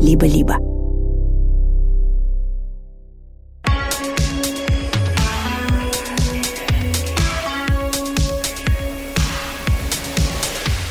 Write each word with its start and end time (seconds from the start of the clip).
либо-либо. 0.00 0.58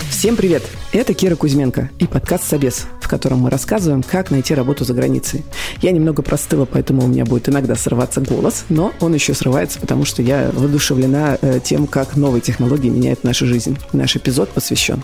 Всем 0.10 0.36
привет! 0.36 0.64
Это 0.92 1.14
Кира 1.14 1.36
Кузьменко 1.36 1.92
и 2.00 2.08
подкаст 2.08 2.46
«Собес», 2.46 2.88
в 3.06 3.08
котором 3.08 3.40
мы 3.40 3.50
рассказываем, 3.50 4.04
как 4.04 4.32
найти 4.32 4.54
работу 4.54 4.86
за 4.86 4.94
границей. 4.94 5.44
Я 5.82 5.92
немного 5.92 6.22
простыла, 6.22 6.66
поэтому 6.66 7.04
у 7.04 7.08
меня 7.08 7.26
будет 7.26 7.50
иногда 7.50 7.76
срываться 7.76 8.22
голос, 8.22 8.66
но 8.70 8.94
он 9.00 9.14
еще 9.14 9.34
срывается, 9.34 9.80
потому 9.80 10.06
что 10.06 10.22
я 10.22 10.50
воодушевлена 10.54 11.38
э, 11.42 11.60
тем, 11.64 11.88
как 11.88 12.16
новые 12.16 12.42
технологии 12.42 12.90
меняют 12.90 13.24
нашу 13.24 13.46
жизнь. 13.46 13.78
Наш 13.94 14.16
эпизод 14.16 14.50
посвящен 14.50 15.02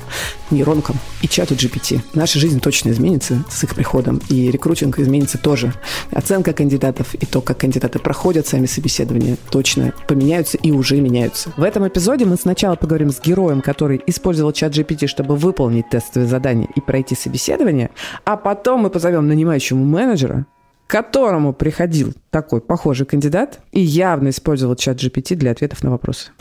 нейронкам 0.51 0.97
и 1.21 1.27
чату 1.27 1.55
GPT. 1.55 2.01
Наша 2.13 2.39
жизнь 2.39 2.59
точно 2.59 2.89
изменится 2.89 3.43
с 3.49 3.63
их 3.63 3.75
приходом, 3.75 4.21
и 4.29 4.51
рекрутинг 4.51 4.99
изменится 4.99 5.37
тоже. 5.37 5.73
Оценка 6.11 6.53
кандидатов 6.53 7.13
и 7.13 7.25
то, 7.25 7.41
как 7.41 7.59
кандидаты 7.59 7.99
проходят 7.99 8.47
сами 8.47 8.65
собеседования, 8.65 9.37
точно 9.49 9.93
поменяются 10.07 10.57
и 10.57 10.71
уже 10.71 10.99
меняются. 11.01 11.51
В 11.57 11.63
этом 11.63 11.87
эпизоде 11.87 12.25
мы 12.25 12.35
сначала 12.35 12.75
поговорим 12.75 13.11
с 13.11 13.19
героем, 13.19 13.61
который 13.61 14.01
использовал 14.07 14.51
чат 14.51 14.73
GPT, 14.73 15.07
чтобы 15.07 15.35
выполнить 15.35 15.71
выполнить 15.71 15.89
тестовые 15.89 16.27
задания 16.27 16.67
и 16.75 16.81
пройти 16.81 17.15
собеседование, 17.15 17.90
а 18.25 18.37
потом 18.37 18.81
мы 18.81 18.89
позовем 18.89 19.27
нанимающему 19.27 19.83
менеджера, 19.83 20.45
которому 20.87 21.53
приходил 21.53 22.13
такой 22.29 22.61
похожий 22.61 23.05
кандидат 23.05 23.59
и 23.71 23.79
явно 23.79 24.29
использовал 24.29 24.75
чат 24.75 24.97
GPT 24.97 25.35
для 25.35 25.51
ответов 25.51 25.83
на 25.83 25.91
вопросы. 25.91 26.31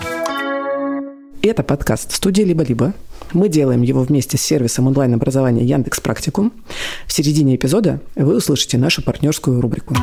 Это 1.43 1.63
подкаст 1.63 2.13
студии 2.13 2.43
«Либо-либо». 2.43 2.93
Мы 3.33 3.49
делаем 3.49 3.83
его 3.83 4.03
вместе 4.03 4.37
с 4.37 4.43
сервисом 4.43 4.89
онлайн-образования 4.89 5.65
Яндекс 5.65 6.01
Практикум. 6.01 6.53
В 7.07 7.13
середине 7.13 7.57
эпизода 7.57 8.01
вы 8.17 8.37
услышите 8.37 8.77
нашу 8.77 9.03
партнерскую 9.03 9.61
рубрику. 9.61 9.95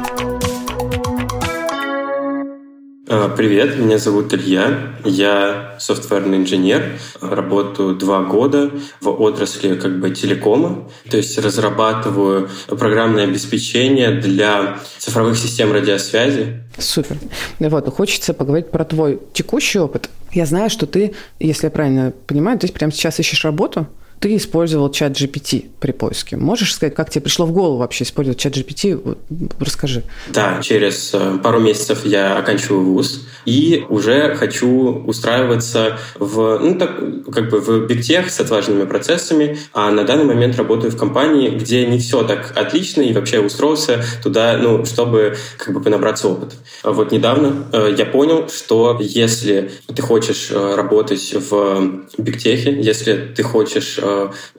А, 3.10 3.30
привет, 3.30 3.80
меня 3.80 4.00
зовут 4.00 4.34
Илья, 4.34 4.96
я 5.06 5.78
софтверный 5.80 6.40
инженер, 6.40 7.00
работаю 7.22 7.96
два 7.96 8.24
года 8.24 8.70
в 9.00 9.22
отрасли 9.22 9.76
как 9.76 10.02
бы 10.02 10.10
телекома, 10.10 10.90
то 11.10 11.16
есть 11.16 11.38
разрабатываю 11.38 12.50
программное 12.68 13.24
обеспечение 13.24 14.12
для 14.12 14.80
цифровых 14.98 15.38
систем 15.38 15.72
радиосвязи. 15.72 16.64
Супер. 16.78 17.18
Вот, 17.60 17.88
хочется 17.94 18.34
поговорить 18.34 18.72
про 18.72 18.84
твой 18.84 19.22
текущий 19.32 19.80
опыт. 19.80 20.10
Я 20.34 20.46
знаю, 20.46 20.70
что 20.70 20.86
ты, 20.86 21.16
если 21.40 21.68
я 21.68 21.72
правильно 21.72 22.12
понимаю, 22.28 22.60
ты 22.60 22.70
прямо 22.74 22.92
сейчас 22.92 23.22
ищешь 23.22 23.46
работу, 23.46 23.88
ты 24.20 24.36
использовал 24.36 24.92
чат 24.92 25.14
GPT 25.14 25.66
при 25.80 25.92
поиске. 25.92 26.38
Можешь 26.38 26.74
сказать, 26.74 26.96
как 26.96 27.10
тебе 27.10 27.22
пришло 27.22 27.46
в 27.46 27.52
голову 27.52 27.78
вообще 27.78 28.04
использовать 28.04 28.40
чат 28.40 28.56
GPT? 28.56 29.18
Расскажи. 29.60 30.04
Да, 30.30 30.60
через 30.62 31.14
э, 31.14 31.38
пару 31.44 31.60
месяцев 31.60 32.06
я 32.06 32.38
оканчиваю 32.38 32.84
вуз 32.84 33.28
и 33.46 33.86
уже 33.90 34.36
хочу 34.36 35.04
устраиваться 35.06 36.00
в, 36.20 36.60
ну, 36.60 36.78
так, 36.78 36.98
как 37.32 37.50
бы 37.50 37.60
в 37.60 37.88
бигтех 37.88 38.30
с 38.30 38.40
отважными 38.40 38.86
процессами, 38.86 39.58
а 39.74 39.92
на 39.92 40.04
данный 40.04 40.26
момент 40.26 40.58
работаю 40.58 40.92
в 40.92 40.98
компании, 40.98 41.50
где 41.50 41.86
не 41.86 42.00
все 42.00 42.24
так 42.24 42.54
отлично, 42.56 43.02
и 43.02 43.14
вообще 43.14 43.40
устроился 43.40 44.04
туда, 44.24 44.58
ну, 44.58 44.84
чтобы 44.86 45.38
как 45.58 45.74
бы 45.74 45.82
понабраться 45.82 46.28
опыт. 46.28 46.56
Вот 46.84 47.12
недавно 47.12 47.68
э, 47.72 47.96
я 47.98 48.06
понял, 48.06 48.50
что 48.50 48.98
если 49.00 49.72
ты 49.94 50.02
хочешь 50.02 50.50
э, 50.52 50.76
работать 50.76 51.34
в 51.34 52.02
бигтехе, 52.18 52.82
если 52.82 53.32
ты 53.36 53.44
хочешь 53.44 54.00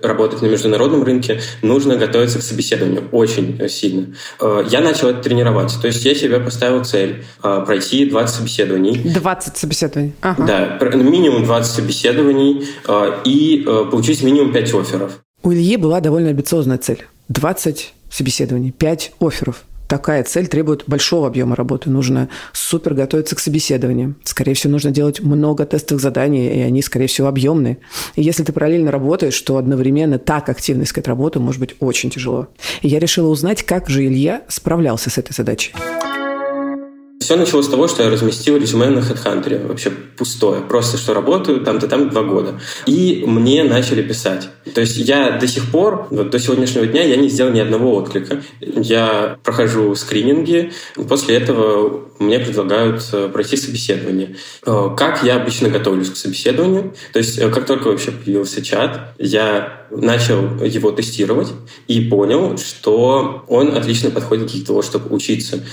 работать 0.02 0.42
на 0.42 0.46
международном 0.46 1.02
рынке, 1.02 1.41
нужно 1.62 1.96
готовиться 1.96 2.38
к 2.38 2.42
собеседованию 2.42 3.08
очень 3.12 3.68
сильно. 3.68 4.14
Э, 4.40 4.64
я 4.68 4.80
начал 4.80 5.08
это 5.08 5.22
тренировать. 5.22 5.77
То 5.80 5.88
есть 5.88 6.05
я 6.05 6.14
себе 6.14 6.40
поставил 6.40 6.84
цель 6.84 7.24
э, 7.42 7.62
пройти 7.66 8.06
20 8.06 8.36
собеседований. 8.36 8.98
20 8.98 9.56
собеседований? 9.56 10.14
Ага. 10.20 10.45
Да, 10.46 10.89
минимум 10.96 11.45
20 11.45 11.73
собеседований 11.73 12.67
и 13.24 13.64
получить 13.90 14.23
минимум 14.23 14.52
5 14.52 14.74
офферов. 14.74 15.12
У 15.42 15.52
Ильи 15.52 15.77
была 15.77 16.00
довольно 16.00 16.30
амбициозная 16.30 16.78
цель. 16.78 17.05
20 17.28 17.94
собеседований, 18.11 18.73
5 18.73 19.12
офферов 19.20 19.64
такая 19.88 20.22
цель 20.22 20.46
требует 20.46 20.84
большого 20.86 21.26
объема 21.26 21.56
работы. 21.56 21.90
Нужно 21.90 22.28
супер 22.52 22.94
готовиться 22.94 23.34
к 23.34 23.40
собеседованию. 23.40 24.14
Скорее 24.22 24.54
всего, 24.54 24.72
нужно 24.72 24.90
делать 24.90 25.20
много 25.20 25.66
тестовых 25.66 26.00
заданий, 26.00 26.48
и 26.48 26.60
они, 26.60 26.82
скорее 26.82 27.08
всего, 27.08 27.26
объемные. 27.26 27.78
И 28.14 28.22
если 28.22 28.44
ты 28.44 28.52
параллельно 28.52 28.92
работаешь, 28.92 29.40
то 29.40 29.56
одновременно 29.56 30.18
так 30.18 30.48
активно 30.48 30.82
искать 30.82 31.08
работу 31.08 31.40
может 31.40 31.58
быть 31.58 31.74
очень 31.80 32.10
тяжело. 32.10 32.48
И 32.82 32.88
я 32.88 33.00
решила 33.00 33.28
узнать, 33.28 33.62
как 33.62 33.88
же 33.88 34.06
Илья 34.06 34.42
справлялся 34.48 35.10
с 35.10 35.18
этой 35.18 35.32
задачей. 35.32 35.72
Все 37.28 37.36
началось 37.36 37.66
с 37.66 37.68
того, 37.68 37.89
что 37.89 38.02
я 38.02 38.08
разместил 38.08 38.56
резюме 38.56 38.89
на 38.89 39.00
HeadHunter, 39.00 39.66
вообще 39.66 39.90
пустое, 39.90 40.62
просто 40.62 40.96
что 40.96 41.12
работаю 41.12 41.61
там-то 41.61 41.86
там 41.86 42.08
два 42.08 42.22
года. 42.22 42.58
И 42.86 43.22
мне 43.27 43.64
начали 43.64 44.00
писать. 44.00 44.48
То 44.74 44.80
есть 44.80 44.96
я 44.96 45.33
до 45.33 45.46
сих 45.46 45.70
пор, 45.70 46.06
вот 46.08 46.30
до 46.30 46.38
сегодняшнего 46.38 46.86
дня, 46.86 47.02
я 47.02 47.17
не 47.17 47.28
сделал 47.28 47.52
ни 47.52 47.61
одного 47.61 47.96
отклика. 47.96 48.40
Я 48.61 49.36
прохожу 49.44 49.94
скрининги, 49.94 50.72
после 51.06 51.36
этого 51.36 52.08
мне 52.18 52.38
предлагают 52.38 53.02
э, 53.12 53.28
пройти 53.30 53.58
собеседование. 53.58 54.36
Э, 54.64 54.88
как 54.96 55.22
я 55.22 55.36
обычно 55.36 55.68
готовлюсь 55.68 56.08
к 56.08 56.17
собеседованию? 56.17 56.94
То 57.12 57.18
есть 57.18 57.38
э, 57.38 57.50
как 57.50 57.67
только 57.67 57.88
вообще 57.88 58.11
появился 58.11 58.64
чат, 58.64 59.12
я 59.18 59.77
начал 59.90 60.62
его 60.62 60.90
тестировать 60.90 61.48
и 61.86 62.00
понял, 62.00 62.56
что 62.58 63.44
он 63.48 63.76
отлично 63.76 64.10
подходит 64.10 64.48
для 64.48 64.64
того, 64.64 64.82
чтобы 64.82 65.14
учиться, 65.14 65.64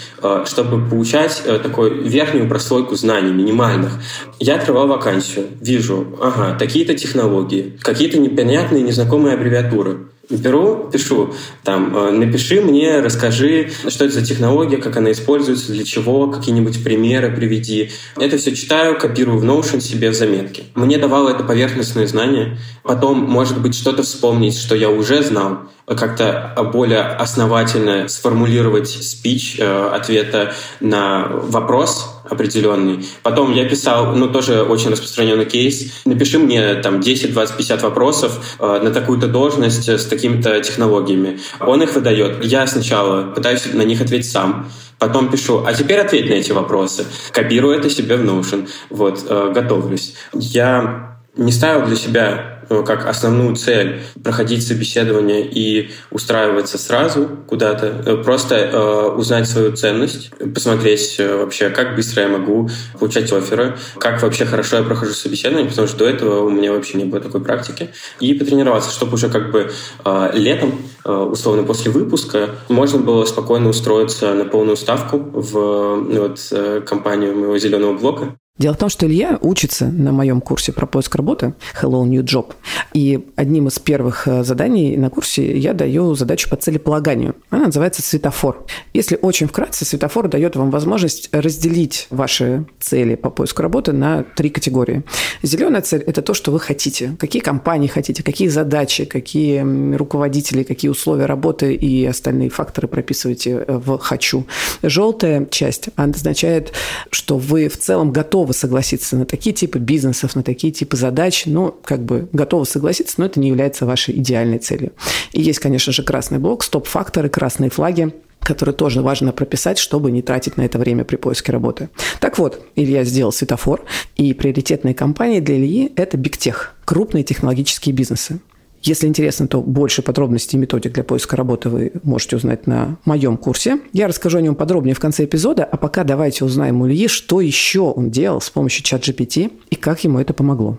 чтобы 0.45 0.87
получать 0.89 1.43
такую 1.63 2.03
верхнюю 2.03 2.47
прослойку 2.47 2.95
знаний, 2.95 3.31
минимальных. 3.31 3.99
Я 4.39 4.55
открывал 4.55 4.87
вакансию, 4.87 5.47
вижу, 5.61 6.17
ага, 6.21 6.57
такие-то 6.57 6.93
технологии, 6.95 7.77
какие-то 7.81 8.17
непонятные, 8.19 8.83
незнакомые 8.83 9.35
аббревиатуры. 9.35 10.07
Беру, 10.29 10.89
пишу, 10.91 11.33
там, 11.63 11.95
э, 11.95 12.11
напиши 12.11 12.61
мне, 12.61 12.99
расскажи, 13.01 13.69
что 13.87 14.05
это 14.05 14.15
за 14.15 14.25
технология, 14.25 14.77
как 14.77 14.97
она 14.97 15.11
используется, 15.11 15.71
для 15.71 15.83
чего, 15.83 16.27
какие-нибудь 16.27 16.83
примеры 16.83 17.31
приведи. 17.35 17.91
Это 18.17 18.37
все 18.37 18.55
читаю, 18.55 18.97
копирую 18.97 19.37
в 19.37 19.43
Notion 19.43 19.81
себе 19.81 20.09
в 20.09 20.15
заметки. 20.15 20.63
Мне 20.73 20.97
давало 20.97 21.29
это 21.29 21.43
поверхностные 21.43 22.07
знания. 22.07 22.57
Потом, 22.83 23.19
может 23.19 23.61
быть, 23.61 23.75
что-то 23.75 24.03
вспомнить, 24.03 24.57
что 24.57 24.75
я 24.75 24.89
уже 24.89 25.21
знал, 25.21 25.69
как-то 25.85 26.53
более 26.73 27.01
основательно 27.01 28.07
сформулировать 28.07 28.89
спич 28.89 29.57
э, 29.59 29.89
ответа 29.93 30.53
на 30.79 31.27
вопрос 31.27 32.21
определенный. 32.29 33.05
Потом 33.21 33.53
я 33.53 33.69
писал, 33.69 34.15
ну, 34.15 34.27
тоже 34.29 34.63
очень 34.63 34.89
распространенный 34.89 35.45
кейс, 35.45 36.01
напиши 36.05 36.39
мне 36.39 36.75
там 36.75 37.01
10, 37.01 37.33
20, 37.33 37.57
50 37.57 37.83
вопросов 37.83 38.57
э, 38.59 38.79
на 38.81 38.91
такую-то 38.91 39.27
должность 39.27 39.87
с 39.87 40.05
такими-то 40.05 40.59
технологиями. 40.61 41.39
Он 41.59 41.83
их 41.83 41.93
выдает. 41.93 42.43
Я 42.43 42.65
сначала 42.65 43.31
пытаюсь 43.31 43.65
на 43.71 43.83
них 43.83 44.01
ответить 44.01 44.31
сам, 44.31 44.71
потом 44.97 45.29
пишу, 45.29 45.63
а 45.65 45.73
теперь 45.73 45.99
ответь 45.99 46.29
на 46.29 46.33
эти 46.33 46.51
вопросы. 46.51 47.05
Копирую 47.31 47.77
это 47.77 47.89
себе 47.89 48.15
в 48.15 48.23
Notion. 48.23 48.67
Вот, 48.89 49.23
э, 49.27 49.51
готовлюсь. 49.53 50.15
Я 50.33 51.17
не 51.37 51.51
ставил 51.51 51.85
для 51.85 51.95
себя 51.95 52.54
как 52.69 53.05
основную 53.07 53.55
цель 53.55 54.01
проходить 54.23 54.65
собеседование 54.65 55.45
и 55.45 55.91
устраиваться 56.11 56.77
сразу 56.77 57.29
куда-то, 57.47 57.87
э, 58.05 58.17
просто 58.23 58.55
э, 58.55 59.09
узнать 59.15 59.47
свою 59.47 59.75
ценность, 59.75 60.31
посмотреть 60.53 61.15
э, 61.19 61.37
вообще, 61.37 61.69
как 61.69 61.95
быстро 61.95 62.23
я 62.23 62.29
могу 62.29 62.69
получать 62.99 63.31
оферы, 63.31 63.77
как 63.99 64.21
вообще 64.21 64.45
хорошо 64.45 64.77
я 64.77 64.83
прохожу 64.83 65.13
собеседование, 65.13 65.69
потому 65.69 65.87
что 65.87 65.97
до 65.97 66.05
этого 66.05 66.45
у 66.45 66.49
меня 66.49 66.71
вообще 66.71 66.97
не 66.97 67.05
было 67.05 67.21
такой 67.21 67.41
практики, 67.43 67.89
и 68.19 68.33
потренироваться, 68.33 68.91
чтобы 68.91 69.15
уже 69.15 69.29
как 69.29 69.51
бы 69.51 69.71
э, 70.03 70.29
летом, 70.33 70.81
э, 71.03 71.11
условно 71.11 71.63
после 71.63 71.91
выпуска, 71.91 72.49
можно 72.69 72.99
было 72.99 73.25
спокойно 73.25 73.69
устроиться 73.69 74.33
на 74.33 74.45
полную 74.45 74.77
ставку 74.77 75.17
в 75.17 75.95
вот, 75.95 76.39
э, 76.51 76.81
компанию 76.85 77.35
моего 77.35 77.57
зеленого 77.57 77.93
блока 77.93 78.35
Дело 78.57 78.73
в 78.73 78.77
том, 78.77 78.87
что 78.87 79.05
Илья 79.05 79.37
учится 79.41 79.87
на 79.87 80.13
моем 80.13 80.39
курсе 80.39 80.71
про 80.71 80.85
поиск 80.85 81.13
работы 81.15 81.55
Hello 81.81 82.07
New 82.07 82.23
Job. 82.23 82.53
И 82.93 83.27
одним 83.35 83.67
из 83.67 83.79
первых 83.79 84.29
э, 84.29 84.45
заданий 84.45 84.95
на 84.95 85.09
курсе 85.09 85.57
я 85.57 85.73
даю 85.73 86.15
задачу 86.15 86.49
по 86.49 86.55
целеполаганию. 86.55 87.35
Она 87.49 87.65
называется 87.65 88.01
светофор. 88.01 88.65
Если 88.93 89.19
очень 89.21 89.47
вкратце, 89.47 89.83
светофор 89.83 90.29
дает 90.29 90.55
вам 90.55 90.71
возможность 90.71 91.27
разделить 91.33 92.07
ваши 92.09 92.65
цели 92.79 93.15
по 93.15 93.29
поиску 93.29 93.61
работы 93.61 93.91
на 93.91 94.23
три 94.23 94.49
категории. 94.49 95.03
Зеленая 95.43 95.81
цель– 95.81 96.03
это 96.07 96.21
то, 96.21 96.33
что 96.33 96.51
вы 96.53 96.61
хотите. 96.61 97.17
Какие 97.19 97.41
компании 97.41 97.87
хотите, 97.87 98.23
какие 98.23 98.47
задачи, 98.47 99.03
какие 99.03 99.95
руководители, 99.97 100.63
какие 100.63 100.89
условия 100.89 101.25
работы 101.25 101.73
и 101.73 102.05
остальные 102.05 102.51
факторы 102.51 102.87
прописываете 102.87 103.65
в 103.67 103.97
«хочу». 103.97 104.47
Желтая 104.81 105.45
часть 105.47 105.89
означает, 105.97 106.71
что 107.09 107.37
вы 107.37 107.67
в 107.67 107.77
целом 107.77 108.13
готовы 108.13 108.44
готовы 108.45 108.53
согласиться 108.53 109.15
на 109.17 109.25
такие 109.25 109.55
типы 109.55 109.79
бизнесов, 109.79 110.35
на 110.35 110.43
такие 110.43 110.71
типы 110.71 110.97
задач, 110.97 111.45
ну, 111.47 111.75
как 111.83 112.03
бы 112.03 112.29
готовы 112.31 112.65
согласиться, 112.65 113.15
но 113.17 113.25
это 113.25 113.39
не 113.39 113.47
является 113.47 113.87
вашей 113.87 114.15
идеальной 114.17 114.59
целью. 114.59 114.91
И 115.31 115.41
есть, 115.41 115.57
конечно 115.57 115.91
же, 115.91 116.03
красный 116.03 116.37
блок, 116.37 116.63
стоп-факторы, 116.63 117.27
красные 117.29 117.71
флаги, 117.71 118.13
которые 118.41 118.75
тоже 118.75 119.01
важно 119.01 119.31
прописать, 119.31 119.79
чтобы 119.79 120.11
не 120.11 120.21
тратить 120.21 120.57
на 120.57 120.61
это 120.61 120.77
время 120.77 121.05
при 121.05 121.15
поиске 121.15 121.51
работы. 121.51 121.89
Так 122.19 122.37
вот, 122.37 122.61
Илья 122.75 123.03
сделал 123.03 123.31
светофор, 123.31 123.83
и 124.15 124.33
приоритетные 124.35 124.93
компании 124.93 125.39
для 125.39 125.55
Ильи– 125.55 125.91
это 125.95 126.17
бигтех, 126.17 126.75
крупные 126.85 127.23
технологические 127.23 127.95
бизнесы. 127.95 128.39
Если 128.85 129.07
интересно, 129.07 129.47
то 129.47 129.61
больше 129.61 130.03
подробностей 130.03 130.57
и 130.57 130.61
методик 130.61 130.93
для 130.93 131.03
поиска 131.03 131.35
работы 131.35 131.69
вы 131.69 131.91
можете 132.03 132.35
узнать 132.35 132.67
на 132.67 132.97
моем 133.03 133.35
курсе. 133.35 133.79
Я 133.93 134.07
расскажу 134.07 134.37
о 134.37 134.41
нем 134.41 134.53
подробнее 134.53 134.93
в 134.93 134.99
конце 134.99 135.25
эпизода, 135.25 135.63
а 135.63 135.75
пока 135.75 136.03
давайте 136.03 136.45
узнаем 136.45 136.81
у 136.81 136.87
Ильи, 136.87 137.07
что 137.07 137.41
еще 137.41 137.79
он 137.79 138.11
делал 138.11 138.41
с 138.41 138.51
помощью 138.51 138.83
чат 138.83 139.01
GPT 139.01 139.51
и 139.71 139.75
как 139.75 140.03
ему 140.03 140.19
это 140.19 140.35
помогло. 140.35 140.77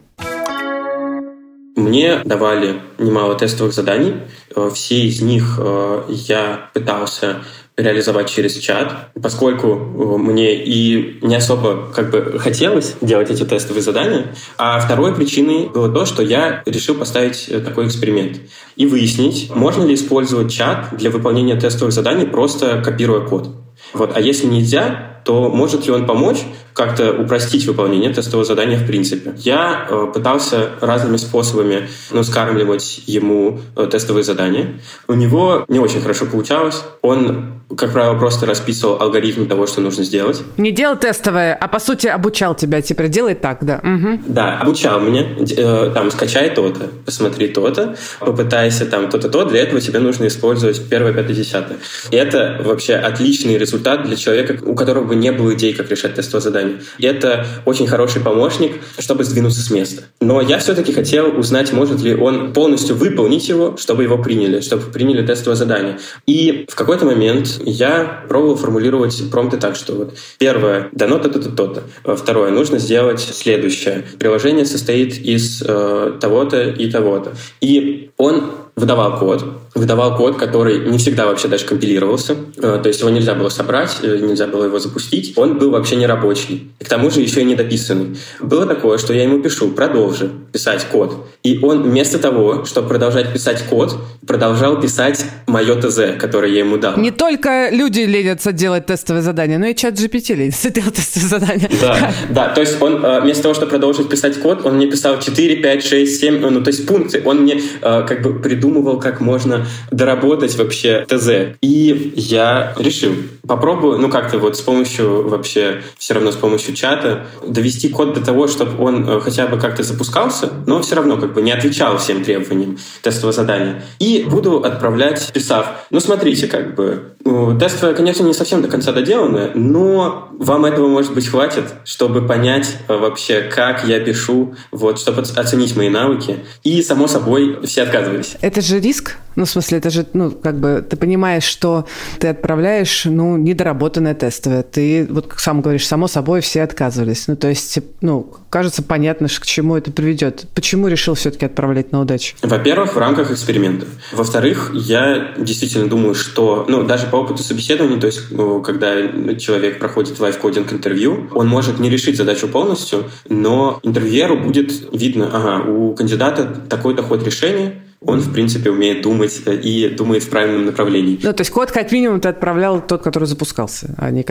Мне 1.75 2.21
давали 2.25 2.81
немало 2.99 3.37
тестовых 3.37 3.75
заданий. 3.75 4.15
Э, 4.55 4.71
все 4.73 5.01
из 5.01 5.21
них 5.21 5.59
э, 5.59 6.05
я 6.09 6.71
пытался 6.75 7.43
реализовать 7.77 8.31
через 8.31 8.55
чат, 8.57 9.11
поскольку 9.21 9.69
э, 9.69 10.19
мне 10.19 10.65
и 10.65 11.19
не 11.23 11.37
особо 11.37 11.93
как 11.95 12.11
бы 12.11 12.39
хотелось 12.39 12.95
делать 13.01 13.31
эти 13.31 13.45
тестовые 13.45 13.83
задания. 13.83 14.35
А 14.57 14.81
второй 14.81 15.15
причиной 15.15 15.69
было 15.69 15.93
то, 15.93 16.07
что 16.07 16.23
я 16.23 16.63
решил 16.65 16.95
поставить 16.95 17.51
такой 17.65 17.87
эксперимент 17.87 18.39
и 18.77 18.87
выяснить, 18.87 19.51
можно 19.55 19.85
ли 19.85 19.95
использовать 19.95 20.53
чат 20.53 20.89
для 20.93 21.11
выполнения 21.11 21.57
тестовых 21.57 21.93
заданий, 21.93 22.27
просто 22.27 22.81
копируя 22.83 23.21
код. 23.21 23.49
Вот. 23.93 24.13
А 24.15 24.21
если 24.21 24.47
нельзя, 24.47 25.21
то 25.25 25.51
может 25.51 25.87
ли 25.87 25.93
он 25.93 26.07
помочь 26.07 26.39
как-то 26.73 27.13
упростить 27.13 27.67
выполнение 27.67 28.13
тестового 28.13 28.45
задания 28.45 28.79
в 28.79 28.87
принципе. 28.87 29.33
Я 29.39 29.87
э, 29.89 30.07
пытался 30.13 30.71
разными 30.81 31.17
способами 31.17 31.89
ну, 32.13 32.23
скармливать 32.23 33.03
ему 33.07 33.61
э, 33.75 33.89
тестовые 33.91 34.25
задания. 34.25 34.81
У 35.09 35.15
него 35.15 35.65
не 35.69 35.79
очень 35.79 36.01
хорошо 36.01 36.27
получалось. 36.27 36.85
Он, 37.01 37.56
как 37.75 37.93
правило, 37.93 38.17
просто 38.17 38.47
расписывал 38.47 39.01
алгоритм 39.01 39.47
того, 39.47 39.67
что 39.67 39.81
нужно 39.81 40.05
сделать. 40.05 40.41
Не 40.57 40.71
делал 40.71 40.97
тестовое, 40.97 41.53
а 41.53 41.67
по 41.67 41.81
сути 41.81 42.07
обучал 42.07 42.55
тебя. 42.55 42.81
Теперь 42.81 43.09
делай 43.09 43.35
так, 43.35 43.65
да. 43.65 43.81
Угу. 43.83 44.23
Да, 44.29 44.61
обучал 44.61 45.01
меня. 45.01 45.27
Э, 45.57 45.91
там, 45.93 46.13
скачай 46.13 46.51
то-то, 46.51 46.91
посмотри 47.05 47.49
то-то, 47.49 47.97
попытайся 48.21 48.87
там 48.87 49.11
то-то, 49.11 49.29
то. 49.29 49.45
Для 49.45 49.63
этого 49.63 49.81
тебе 49.81 49.99
нужно 49.99 50.29
использовать 50.29 50.89
первое, 50.89 51.13
пятое, 51.13 51.35
десятое. 51.35 51.79
И 52.13 52.17
это 52.17 52.61
вообще 52.65 52.95
отличный 52.95 53.59
результат 53.59 54.05
для 54.05 54.15
человека, 54.15 54.59
у 54.65 54.77
которого 54.77 55.05
бы 55.05 55.17
не 55.17 55.33
было 55.33 55.53
идей, 55.55 55.75
как 55.75 55.91
решать 55.91 56.15
тестовое 56.15 56.43
задание. 56.43 56.79
И 56.99 57.07
это 57.07 57.47
очень 57.65 57.89
хороший 57.89 58.23
помощник, 58.23 58.81
чтобы 59.01 59.25
сдвинуться 59.25 59.61
с 59.61 59.71
места. 59.73 60.05
Но 60.21 60.41
я 60.41 60.59
все-таки 60.59 60.93
хотел 60.93 61.37
узнать, 61.37 61.73
может 61.73 62.01
ли 62.01 62.15
он 62.15 62.53
полностью 62.53 62.95
выполнить 62.95 63.49
его, 63.49 63.77
чтобы 63.77 64.05
его 64.05 64.19
приняли, 64.19 64.61
чтобы 64.61 64.85
приняли 64.85 65.27
тестовое 65.27 65.57
задание. 65.57 65.99
И 66.27 66.67
в 66.71 66.77
какой-то 66.77 67.05
момент 67.07 67.56
я 67.65 68.25
пробовал 68.29 68.57
формулировать 68.57 69.31
промпты 69.31 69.57
так, 69.57 69.77
что 69.77 69.95
вот 69.95 70.15
первое, 70.39 70.89
дано 70.93 71.19
то-то, 71.19 71.51
то-то. 71.51 72.17
Второе, 72.17 72.51
нужно 72.51 72.79
сделать 72.79 73.21
следующее. 73.21 74.05
Приложение 74.19 74.65
состоит 74.65 75.19
из 75.19 75.63
э, 75.67 76.19
того-то 76.21 76.63
и 76.71 76.91
того-то. 76.91 77.35
И 77.61 78.11
он 78.17 78.51
выдавал 78.77 79.19
код, 79.19 79.43
выдавал 79.75 80.17
код, 80.17 80.37
который 80.37 80.87
не 80.91 80.99
всегда 80.99 81.25
вообще 81.25 81.49
даже 81.49 81.65
компилировался, 81.65 82.37
э, 82.59 82.79
то 82.83 82.89
есть 82.89 83.01
его 83.01 83.09
нельзя 83.09 83.35
было 83.35 83.49
собрать, 83.49 83.97
э, 84.03 84.19
нельзя 84.19 84.47
было 84.47 84.65
его 84.65 84.79
запустить, 84.79 85.33
он 85.37 85.59
был 85.59 85.71
вообще 85.71 85.97
не 85.97 86.07
рабочий, 86.07 86.71
и 86.79 86.85
к 86.85 86.89
тому 86.89 87.11
же 87.11 87.23
еще 87.23 87.41
и 87.41 87.45
недописанный. 87.45 88.19
Было 88.39 88.67
такое, 88.67 88.99
что 88.99 89.15
я 89.15 89.23
ему 89.23 89.43
пишу, 89.43 89.71
продолжи 89.71 90.31
писать 90.53 90.85
код, 90.93 91.27
и 91.43 91.59
он 91.63 91.85
вместо 91.85 92.19
того, 92.19 92.67
чтобы 92.67 92.89
продолжать 92.89 93.33
писать 93.33 93.63
код, 93.63 93.97
продолжал 94.27 94.79
писать 94.79 95.25
мое 95.47 95.81
ТЗ, 95.81 96.19
которое 96.19 96.53
я 96.53 96.59
ему 96.59 96.77
дал. 96.77 96.99
Не 96.99 97.11
только 97.11 97.71
люди 97.71 98.01
ленятся 98.01 98.53
делать 98.53 98.85
тестовые 98.85 99.23
задания, 99.23 99.59
но 99.59 99.67
и 99.67 99.75
чат 99.75 99.95
GPT 99.95 100.35
ленится 100.35 100.71
делать 100.75 100.95
тестовые 100.95 101.29
задания. 101.31 101.71
Да, 101.81 102.13
да, 102.29 102.49
то 102.51 102.61
есть 102.61 102.81
он 102.83 103.03
э, 103.03 103.23
вместо 103.23 103.45
того, 103.45 103.55
чтобы 103.55 103.71
продолжить 103.71 104.11
писать 104.11 104.39
код, 104.39 104.67
он 104.67 104.77
мне 104.77 104.87
писал 104.87 105.19
4, 105.19 105.57
5, 105.57 105.83
6, 105.83 106.21
7, 106.21 106.51
ну 106.51 106.63
то 106.63 106.69
есть 106.69 106.87
пункты, 106.87 107.23
он 107.25 107.41
мне 107.43 107.63
как 107.81 108.21
бы 108.21 108.39
придумал 108.39 108.66
придумывал, 108.67 108.99
как 108.99 109.21
можно 109.21 109.67
доработать 109.91 110.57
вообще 110.57 111.07
ТЗ. 111.09 111.57
И 111.61 112.13
я 112.17 112.75
решил, 112.77 113.13
попробую, 113.47 113.99
ну 113.99 114.09
как-то 114.09 114.39
вот 114.39 114.57
с 114.57 114.61
помощью 114.61 115.29
вообще, 115.29 115.83
все 115.99 116.15
равно 116.15 116.33
с 116.33 116.37
помощью 116.37 116.75
чата, 116.75 117.27
довести 117.47 117.89
код 117.89 118.15
до 118.15 118.25
того, 118.25 118.49
чтобы 118.49 118.83
он 118.83 119.09
э, 119.09 119.21
хотя 119.21 119.47
бы 119.47 119.59
как-то 119.59 119.83
запускался, 119.83 120.51
но 120.67 120.83
все 120.83 120.97
равно 120.97 121.17
как 121.17 121.33
бы 121.33 121.43
не 121.43 121.53
отвечал 121.53 121.99
всем 121.99 122.25
требованиям 122.25 122.79
тестового 123.03 123.33
задания. 123.33 123.83
И 123.99 124.27
буду 124.29 124.59
отправлять, 124.59 125.33
писав, 125.33 125.87
ну 125.91 126.01
смотрите, 126.01 126.47
как 126.49 126.75
бы, 126.75 127.17
тестовое, 127.59 127.95
конечно, 127.95 128.25
не 128.25 128.35
совсем 128.35 128.63
до 128.63 128.69
конца 128.69 128.93
доделано, 128.93 129.51
но 129.55 130.29
вам 130.39 130.65
этого, 130.65 130.89
может 130.89 131.15
быть, 131.15 131.29
хватит, 131.29 131.65
чтобы 131.85 132.27
понять 132.27 132.77
э, 132.89 132.97
вообще, 132.97 133.43
как 133.43 133.85
я 133.85 134.01
пишу, 134.01 134.55
вот, 134.71 134.99
чтобы 134.99 135.23
оценить 135.23 135.77
мои 135.77 135.89
навыки. 135.89 136.41
И, 136.65 136.83
само 136.83 137.07
собой, 137.07 137.59
все 137.65 137.83
отказывались. 137.83 138.37
Это 138.41 138.56
же 138.61 138.81
риск? 138.81 139.17
Ну, 139.37 139.45
в 139.45 139.51
смысле, 139.51 139.79
это 139.79 139.91
же, 139.91 140.07
ну, 140.15 140.31
как 140.31 140.59
бы, 140.59 140.85
ты 140.89 140.97
понимаешь, 140.97 141.45
что 141.45 141.87
ты 142.19 142.29
отправляешь, 142.29 143.05
ну, 143.05 143.37
недоработанное 143.37 144.15
тестовое. 144.15 144.63
Ты, 144.63 145.07
вот 145.11 145.27
как 145.27 145.41
сам 145.41 145.61
говоришь, 145.61 145.87
само 145.87 146.09
собой 146.09 146.41
все 146.41 146.63
отказывались. 146.63 147.29
Ну, 147.29 147.37
то 147.37 147.49
есть, 147.49 147.79
ну, 148.01 148.35
кажется 148.49 148.83
понятно, 148.83 149.29
к 149.29 149.47
чему 149.47 149.77
это 149.77 149.93
приведет. 149.93 150.47
Почему 150.55 150.89
решил 150.89 151.15
все-таки 151.15 151.45
отправлять 151.45 151.93
на 151.93 152.01
удачу? 152.01 152.35
Во-первых, 152.43 152.95
в 152.95 152.99
рамках 152.99 153.31
эксперимента. 153.31 153.87
Во-вторых, 154.13 154.71
я 154.73 155.35
действительно 155.37 155.87
думаю, 155.87 156.15
что, 156.15 156.65
ну, 156.67 156.83
даже 156.83 157.07
по 157.07 157.17
опыту 157.17 157.43
собеседования, 157.43 158.01
то 158.01 158.07
есть, 158.07 158.31
ну, 158.31 158.63
когда 158.63 158.95
человек 159.37 159.79
проходит 159.79 160.19
лайфкодинг 160.19 160.73
интервью, 160.73 161.29
он 161.35 161.47
может 161.47 161.79
не 161.79 161.91
решить 161.91 162.17
задачу 162.17 162.49
полностью, 162.49 163.11
но 163.29 163.81
интервьюеру 163.83 164.39
будет 164.39 164.73
видно, 164.95 165.31
ага, 165.31 165.71
у 165.71 165.95
кандидата 165.95 166.47
такой-то 166.47 167.03
ход 167.03 167.23
решения, 167.23 167.83
он, 168.01 168.21
в 168.21 168.33
принципе, 168.33 168.71
умеет 168.71 169.03
думать 169.03 169.43
и 169.47 169.89
думает 169.89 170.23
в 170.23 170.29
правильном 170.29 170.67
направлении. 170.67 171.19
Ну, 171.23 171.33
то 171.33 171.41
есть 171.41 171.51
код, 171.51 171.71
как 171.71 171.91
минимум, 171.93 172.21
ты 172.21 172.29
отправлял 172.29 172.81
тот, 172.81 173.03
который 173.03 173.25
запускался, 173.25 173.95
а 173.97 174.11
не 174.11 174.23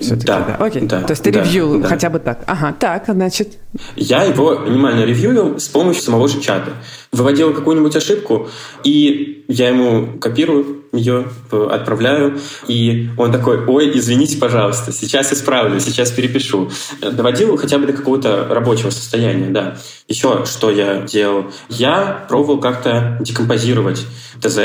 все-таки. 0.00 0.26
Да, 0.26 0.56
да. 0.58 0.64
Окей. 0.64 0.82
Да, 0.82 1.02
то 1.02 1.12
есть 1.12 1.22
ты 1.22 1.32
да, 1.32 1.42
ревью 1.42 1.80
да. 1.80 1.88
хотя 1.88 2.10
бы 2.10 2.18
так. 2.18 2.42
Ага, 2.46 2.74
так, 2.78 3.04
значит. 3.06 3.58
Я 3.96 4.24
его 4.24 4.58
минимально 4.58 5.04
ревьюил 5.04 5.58
с 5.58 5.68
помощью 5.68 6.02
самого 6.02 6.28
же 6.28 6.40
чата. 6.40 6.72
Выводил 7.12 7.54
какую-нибудь 7.54 7.94
ошибку, 7.96 8.48
и 8.84 9.44
я 9.48 9.68
ему 9.68 10.18
копирую 10.18 10.84
ее, 10.92 11.28
отправляю, 11.50 12.38
и 12.66 13.10
он 13.16 13.32
такой, 13.32 13.64
ой, 13.64 13.96
извините, 13.98 14.38
пожалуйста, 14.38 14.92
сейчас 14.92 15.32
исправлю, 15.32 15.80
сейчас 15.80 16.10
перепишу. 16.10 16.70
Доводил 17.00 17.56
хотя 17.56 17.78
бы 17.78 17.86
до 17.86 17.92
какого-то 17.92 18.46
рабочего 18.48 18.90
состояния, 18.90 19.50
да. 19.50 19.76
Еще 20.08 20.44
что 20.46 20.70
я 20.70 21.02
делал? 21.02 21.46
Я 21.68 22.26
пробовал 22.28 22.60
как-то 22.60 23.18
декомпозировать 23.20 24.06
ТЗ, 24.40 24.58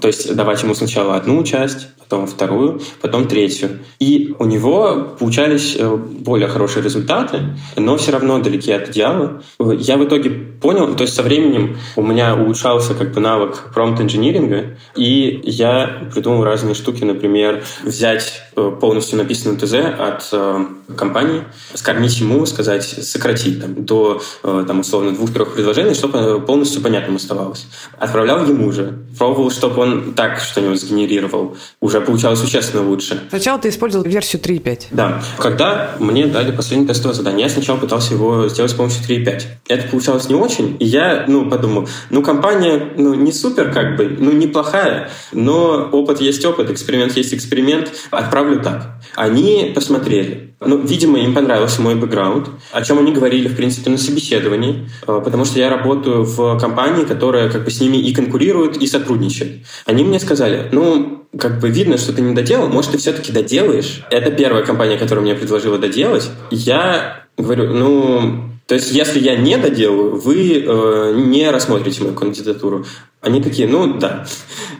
то 0.00 0.06
есть 0.06 0.34
давать 0.34 0.62
ему 0.62 0.74
сначала 0.74 1.16
одну 1.16 1.42
часть, 1.44 1.88
потом 2.08 2.26
вторую, 2.26 2.80
потом 3.02 3.28
третью. 3.28 3.80
И 3.98 4.34
у 4.38 4.46
него 4.46 5.14
получались 5.18 5.76
э, 5.78 5.96
более 5.96 6.48
хорошие 6.48 6.82
результаты, 6.82 7.54
но 7.76 7.98
все 7.98 8.12
равно 8.12 8.38
далеки 8.38 8.72
от 8.72 8.88
идеала. 8.88 9.42
Я 9.58 9.98
в 9.98 10.04
итоге 10.04 10.30
понял, 10.30 10.94
то 10.94 11.02
есть 11.02 11.14
со 11.14 11.22
временем 11.22 11.76
у 11.96 12.02
меня 12.02 12.34
улучшался 12.34 12.94
как 12.94 13.12
бы 13.12 13.20
навык 13.20 13.72
промпт-инжиниринга, 13.74 14.78
и 14.96 15.40
я 15.44 16.08
придумал 16.12 16.44
разные 16.44 16.74
штуки, 16.74 17.04
например, 17.04 17.62
взять 17.84 18.42
э, 18.56 18.72
полностью 18.80 19.18
написанный 19.18 19.58
ТЗ 19.58 19.74
от 19.74 20.28
э, 20.32 20.64
компании, 20.96 21.44
скормить 21.74 22.18
ему, 22.20 22.46
сказать, 22.46 22.84
сократить 22.84 23.60
там, 23.60 23.84
до 23.84 24.22
там, 24.42 24.80
условно 24.80 25.12
двух-трех 25.12 25.52
предложений, 25.54 25.94
чтобы 25.94 26.40
полностью 26.40 26.80
понятным 26.80 27.16
оставалось. 27.16 27.66
Отправлял 27.98 28.46
ему 28.46 28.72
же, 28.72 28.98
пробовал, 29.18 29.50
чтобы 29.50 29.82
он 29.82 30.14
так 30.14 30.40
что-нибудь 30.40 30.80
сгенерировал, 30.80 31.56
уже 31.80 31.97
уже 31.98 32.06
получалось 32.06 32.40
существенно 32.40 32.86
лучше. 32.88 33.20
Сначала 33.28 33.58
ты 33.58 33.68
использовал 33.68 34.04
версию 34.06 34.42
3.5. 34.42 34.86
Да. 34.92 35.22
Когда 35.38 35.90
мне 35.98 36.26
дали 36.26 36.52
последнее 36.52 36.88
тестовое 36.88 37.14
задание, 37.14 37.46
я 37.46 37.50
сначала 37.50 37.78
пытался 37.78 38.14
его 38.14 38.48
сделать 38.48 38.70
с 38.70 38.74
помощью 38.74 39.04
3.5. 39.04 39.42
Это 39.68 39.88
получалось 39.88 40.28
не 40.28 40.34
очень, 40.34 40.76
и 40.78 40.84
я 40.84 41.24
ну, 41.28 41.48
подумал, 41.48 41.88
ну, 42.10 42.22
компания 42.22 42.92
ну, 42.96 43.14
не 43.14 43.32
супер 43.32 43.72
как 43.72 43.96
бы, 43.96 44.16
ну, 44.18 44.32
неплохая, 44.32 45.10
но 45.32 45.88
опыт 45.92 46.20
есть 46.20 46.44
опыт, 46.44 46.70
эксперимент 46.70 47.16
есть 47.16 47.34
эксперимент, 47.34 47.92
отправлю 48.10 48.62
так. 48.62 48.98
Они 49.14 49.72
посмотрели. 49.74 50.54
Ну, 50.60 50.78
видимо, 50.78 51.18
им 51.18 51.34
понравился 51.34 51.80
мой 51.82 51.94
бэкграунд, 51.94 52.48
о 52.72 52.82
чем 52.82 52.98
они 52.98 53.12
говорили, 53.12 53.46
в 53.46 53.54
принципе, 53.54 53.90
на 53.90 53.98
собеседовании, 53.98 54.90
э, 55.06 55.20
потому 55.24 55.44
что 55.44 55.60
я 55.60 55.70
работаю 55.70 56.24
в 56.24 56.58
компании, 56.58 57.04
которая 57.04 57.48
как 57.48 57.64
бы 57.64 57.70
с 57.70 57.80
ними 57.80 57.96
и 57.96 58.12
конкурирует, 58.12 58.76
и 58.76 58.86
сотрудничает. 58.88 59.64
Они 59.86 60.02
мне 60.02 60.18
сказали, 60.18 60.68
ну, 60.72 61.18
как 61.36 61.60
бы 61.60 61.68
видно, 61.68 61.98
что 61.98 62.12
ты 62.12 62.22
не 62.22 62.34
доделал, 62.34 62.68
может, 62.68 62.92
ты 62.92 62.98
все-таки 62.98 63.32
доделаешь. 63.32 64.04
Это 64.10 64.30
первая 64.30 64.64
компания, 64.64 64.96
которая 64.96 65.24
мне 65.24 65.34
предложила 65.34 65.78
доделать. 65.78 66.30
Я 66.50 67.28
Говорю, 67.38 67.72
ну, 67.72 68.50
то 68.66 68.74
есть, 68.74 68.90
если 68.90 69.20
я 69.20 69.36
не 69.36 69.56
доделаю, 69.56 70.16
вы 70.16 70.64
э, 70.66 71.12
не 71.14 71.48
рассмотрите 71.50 72.02
мою 72.02 72.14
кандидатуру. 72.16 72.84
Они 73.20 73.40
такие, 73.40 73.68
ну 73.68 73.96
да. 73.96 74.26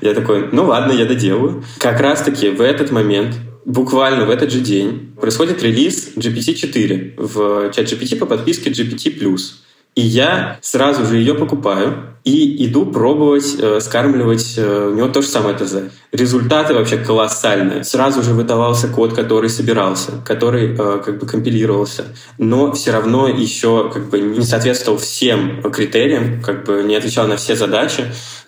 Я 0.01 0.13
такой, 0.13 0.49
ну 0.51 0.67
ладно, 0.67 0.91
я 0.91 1.05
доделаю. 1.05 1.63
Как 1.79 2.01
раз-таки 2.01 2.51
в 2.51 2.61
этот 2.61 2.91
момент 2.91 3.37
буквально 3.65 4.27
в 4.27 4.31
этот 4.31 4.51
же 4.51 4.59
день 4.59 5.15
происходит 5.21 5.63
релиз 5.63 6.15
GPT-4 6.17 7.15
в 7.17 7.73
чат 7.73 7.87
GPT 7.87 8.17
по 8.17 8.27
подписке 8.27 8.71
GPT+. 8.71 9.09
И 9.99 10.01
я 10.01 10.59
сразу 10.63 11.05
же 11.05 11.17
ее 11.17 11.35
покупаю 11.35 12.15
и 12.23 12.65
иду 12.65 12.87
пробовать 12.87 13.57
э, 13.59 13.81
скармливать 13.81 14.55
э, 14.57 14.91
у 14.93 14.95
него 14.95 15.09
то 15.09 15.23
же 15.23 15.27
самое 15.27 15.57
ТЗ. 15.57 15.91
Результаты 16.13 16.73
вообще 16.73 16.99
колоссальные. 16.99 17.83
Сразу 17.83 18.23
же 18.23 18.33
выдавался 18.33 18.87
код, 18.87 19.13
который 19.13 19.51
собирался, 19.51 20.13
который 20.25 20.73
э, 20.73 21.03
как 21.05 21.19
бы 21.19 21.27
компилировался, 21.27 22.05
но 22.39 22.71
все 22.71 22.93
равно 22.93 23.27
еще 23.27 23.91
как 23.93 24.09
бы 24.09 24.21
не 24.21 24.45
соответствовал 24.45 24.99
всем 24.99 25.63
критериям, 25.63 26.43
как 26.43 26.65
бы 26.65 26.85
не 26.85 26.95
отвечал 26.95 27.27
на 27.27 27.37
все 27.37 27.57
задачи. 27.57 28.05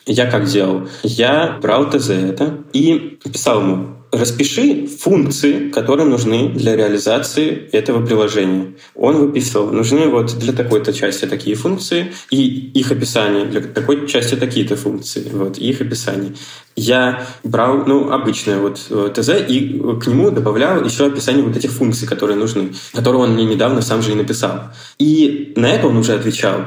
Я 0.06 0.30
как 0.30 0.44
делал? 0.44 0.88
Я 1.02 1.58
брал 1.60 1.90
ТЗ 1.90 2.10
это 2.10 2.60
и 2.72 3.18
писал 3.24 3.60
ему 3.62 3.99
распиши 4.12 4.86
функции, 4.86 5.70
которые 5.70 6.06
нужны 6.08 6.48
для 6.48 6.76
реализации 6.76 7.68
этого 7.72 8.04
приложения. 8.04 8.74
Он 8.94 9.16
выписывал, 9.16 9.70
нужны 9.70 10.08
вот 10.08 10.36
для 10.38 10.52
такой-то 10.52 10.92
части 10.92 11.26
такие 11.26 11.54
функции, 11.54 12.12
и 12.30 12.70
их 12.74 12.90
описание, 12.90 13.44
для 13.44 13.60
такой 13.60 14.08
части 14.08 14.34
такие-то 14.34 14.76
функции, 14.76 15.28
вот, 15.32 15.58
и 15.58 15.70
их 15.70 15.80
описание. 15.80 16.32
Я 16.76 17.26
брал, 17.44 17.84
ну, 17.86 18.10
обычное 18.10 18.58
вот 18.58 18.80
э, 18.90 19.10
ТЗ 19.14 19.30
и 19.48 19.80
к 20.00 20.06
нему 20.06 20.30
добавлял 20.30 20.84
еще 20.84 21.06
описание 21.06 21.44
вот 21.44 21.56
этих 21.56 21.70
функций, 21.70 22.08
которые 22.08 22.36
нужны, 22.36 22.72
которые 22.92 23.22
он 23.22 23.34
мне 23.34 23.44
недавно 23.44 23.82
сам 23.82 24.02
же 24.02 24.12
и 24.12 24.14
написал. 24.14 24.70
И 24.98 25.52
на 25.56 25.66
это 25.66 25.86
он 25.86 25.96
уже 25.96 26.14
отвечал. 26.14 26.60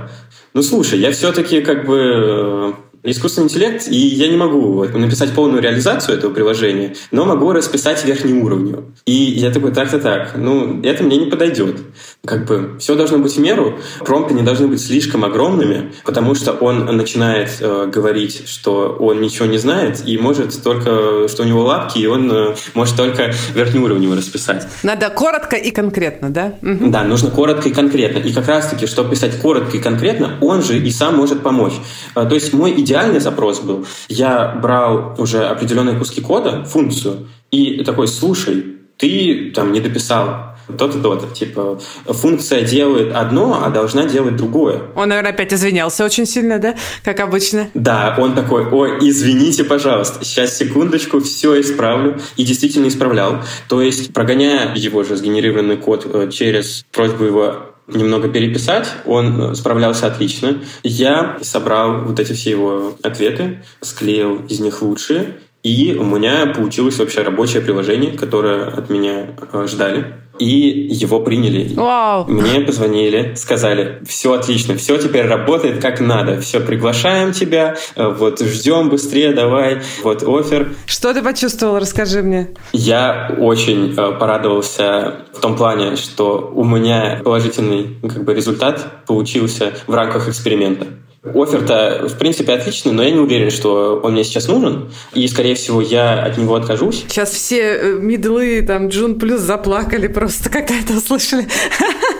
Ну, 0.54 0.62
слушай, 0.62 1.00
я 1.00 1.12
все-таки 1.12 1.62
как 1.62 1.86
бы 1.86 1.98
э, 1.98 2.74
искусственный 3.04 3.46
интеллект, 3.48 3.88
и 3.88 3.98
я 3.98 4.30
не 4.30 4.38
могу 4.38 4.84
написать 4.86 5.32
полную 5.32 5.62
реализацию 5.62 6.18
этого 6.18 6.34
приложения, 6.34 6.96
но 7.12 7.26
могу 7.26 7.52
расписать 7.52 8.04
верхний 8.06 8.34
уровень. 8.34 8.94
И 9.06 9.14
я 9.14 9.52
такой, 9.52 9.74
так-то 9.74 10.00
так, 10.00 10.34
ну, 10.36 10.82
это 10.82 11.04
мне 11.04 11.18
не 11.18 11.26
подойдет. 11.26 11.82
Как 12.26 12.46
бы 12.46 12.78
все 12.80 12.96
должно 12.96 13.18
быть 13.18 13.36
в 13.36 13.40
меру, 13.40 13.80
промпты 14.00 14.34
не 14.34 14.44
должны 14.44 14.68
быть 14.68 14.82
слишком 14.82 15.26
огромными, 15.26 15.92
потому 16.06 16.36
что 16.36 16.54
он 16.54 16.86
начинает 16.86 17.58
э, 17.60 17.90
говорить, 17.94 18.48
что 18.48 18.96
он 19.00 19.22
ничего 19.22 19.46
не 19.46 19.58
знает, 19.58 20.02
и 20.06 20.18
может 20.18 20.64
только, 20.64 21.28
что 21.28 21.44
у 21.44 21.46
него 21.46 21.64
лапки, 21.64 22.00
и 22.00 22.06
он 22.06 22.32
э, 22.32 22.56
может 22.74 22.96
только 22.96 23.34
верхний 23.54 23.82
уровень 23.82 24.04
его 24.04 24.16
расписать. 24.16 24.68
Надо 24.84 25.10
коротко 25.10 25.58
и 25.58 25.72
конкретно, 25.72 26.30
да? 26.30 26.54
Угу. 26.62 26.90
Да, 26.90 27.04
нужно 27.04 27.30
коротко 27.30 27.68
и 27.68 27.74
конкретно. 27.74 28.20
И 28.20 28.32
как 28.32 28.48
раз-таки, 28.48 28.88
чтобы 28.88 29.12
писать 29.12 29.40
коротко 29.42 29.76
и 29.76 29.82
конкретно, 29.82 30.38
он 30.40 30.64
же 30.64 30.78
и 30.78 30.92
сам 30.92 31.18
может 31.18 31.44
помочь. 31.44 31.74
Э, 32.16 32.26
то 32.26 32.36
есть 32.36 32.54
мой 32.54 32.72
идеал 32.80 32.93
идеальный 32.94 33.20
запрос 33.20 33.60
был, 33.60 33.86
я 34.08 34.56
брал 34.62 35.16
уже 35.18 35.46
определенные 35.46 35.98
куски 35.98 36.22
кода, 36.22 36.64
функцию, 36.64 37.28
и 37.50 37.84
такой, 37.84 38.08
слушай, 38.08 38.66
ты 38.98 39.52
там 39.56 39.72
не 39.72 39.80
дописал 39.80 40.54
то-то, 40.78 41.00
то-то. 41.00 41.28
Типа, 41.28 41.80
функция 42.06 42.62
делает 42.62 43.14
одно, 43.14 43.64
а 43.66 43.70
должна 43.70 44.06
делать 44.06 44.36
другое. 44.38 44.84
Он, 44.96 45.10
наверное, 45.10 45.32
опять 45.32 45.54
извинялся 45.54 46.06
очень 46.06 46.26
сильно, 46.26 46.60
да? 46.60 46.76
Как 47.04 47.20
обычно. 47.20 47.70
Да, 47.74 48.16
он 48.18 48.34
такой, 48.34 48.66
ой, 48.68 49.00
извините, 49.02 49.64
пожалуйста, 49.66 50.24
сейчас 50.24 50.58
секундочку, 50.58 51.20
все 51.20 51.60
исправлю. 51.60 52.20
И 52.38 52.46
действительно 52.46 52.88
исправлял. 52.88 53.40
То 53.68 53.82
есть, 53.82 54.14
прогоняя 54.14 54.74
его 54.74 55.04
же 55.04 55.18
сгенерированный 55.18 55.78
код 55.78 56.06
э, 56.06 56.30
через 56.32 56.86
просьбу 56.92 57.26
его 57.26 57.73
немного 57.88 58.30
переписать. 58.30 58.90
Он 59.06 59.42
э, 59.42 59.56
справлялся 59.56 60.08
отлично. 60.08 60.62
Я 60.84 61.38
собрал 61.42 62.02
вот 62.06 62.20
эти 62.20 62.34
все 62.34 62.52
его 62.52 62.98
ответы, 63.04 63.64
склеил 63.82 64.46
из 64.48 64.60
них 64.60 64.82
лучшие, 64.82 65.40
и 65.64 65.96
у 65.98 66.04
меня 66.04 66.48
получилось 66.48 66.98
вообще 67.00 67.22
рабочее 67.22 67.62
приложение, 67.62 68.18
которое 68.18 68.66
от 68.66 68.90
меня 68.90 69.36
э, 69.52 69.68
ждали 69.68 70.23
и 70.40 70.88
его 70.92 71.20
приняли. 71.20 71.74
Вау. 71.76 72.26
Мне 72.28 72.62
позвонили, 72.62 73.36
сказали, 73.36 74.02
все 74.08 74.34
отлично, 74.34 74.76
все 74.76 74.98
теперь 74.98 75.28
работает 75.28 75.82
как 75.82 76.00
надо, 76.00 76.42
все, 76.42 76.60
приглашаем 76.60 77.32
тебя, 77.34 77.76
э, 77.96 78.08
вот 78.08 78.42
ждем 78.42 78.90
быстрее, 78.90 79.34
давай, 79.34 79.82
вот 80.04 80.24
офер. 80.24 80.74
Что 80.86 81.14
ты 81.14 81.22
почувствовал, 81.22 81.78
расскажи 81.80 82.22
мне. 82.22 82.50
Я 82.72 83.36
очень 83.40 83.94
э, 83.96 84.12
порадовался 84.20 85.26
в 85.34 85.40
том 85.40 85.56
плане, 85.56 85.96
что 85.96 86.52
у 86.54 86.64
меня 86.64 87.22
положительный 87.24 87.98
как 88.02 88.24
бы, 88.24 88.34
результат 88.34 89.06
получился 89.06 89.74
в 89.88 89.94
рамках 89.94 90.30
эксперимента. 90.30 90.88
Офер-то, 91.24 92.10
в 92.10 92.18
принципе, 92.18 92.52
отличный, 92.52 92.92
но 92.92 93.02
я 93.02 93.12
не 93.12 93.20
уверен, 93.20 93.50
что 93.50 94.02
он 94.04 94.12
мне 94.12 94.26
сейчас 94.26 94.50
нужен. 94.50 94.92
И, 95.14 95.26
скорее 95.30 95.56
всего, 95.56 95.82
я 95.82 96.22
от 96.22 96.38
него 96.38 96.56
откажусь. 96.56 97.06
Сейчас 97.08 97.32
все 97.32 97.78
э, 97.78 97.94
мидлы, 97.94 98.62
там, 98.62 98.90
Джун 98.90 99.18
Плюс 99.18 99.40
заплакали 99.40 100.08
просто, 100.08 100.50
когда 100.50 100.76
это 100.78 100.94
услышали. 100.94 101.48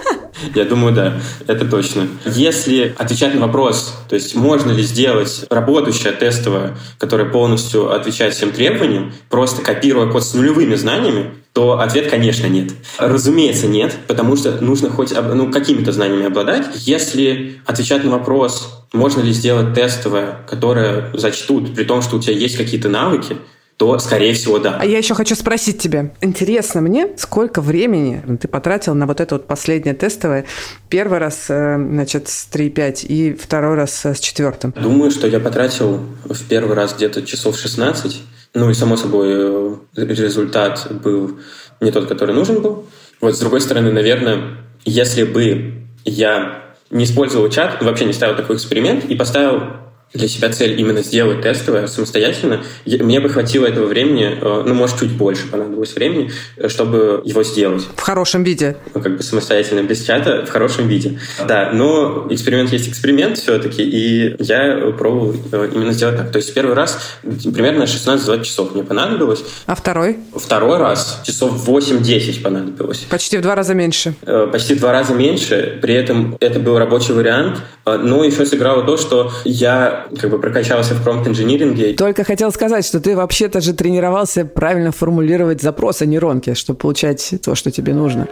Я 0.56 0.66
думаю, 0.66 0.94
да, 0.94 1.20
это 1.48 1.66
точно. 1.66 2.08
Если 2.26 2.96
отвечать 2.98 3.34
на 3.36 3.42
вопрос, 3.42 3.96
то 4.10 4.16
есть 4.16 4.36
можно 4.36 4.72
ли 4.72 4.84
сделать 4.84 5.46
работающее 5.50 6.14
тестовое, 6.14 6.78
которое 6.98 7.26
полностью 7.26 7.94
отвечает 7.94 8.34
всем 8.34 8.52
требованиям, 8.52 9.14
просто 9.30 9.62
копируя 9.62 10.12
код 10.12 10.24
с 10.24 10.34
нулевыми 10.34 10.76
знаниями, 10.76 11.32
то 11.54 11.80
ответ, 11.80 12.10
конечно, 12.10 12.48
нет. 12.48 12.72
Разумеется, 12.98 13.68
нет, 13.68 13.96
потому 14.08 14.36
что 14.36 14.60
нужно 14.60 14.90
хоть 14.90 15.14
ну, 15.14 15.52
какими-то 15.52 15.92
знаниями 15.92 16.26
обладать. 16.26 16.66
Если 16.76 17.60
отвечать 17.66 18.04
на 18.04 18.10
вопрос, 18.10 18.86
можно 18.92 19.22
ли 19.22 19.32
сделать 19.32 19.76
тестовое, 19.76 20.40
которое 20.48 21.12
зачтут, 21.14 21.76
при 21.76 21.84
том, 21.84 22.02
что 22.02 22.18
у 22.18 22.20
тебя 22.20 22.34
есть 22.34 22.58
какие-то 22.58 22.90
навыки, 22.90 23.38
то, 23.84 24.00
скорее 24.00 24.34
всего, 24.34 24.60
да. 24.60 24.78
А 24.80 24.86
я 24.86 24.98
еще 24.98 25.14
хочу 25.14 25.36
спросить 25.36 25.78
тебя. 25.78 26.12
Интересно 26.22 26.80
мне, 26.80 27.10
сколько 27.18 27.62
времени 27.62 28.22
ты 28.38 28.48
потратил 28.48 28.96
на 28.96 29.06
вот 29.06 29.20
это 29.20 29.36
вот 29.36 29.46
последнее 29.46 29.94
тестовое? 29.94 30.46
Первый 30.90 31.20
раз, 31.20 31.46
э, 31.50 31.76
значит, 31.76 32.30
с 32.30 32.48
3,5 32.52 33.06
и 33.06 33.34
второй 33.34 33.76
раз 33.76 34.06
с 34.06 34.20
четвертым. 34.20 34.74
Думаю, 34.82 35.12
что 35.12 35.28
я 35.28 35.40
потратил 35.40 36.00
в 36.24 36.48
первый 36.48 36.76
раз 36.76 36.94
где-то 36.96 37.24
часов 37.24 37.58
16. 37.58 38.22
Ну 38.54 38.70
и, 38.70 38.74
само 38.74 38.96
собой, 38.96 39.28
э, 39.30 39.76
результат 39.98 40.88
был 41.04 41.40
не 41.82 41.92
тот, 41.92 42.08
который 42.08 42.34
нужен 42.34 42.62
был. 42.62 42.86
Вот, 43.20 43.36
с 43.36 43.40
другой 43.40 43.60
стороны, 43.60 43.92
наверное, 43.92 44.58
если 44.86 45.24
бы 45.24 45.74
я 46.06 46.64
не 46.90 47.04
использовал 47.04 47.50
чат, 47.50 47.82
вообще 47.82 48.06
не 48.06 48.14
ставил 48.14 48.38
такой 48.38 48.56
эксперимент 48.56 49.06
и 49.06 49.16
поставил 49.16 49.83
для 50.14 50.28
себя 50.28 50.50
цель 50.50 50.80
именно 50.80 51.02
сделать 51.02 51.42
тестовое 51.42 51.88
самостоятельно, 51.88 52.64
мне 52.86 53.20
бы 53.20 53.30
хватило 53.30 53.66
этого 53.66 53.88
времени, 53.88 54.38
э, 54.40 54.64
ну, 54.66 54.74
может, 54.74 55.00
чуть 55.00 55.12
больше 55.12 55.48
понадобилось 55.48 55.96
времени, 55.96 56.32
э, 56.58 56.70
чтобы 56.70 57.22
его 57.26 57.44
сделать. 57.44 57.88
В 57.96 58.02
хорошем 58.02 58.44
виде. 58.44 58.78
Ну, 58.94 59.02
как 59.02 59.18
бы 59.18 59.24
самостоятельно, 59.24 59.82
без 59.82 60.04
чата, 60.04 60.46
в 60.46 60.50
хорошем 60.50 60.88
виде. 60.88 61.20
Да, 61.48 61.72
но 61.74 62.28
эксперимент 62.30 62.72
есть 62.72 62.88
эксперимент 62.88 63.38
все-таки, 63.38 63.84
и 63.84 64.36
я 64.40 64.94
пробовал 64.98 65.36
э, 65.52 65.70
именно 65.74 65.94
сделать 65.94 66.18
так. 66.18 66.32
То 66.32 66.38
есть 66.38 66.54
первый 66.54 66.76
раз 66.76 67.18
примерно 67.24 67.84
16-20 67.84 68.44
часов 68.44 68.74
мне 68.76 68.84
понадобилось. 68.84 69.44
А 69.66 69.76
второй? 69.76 70.18
Второй 70.36 70.78
раз 70.78 71.22
часов 71.26 71.68
8-10 71.68 72.42
понадобилось. 72.42 73.00
Почти 73.10 73.38
в 73.38 73.42
два 73.42 73.56
раза 73.56 73.74
меньше. 73.74 74.14
Почти 74.52 74.76
в 74.76 74.80
два 74.80 74.92
раза 74.92 75.14
меньше, 75.14 75.80
при 75.82 75.96
этом 75.96 76.38
это 76.40 76.60
был 76.60 76.78
рабочий 76.78 77.14
вариант, 77.14 77.62
но 77.86 78.24
еще 78.24 78.46
сыграло 78.46 78.84
то, 78.84 78.98
что 78.98 79.32
я 79.46 80.03
как 80.20 80.30
бы 80.30 80.40
прокачался 80.40 80.94
в 80.94 81.04
промпт-инжиниринге. 81.04 81.94
Только 81.94 82.24
хотел 82.24 82.52
сказать, 82.52 82.86
что 82.86 83.00
ты 83.00 83.16
вообще-то 83.16 83.62
же 83.62 83.74
тренировался 83.74 84.46
правильно 84.46 84.92
формулировать 84.92 85.62
запросы 85.62 86.06
нейронки, 86.06 86.54
чтобы 86.54 86.80
получать 86.80 87.34
то, 87.44 87.56
что 87.56 87.72
тебе 87.72 87.94
нужно. 87.94 88.28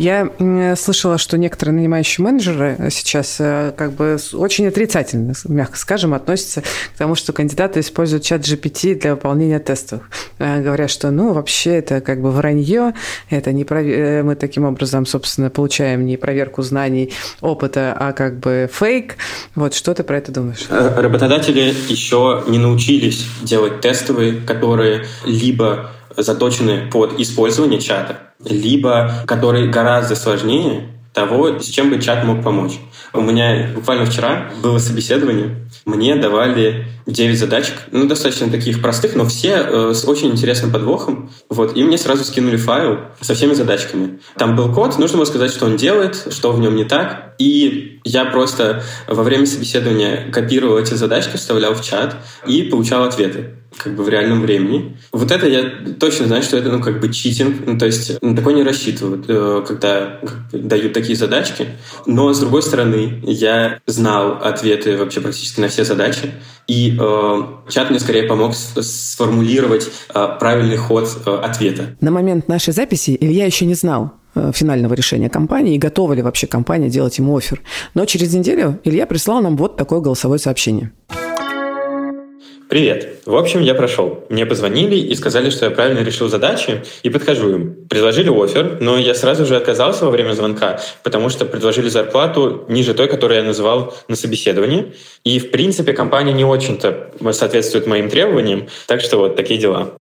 Я 0.00 0.30
слышала, 0.76 1.18
что 1.18 1.36
некоторые 1.36 1.74
нанимающие 1.74 2.24
менеджеры 2.24 2.88
сейчас 2.90 3.36
э, 3.38 3.74
как 3.76 3.92
бы 3.92 4.16
очень 4.32 4.66
отрицательно, 4.66 5.34
мягко 5.44 5.76
скажем, 5.76 6.14
относятся 6.14 6.62
к 6.62 6.96
тому, 6.96 7.14
что 7.14 7.34
кандидаты 7.34 7.80
используют 7.80 8.24
чат 8.24 8.40
GPT 8.40 8.98
для 8.98 9.14
выполнения 9.14 9.58
тестов. 9.58 10.00
Э, 10.38 10.62
говорят, 10.62 10.90
что 10.90 11.10
ну 11.10 11.34
вообще 11.34 11.72
это 11.72 12.00
как 12.00 12.22
бы 12.22 12.30
вранье, 12.30 12.94
это 13.28 13.52
не 13.52 13.64
пров... 13.64 13.82
Э, 13.84 14.22
мы 14.22 14.36
таким 14.36 14.64
образом, 14.64 15.04
собственно, 15.04 15.50
получаем 15.50 16.06
не 16.06 16.16
проверку 16.16 16.62
знаний, 16.62 17.12
опыта, 17.42 17.94
а 17.94 18.12
как 18.12 18.38
бы 18.38 18.70
фейк. 18.72 19.16
Вот 19.54 19.74
что 19.74 19.92
ты 19.92 20.02
про 20.02 20.16
это 20.16 20.32
думаешь? 20.32 20.66
Работодатели 20.70 21.74
еще 21.90 22.44
не 22.48 22.56
научились 22.56 23.26
делать 23.42 23.82
тестовые, 23.82 24.40
которые 24.40 25.04
либо 25.26 25.90
заточены 26.16 26.90
под 26.90 27.18
использование 27.20 27.80
чата, 27.80 28.18
либо 28.44 29.24
которые 29.26 29.68
гораздо 29.68 30.16
сложнее, 30.16 30.88
того, 31.12 31.58
с 31.58 31.66
чем 31.66 31.90
бы 31.90 32.00
чат 32.00 32.24
мог 32.24 32.42
помочь. 32.42 32.78
У 33.12 33.20
меня 33.20 33.70
буквально 33.74 34.06
вчера 34.06 34.50
было 34.62 34.78
собеседование, 34.78 35.56
мне 35.84 36.14
давали 36.14 36.86
9 37.06 37.38
задачек, 37.38 37.74
ну, 37.90 38.06
достаточно 38.06 38.48
таких 38.48 38.80
простых, 38.80 39.16
но 39.16 39.24
все 39.24 39.56
э, 39.56 39.92
с 39.94 40.04
очень 40.04 40.28
интересным 40.28 40.70
подвохом. 40.70 41.30
Вот, 41.48 41.76
и 41.76 41.82
мне 41.82 41.98
сразу 41.98 42.24
скинули 42.24 42.56
файл 42.56 42.98
со 43.20 43.34
всеми 43.34 43.54
задачками. 43.54 44.20
Там 44.36 44.54
был 44.54 44.72
код, 44.72 44.98
нужно 44.98 45.16
было 45.16 45.24
сказать, 45.24 45.50
что 45.50 45.66
он 45.66 45.76
делает, 45.76 46.32
что 46.32 46.52
в 46.52 46.60
нем 46.60 46.76
не 46.76 46.84
так. 46.84 47.29
И 47.40 48.00
я 48.04 48.26
просто 48.26 48.82
во 49.08 49.22
время 49.22 49.46
собеседования 49.46 50.30
копировал 50.30 50.78
эти 50.78 50.92
задачки, 50.92 51.38
вставлял 51.38 51.74
в 51.74 51.82
чат 51.82 52.16
и 52.46 52.64
получал 52.64 53.04
ответы 53.04 53.54
как 53.76 53.94
бы 53.94 54.02
в 54.02 54.08
реальном 54.10 54.42
времени. 54.42 54.98
Вот 55.10 55.30
это 55.30 55.46
я 55.46 55.70
точно 55.98 56.26
знаю, 56.26 56.42
что 56.42 56.58
это, 56.58 56.70
ну, 56.70 56.82
как 56.82 57.00
бы 57.00 57.10
читинг, 57.10 57.62
ну, 57.64 57.78
то 57.78 57.86
есть 57.86 58.20
на 58.20 58.36
такое 58.36 58.54
не 58.54 58.62
рассчитывают, 58.62 59.24
э, 59.28 59.64
когда 59.66 60.20
дают 60.52 60.92
такие 60.92 61.16
задачки. 61.16 61.68
Но, 62.04 62.32
с 62.34 62.40
другой 62.40 62.62
стороны, 62.62 63.22
я 63.22 63.78
знал 63.86 64.38
ответы 64.42 64.98
вообще 64.98 65.20
практически 65.20 65.60
на 65.60 65.68
все 65.68 65.84
задачи, 65.84 66.32
и 66.66 66.98
э, 67.00 67.42
чат 67.70 67.90
мне 67.90 68.00
скорее 68.00 68.24
помог 68.24 68.54
сформулировать 68.54 69.88
э, 70.12 70.28
правильный 70.38 70.76
ход 70.76 71.08
э, 71.24 71.30
ответа. 71.30 71.96
На 72.00 72.10
момент 72.10 72.48
нашей 72.48 72.74
записи 72.74 73.16
Илья 73.18 73.46
еще 73.46 73.64
не 73.64 73.74
знал, 73.74 74.12
финального 74.52 74.94
решения 74.94 75.28
компании 75.28 75.74
и 75.74 75.78
готова 75.78 76.12
ли 76.12 76.22
вообще 76.22 76.46
компания 76.46 76.88
делать 76.88 77.18
ему 77.18 77.36
офер. 77.36 77.60
Но 77.94 78.04
через 78.04 78.32
неделю 78.34 78.78
Илья 78.84 79.06
прислал 79.06 79.40
нам 79.42 79.56
вот 79.56 79.76
такое 79.76 80.00
голосовое 80.00 80.38
сообщение. 80.38 80.92
Привет. 82.70 83.22
В 83.26 83.34
общем, 83.34 83.62
я 83.62 83.74
прошел. 83.74 84.24
Мне 84.28 84.46
позвонили 84.46 84.94
и 84.94 85.12
сказали, 85.16 85.50
что 85.50 85.64
я 85.64 85.72
правильно 85.72 86.04
решил 86.04 86.28
задачи, 86.28 86.84
и 87.02 87.10
подхожу 87.10 87.50
им. 87.50 87.74
Предложили 87.88 88.30
офер, 88.30 88.78
но 88.80 88.96
я 88.96 89.14
сразу 89.14 89.44
же 89.44 89.56
отказался 89.56 90.04
во 90.04 90.12
время 90.12 90.34
звонка, 90.34 90.78
потому 91.02 91.30
что 91.30 91.46
предложили 91.46 91.88
зарплату 91.88 92.66
ниже 92.68 92.94
той, 92.94 93.08
которую 93.08 93.40
я 93.40 93.44
называл 93.44 93.92
на 94.06 94.14
собеседовании. 94.14 94.94
И, 95.24 95.40
в 95.40 95.50
принципе, 95.50 95.92
компания 95.94 96.32
не 96.32 96.44
очень-то 96.44 97.10
соответствует 97.32 97.88
моим 97.88 98.08
требованиям, 98.08 98.68
так 98.86 99.00
что 99.00 99.16
вот 99.16 99.34
такие 99.34 99.58
дела. 99.58 99.96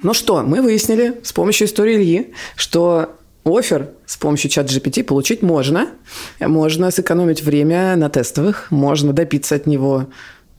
Ну 0.00 0.14
что, 0.14 0.42
мы 0.42 0.62
выяснили 0.62 1.18
с 1.24 1.32
помощью 1.32 1.66
истории 1.66 1.96
Ильи, 1.96 2.32
что 2.54 3.16
офер 3.44 3.90
с 4.06 4.16
помощью 4.16 4.48
чат 4.48 4.70
GPT 4.70 5.02
получить 5.02 5.42
можно. 5.42 5.88
Можно 6.38 6.92
сэкономить 6.92 7.42
время 7.42 7.96
на 7.96 8.08
тестовых, 8.08 8.70
можно 8.70 9.12
добиться 9.12 9.56
от 9.56 9.66
него 9.66 10.06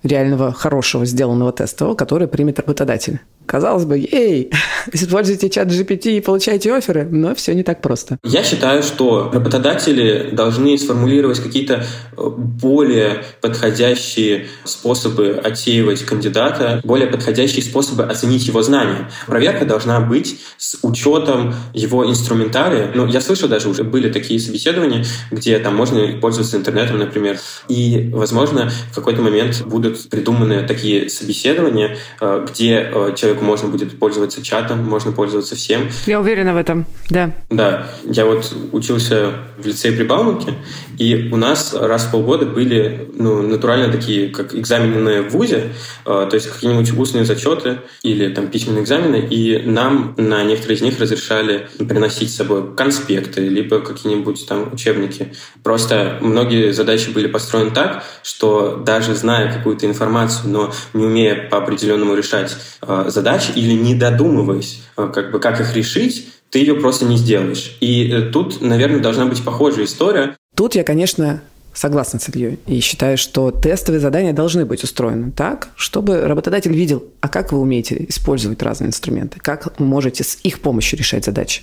реального 0.04 0.52
хорошего 0.52 1.06
сделанного 1.06 1.54
тестового, 1.54 1.96
который 1.96 2.28
примет 2.28 2.60
работодатель. 2.60 3.22
Казалось 3.50 3.86
бы, 3.86 3.98
ей, 3.98 4.52
используйте 4.94 5.50
чат 5.50 5.70
GPT 5.70 6.18
и 6.18 6.22
получайте 6.22 6.72
оферы, 6.72 7.08
но 7.10 7.34
все 7.34 7.56
не 7.56 7.64
так 7.64 7.82
просто. 7.82 8.20
Я 8.24 8.44
считаю, 8.44 8.84
что 8.84 9.32
работодатели 9.34 10.30
должны 10.32 10.78
сформулировать 10.78 11.40
какие-то 11.40 11.84
э, 12.16 12.30
более 12.30 13.24
подходящие 13.42 14.46
способы 14.66 15.42
отсеивать 15.44 16.04
кандидата, 16.06 16.80
более 16.84 17.08
подходящие 17.08 17.64
способы 17.64 18.04
оценить 18.04 18.46
его 18.46 18.62
знания. 18.62 19.10
Проверка 19.26 19.66
должна 19.66 20.00
быть 20.00 20.40
с 20.60 20.78
учетом 20.84 21.56
его 21.74 22.08
инструментария. 22.08 22.92
Ну, 22.94 23.08
я 23.08 23.20
слышал 23.20 23.50
даже 23.50 23.68
уже 23.68 23.84
были 23.84 24.12
такие 24.12 24.40
собеседования, 24.40 25.06
где 25.32 25.58
там 25.58 25.76
можно 25.76 26.20
пользоваться 26.22 26.56
интернетом, 26.56 27.00
например. 27.00 27.40
И, 27.68 28.12
возможно, 28.14 28.70
в 28.92 28.96
какой-то 28.96 29.24
момент 29.24 29.64
будут 29.66 30.08
придуманы 30.08 30.68
такие 30.68 31.10
собеседования, 31.10 31.98
э, 32.22 32.46
где 32.48 32.92
э, 32.94 33.14
человек 33.16 33.39
человеку 33.40 33.46
можно 33.46 33.70
будет 33.70 33.98
пользоваться 33.98 34.44
чатом, 34.44 34.84
можно 34.84 35.12
пользоваться 35.12 35.56
всем. 35.56 35.90
Я 36.06 36.20
уверена 36.20 36.54
в 36.54 36.58
этом, 36.58 36.86
да. 37.10 37.32
Да. 37.50 37.88
Я 38.06 38.26
вот 38.26 38.54
учился 38.72 39.32
в 39.58 39.66
лицее 39.66 39.94
при 39.94 40.04
Бауманке, 40.04 40.54
и 40.98 41.30
у 41.32 41.38
нас 41.38 41.74
раз 41.74 42.04
в 42.06 42.12
полгода 42.12 42.46
были 42.46 43.10
ну, 43.16 43.42
натурально 43.42 43.92
такие, 43.92 44.30
как 44.30 44.56
экзамены 44.56 45.22
в 45.24 45.30
ВУЗе, 45.30 45.74
э, 46.06 46.28
то 46.30 46.36
есть 46.36 46.48
какие-нибудь 46.52 46.92
устные 46.98 47.26
зачеты 47.26 47.80
или 48.04 48.34
там 48.34 48.48
письменные 48.48 48.84
экзамены, 48.84 49.28
и 49.30 49.62
нам 49.66 50.14
на 50.18 50.44
некоторые 50.44 50.78
из 50.78 50.82
них 50.82 51.00
разрешали 51.00 51.68
приносить 51.78 52.32
с 52.32 52.38
собой 52.38 52.76
конспекты, 52.76 53.48
либо 53.48 53.80
какие-нибудь 53.80 54.46
там 54.48 54.74
учебники. 54.74 55.34
Просто 55.64 56.18
многие 56.22 56.72
задачи 56.74 57.10
были 57.10 57.28
построены 57.28 57.72
так, 57.72 58.04
что 58.24 58.82
даже 58.86 59.16
зная 59.16 59.54
какую-то 59.54 59.86
информацию, 59.86 60.50
но 60.50 60.74
не 60.94 61.06
умея 61.06 61.50
по 61.50 61.58
определенному 61.58 62.16
решать 62.16 62.56
э, 62.82 63.06
задачи, 63.08 63.29
задач 63.30 63.52
или 63.56 63.74
не 63.74 63.96
додумываясь, 63.96 64.82
э, 64.98 65.10
как 65.14 65.32
бы 65.32 65.40
как 65.40 65.60
их 65.60 65.76
решить, 65.76 66.28
ты 66.50 66.60
ее 66.60 66.76
просто 66.76 67.06
не 67.06 67.18
сделаешь. 67.18 67.78
И 67.80 68.10
э, 68.10 68.22
тут, 68.32 68.62
наверное, 68.62 69.00
должна 69.00 69.26
быть 69.26 69.44
похожая 69.44 69.86
история. 69.86 70.36
Тут 70.56 70.76
я, 70.76 70.84
конечно, 70.84 71.42
согласна 71.74 72.20
с 72.20 72.28
Ильей 72.30 72.60
и 72.66 72.80
считаю, 72.80 73.18
что 73.18 73.52
тестовые 73.52 74.02
задания 74.02 74.34
должны 74.34 74.66
быть 74.66 74.84
устроены 74.84 75.32
так, 75.32 75.70
чтобы 75.76 76.22
работодатель 76.22 76.74
видел, 76.74 77.04
а 77.22 77.28
как 77.30 77.52
вы 77.52 77.60
умеете 77.60 78.06
использовать 78.10 78.62
разные 78.64 78.90
инструменты, 78.90 79.40
как 79.40 79.80
можете 79.80 80.24
с 80.24 80.40
их 80.44 80.60
помощью 80.60 80.98
решать 81.00 81.26
задачи. 81.26 81.62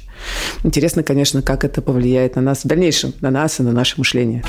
Интересно, 0.62 1.02
конечно, 1.02 1.42
как 1.42 1.64
это 1.64 1.82
повлияет 1.82 2.36
на 2.36 2.42
нас 2.42 2.64
в 2.64 2.68
дальнейшем, 2.68 3.12
на 3.20 3.30
нас 3.30 3.60
и 3.60 3.62
на 3.62 3.72
наше 3.72 3.94
мышление. 3.98 4.44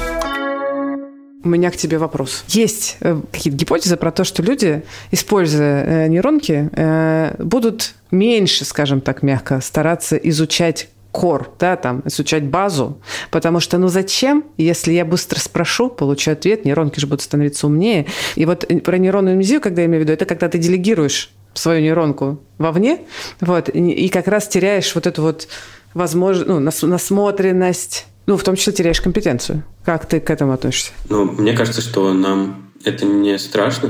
У 1.43 1.49
меня 1.49 1.69
к 1.69 1.77
тебе 1.77 1.97
вопрос. 1.97 2.43
Есть 2.47 2.97
э, 3.01 3.21
какие-то 3.31 3.57
гипотезы 3.57 3.95
про 3.95 4.11
то, 4.11 4.23
что 4.23 4.41
люди, 4.41 4.83
используя 5.11 5.83
э, 5.83 6.07
нейронки, 6.07 6.69
э, 6.71 7.35
будут 7.37 7.93
меньше, 8.09 8.65
скажем 8.65 9.01
так 9.01 9.21
мягко, 9.21 9.61
стараться 9.61 10.15
изучать 10.17 10.89
кор, 11.11 11.51
да, 11.59 11.75
там, 11.75 12.01
изучать 12.05 12.43
базу, 12.43 12.99
потому 13.31 13.59
что, 13.59 13.77
ну 13.77 13.87
зачем, 13.87 14.45
если 14.57 14.93
я 14.93 15.05
быстро 15.05 15.39
спрошу, 15.39 15.89
получу 15.89 16.31
ответ, 16.31 16.65
нейронки 16.65 16.99
же 16.99 17.07
будут 17.07 17.21
становиться 17.21 17.67
умнее. 17.67 18.07
И 18.35 18.45
вот 18.45 18.65
про 18.83 18.97
нейронную 18.97 19.33
амнезию, 19.33 19.61
когда 19.61 19.81
я 19.81 19.87
имею 19.87 20.01
в 20.01 20.03
виду, 20.03 20.13
это 20.13 20.25
когда 20.25 20.49
ты 20.49 20.57
делегируешь 20.57 21.31
свою 21.53 21.81
нейронку 21.81 22.39
вовне, 22.57 23.01
вот, 23.41 23.69
и 23.69 24.09
как 24.09 24.27
раз 24.27 24.47
теряешь 24.47 24.93
вот 24.95 25.07
эту 25.07 25.21
вот 25.21 25.47
возможность, 25.93 26.47
ну, 26.47 26.59
насмотренность, 26.59 28.05
ну, 28.27 28.37
в 28.37 28.43
том 28.43 28.55
числе 28.55 28.73
теряешь 28.73 29.01
компетенцию. 29.01 29.63
Как 29.83 30.05
ты 30.05 30.19
к 30.19 30.29
этому 30.29 30.51
относишься? 30.51 30.91
Ну, 31.09 31.25
мне 31.25 31.53
кажется, 31.53 31.81
что 31.81 32.13
нам 32.13 32.71
это 32.83 33.05
не 33.05 33.39
страшно, 33.39 33.89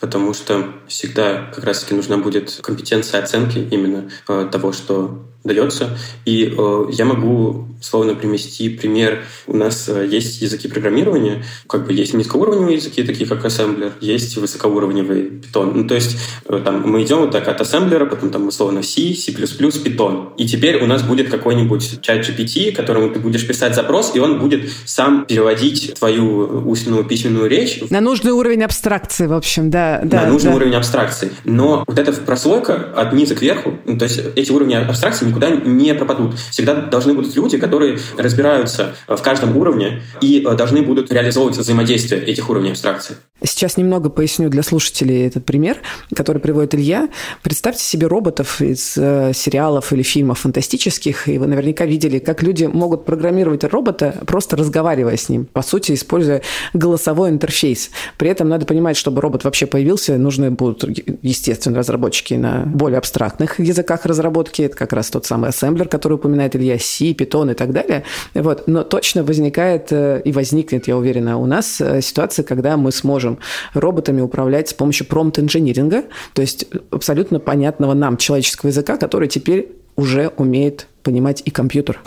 потому 0.00 0.34
что 0.34 0.66
всегда 0.86 1.50
как 1.54 1.64
раз-таки 1.64 1.94
нужна 1.94 2.18
будет 2.18 2.60
компетенция 2.62 3.22
оценки 3.22 3.58
именно 3.58 4.10
э, 4.28 4.48
того, 4.52 4.72
что 4.72 5.24
дается. 5.48 5.98
И 6.24 6.54
э, 6.56 6.84
я 6.92 7.04
могу 7.04 7.68
словно 7.80 8.14
привести 8.14 8.68
пример. 8.68 9.24
У 9.46 9.56
нас 9.56 9.88
э, 9.88 10.06
есть 10.06 10.42
языки 10.42 10.68
программирования, 10.68 11.44
как 11.68 11.86
бы 11.86 11.92
есть 11.92 12.14
низкоуровневые 12.14 12.76
языки, 12.76 13.02
такие 13.02 13.28
как 13.28 13.44
ассемблер, 13.44 13.92
есть 14.00 14.36
высокоуровневый 14.36 15.40
Python. 15.40 15.72
Ну, 15.74 15.86
то 15.86 15.94
есть 15.94 16.18
э, 16.46 16.60
там 16.64 16.82
мы 16.88 17.02
идем 17.02 17.18
вот 17.18 17.30
так 17.30 17.46
от 17.48 17.60
ассемблера, 17.60 18.06
потом 18.06 18.30
там 18.30 18.48
условно 18.48 18.82
C, 18.82 19.14
C++, 19.14 19.32
Python. 19.32 20.34
И 20.36 20.46
теперь 20.46 20.82
у 20.82 20.86
нас 20.86 21.02
будет 21.02 21.30
какой-нибудь 21.30 22.00
чат 22.00 22.28
GPT, 22.28 22.72
которому 22.72 23.10
ты 23.10 23.20
будешь 23.20 23.46
писать 23.46 23.74
запрос, 23.74 24.14
и 24.14 24.18
он 24.18 24.38
будет 24.38 24.68
сам 24.84 25.24
переводить 25.26 25.94
твою 25.94 26.68
устную 26.68 27.04
письменную 27.04 27.48
речь. 27.48 27.80
На 27.90 28.00
нужный 28.00 28.32
уровень 28.32 28.64
абстракции, 28.64 29.26
в 29.26 29.32
общем, 29.32 29.70
да. 29.70 30.00
да 30.02 30.22
на 30.22 30.32
нужный 30.32 30.50
да. 30.50 30.56
уровень 30.56 30.74
абстракции. 30.74 31.30
Но 31.44 31.84
вот 31.86 31.98
эта 31.98 32.12
прослойка 32.12 32.92
от 32.96 33.12
низа 33.12 33.34
к 33.34 33.42
верху, 33.42 33.74
ну, 33.84 33.96
то 33.96 34.04
есть 34.04 34.20
эти 34.34 34.50
уровни 34.50 34.74
абстракции 34.74 35.26
никуда 35.38 35.50
не 35.50 35.94
пропадут. 35.94 36.38
Всегда 36.50 36.74
должны 36.74 37.14
будут 37.14 37.34
люди, 37.36 37.58
которые 37.58 37.98
разбираются 38.16 38.96
в 39.06 39.20
каждом 39.22 39.56
уровне 39.56 40.02
и 40.20 40.44
э, 40.46 40.54
должны 40.54 40.82
будут 40.82 41.12
реализовывать 41.12 41.56
взаимодействие 41.56 42.22
этих 42.24 42.50
уровней 42.50 42.70
абстракции. 42.70 43.16
Сейчас 43.42 43.76
немного 43.76 44.10
поясню 44.10 44.48
для 44.48 44.64
слушателей 44.64 45.26
этот 45.26 45.44
пример, 45.44 45.78
который 46.14 46.40
приводит 46.42 46.74
Илья. 46.74 47.08
Представьте 47.42 47.84
себе 47.84 48.08
роботов 48.08 48.60
из 48.60 48.96
э, 48.96 49.32
сериалов 49.32 49.92
или 49.92 50.02
фильмов 50.02 50.40
фантастических, 50.40 51.28
и 51.28 51.38
вы 51.38 51.46
наверняка 51.46 51.86
видели, 51.86 52.18
как 52.18 52.42
люди 52.42 52.64
могут 52.64 53.04
программировать 53.04 53.62
робота, 53.64 54.14
просто 54.26 54.56
разговаривая 54.56 55.16
с 55.16 55.28
ним, 55.28 55.44
по 55.46 55.62
сути, 55.62 55.92
используя 55.92 56.42
голосовой 56.72 57.30
интерфейс. 57.30 57.90
При 58.16 58.28
этом 58.28 58.48
надо 58.48 58.66
понимать, 58.66 58.96
чтобы 58.96 59.20
робот 59.20 59.44
вообще 59.44 59.66
появился, 59.66 60.18
нужны 60.18 60.50
будут, 60.50 60.84
естественно, 61.22 61.78
разработчики 61.78 62.34
на 62.34 62.64
более 62.66 62.98
абстрактных 62.98 63.60
языках 63.60 64.04
разработки. 64.04 64.62
Это 64.62 64.76
как 64.76 64.92
раз 64.92 65.10
тот 65.10 65.26
самый 65.28 65.50
ассемблер, 65.50 65.88
который 65.88 66.14
упоминает 66.14 66.56
Илья, 66.56 66.78
C, 66.78 67.12
Python 67.12 67.52
и 67.52 67.54
так 67.54 67.72
далее. 67.72 68.02
Вот. 68.34 68.66
Но 68.66 68.82
точно 68.82 69.22
возникает 69.22 69.92
э, 69.92 70.22
и 70.24 70.32
возникнет, 70.32 70.88
я 70.88 70.96
уверена, 70.96 71.38
у 71.38 71.46
нас 71.46 71.80
э, 71.80 72.00
ситуация, 72.00 72.42
когда 72.42 72.76
мы 72.76 72.90
сможем 72.90 73.28
можем 73.28 73.38
роботами 73.74 74.20
управлять 74.20 74.68
с 74.68 74.74
помощью 74.74 75.06
промпт-инжиниринга, 75.06 76.04
то 76.34 76.42
есть 76.42 76.66
абсолютно 76.90 77.40
понятного 77.40 77.94
нам 77.94 78.16
человеческого 78.16 78.70
языка, 78.70 78.96
который 78.96 79.28
теперь 79.28 79.72
уже 79.96 80.28
умеет 80.36 80.86
понимать 81.02 81.42
и 81.44 81.50
компьютер. 81.50 82.00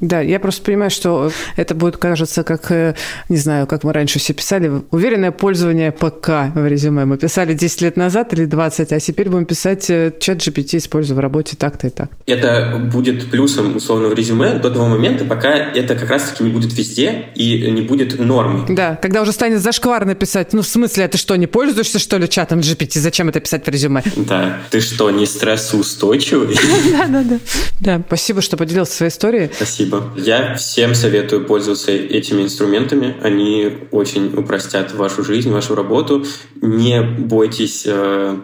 Да, 0.00 0.20
я 0.20 0.40
просто 0.40 0.62
понимаю, 0.62 0.90
что 0.90 1.30
это 1.56 1.74
будет, 1.74 1.96
кажется, 1.96 2.42
как, 2.42 2.70
э, 2.70 2.94
не 3.28 3.36
знаю, 3.36 3.66
как 3.66 3.84
мы 3.84 3.92
раньше 3.92 4.18
все 4.18 4.34
писали, 4.34 4.82
уверенное 4.90 5.30
пользование 5.30 5.92
ПК 5.92 6.52
в 6.54 6.66
резюме. 6.66 7.04
Мы 7.04 7.16
писали 7.16 7.54
10 7.54 7.80
лет 7.82 7.96
назад 7.96 8.32
или 8.32 8.44
20, 8.44 8.92
а 8.92 9.00
теперь 9.00 9.30
будем 9.30 9.46
писать 9.46 9.88
э, 9.90 10.12
чат 10.18 10.38
GPT, 10.38 10.78
используя 10.78 11.16
в 11.16 11.20
работе 11.20 11.56
так-то 11.56 11.86
и 11.86 11.90
так. 11.90 12.10
Это 12.26 12.80
будет 12.92 13.30
плюсом, 13.30 13.76
условно, 13.76 14.08
в 14.08 14.14
резюме 14.14 14.54
до 14.54 14.70
того 14.70 14.86
момента, 14.86 15.24
пока 15.24 15.50
это 15.54 15.94
как 15.94 16.10
раз-таки 16.10 16.44
не 16.44 16.50
будет 16.50 16.76
везде 16.76 17.26
и 17.34 17.70
не 17.70 17.82
будет 17.82 18.18
нормой. 18.18 18.64
Да, 18.68 18.98
когда 19.00 19.22
уже 19.22 19.32
станет 19.32 19.60
зашкварно 19.60 20.14
писать, 20.14 20.52
ну, 20.52 20.62
в 20.62 20.66
смысле, 20.66 21.04
а 21.04 21.08
ты 21.08 21.18
что, 21.18 21.36
не 21.36 21.46
пользуешься, 21.46 21.98
что 21.98 22.18
ли, 22.18 22.28
чатом 22.28 22.58
GPT? 22.58 22.98
Зачем 22.98 23.28
это 23.28 23.40
писать 23.40 23.64
в 23.64 23.68
резюме? 23.70 24.02
Да, 24.16 24.60
ты 24.70 24.80
что, 24.80 25.10
не 25.10 25.26
стрессоустойчивый? 25.26 26.56
Да, 26.94 27.06
да, 27.08 27.22
да. 27.22 27.38
Да, 27.80 28.02
спасибо, 28.06 28.40
что 28.40 28.56
поделился 28.56 28.92
своей 28.92 29.10
историей. 29.10 29.50
Спасибо. 29.54 29.93
Спасибо. 29.94 30.20
Я 30.20 30.54
всем 30.54 30.94
советую 30.94 31.44
пользоваться 31.44 31.92
этими 31.92 32.42
инструментами. 32.42 33.16
Они 33.22 33.88
очень 33.90 34.34
упростят 34.34 34.92
вашу 34.94 35.24
жизнь, 35.24 35.50
вашу 35.50 35.74
работу. 35.74 36.24
Не 36.60 37.02
бойтесь 37.02 37.84
э, 37.86 38.36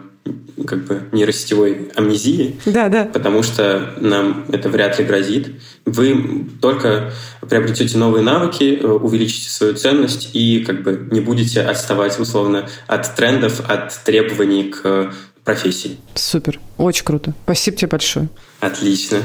как 0.65 0.85
бы 0.85 1.03
нейросетевой 1.11 1.89
амнезии, 1.95 2.59
да, 2.65 2.89
да. 2.89 3.05
потому 3.05 3.43
что 3.43 3.93
нам 3.99 4.45
это 4.51 4.69
вряд 4.69 4.99
ли 4.99 5.05
грозит. 5.05 5.55
Вы 5.85 6.47
только 6.61 7.11
приобретете 7.49 7.97
новые 7.97 8.23
навыки, 8.23 8.79
э, 8.81 8.87
увеличите 8.87 9.49
свою 9.49 9.73
ценность 9.73 10.29
и 10.33 10.63
как 10.63 10.83
бы 10.83 11.07
не 11.11 11.21
будете 11.21 11.61
отставать 11.61 12.19
условно 12.19 12.69
от 12.87 13.15
трендов, 13.15 13.61
от 13.67 14.03
требований 14.03 14.65
к 14.65 15.13
профессии. 15.43 15.97
Супер, 16.13 16.59
очень 16.77 17.03
круто. 17.03 17.33
Спасибо 17.43 17.77
тебе 17.77 17.87
большое. 17.89 18.29
Отлично. 18.59 19.17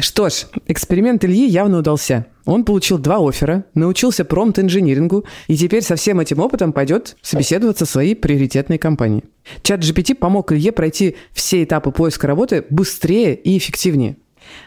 Что 0.00 0.28
ж, 0.28 0.46
эксперимент 0.66 1.24
Ильи 1.24 1.46
явно 1.46 1.78
удался. 1.78 2.26
Он 2.46 2.64
получил 2.64 2.98
два 2.98 3.18
оффера, 3.18 3.64
научился 3.74 4.24
промпт-инжинирингу 4.24 5.24
и 5.46 5.56
теперь 5.56 5.82
со 5.82 5.96
всем 5.96 6.20
этим 6.20 6.40
опытом 6.40 6.72
пойдет 6.72 7.16
собеседоваться 7.22 7.84
в 7.84 7.90
свои 7.90 8.14
приоритетные 8.14 8.78
компании. 8.78 9.24
Чат 9.62 9.80
GPT 9.80 10.14
помог 10.14 10.52
Илье 10.52 10.72
пройти 10.72 11.16
все 11.32 11.62
этапы 11.62 11.90
поиска 11.90 12.26
работы 12.26 12.64
быстрее 12.70 13.34
и 13.34 13.58
эффективнее. 13.58 14.16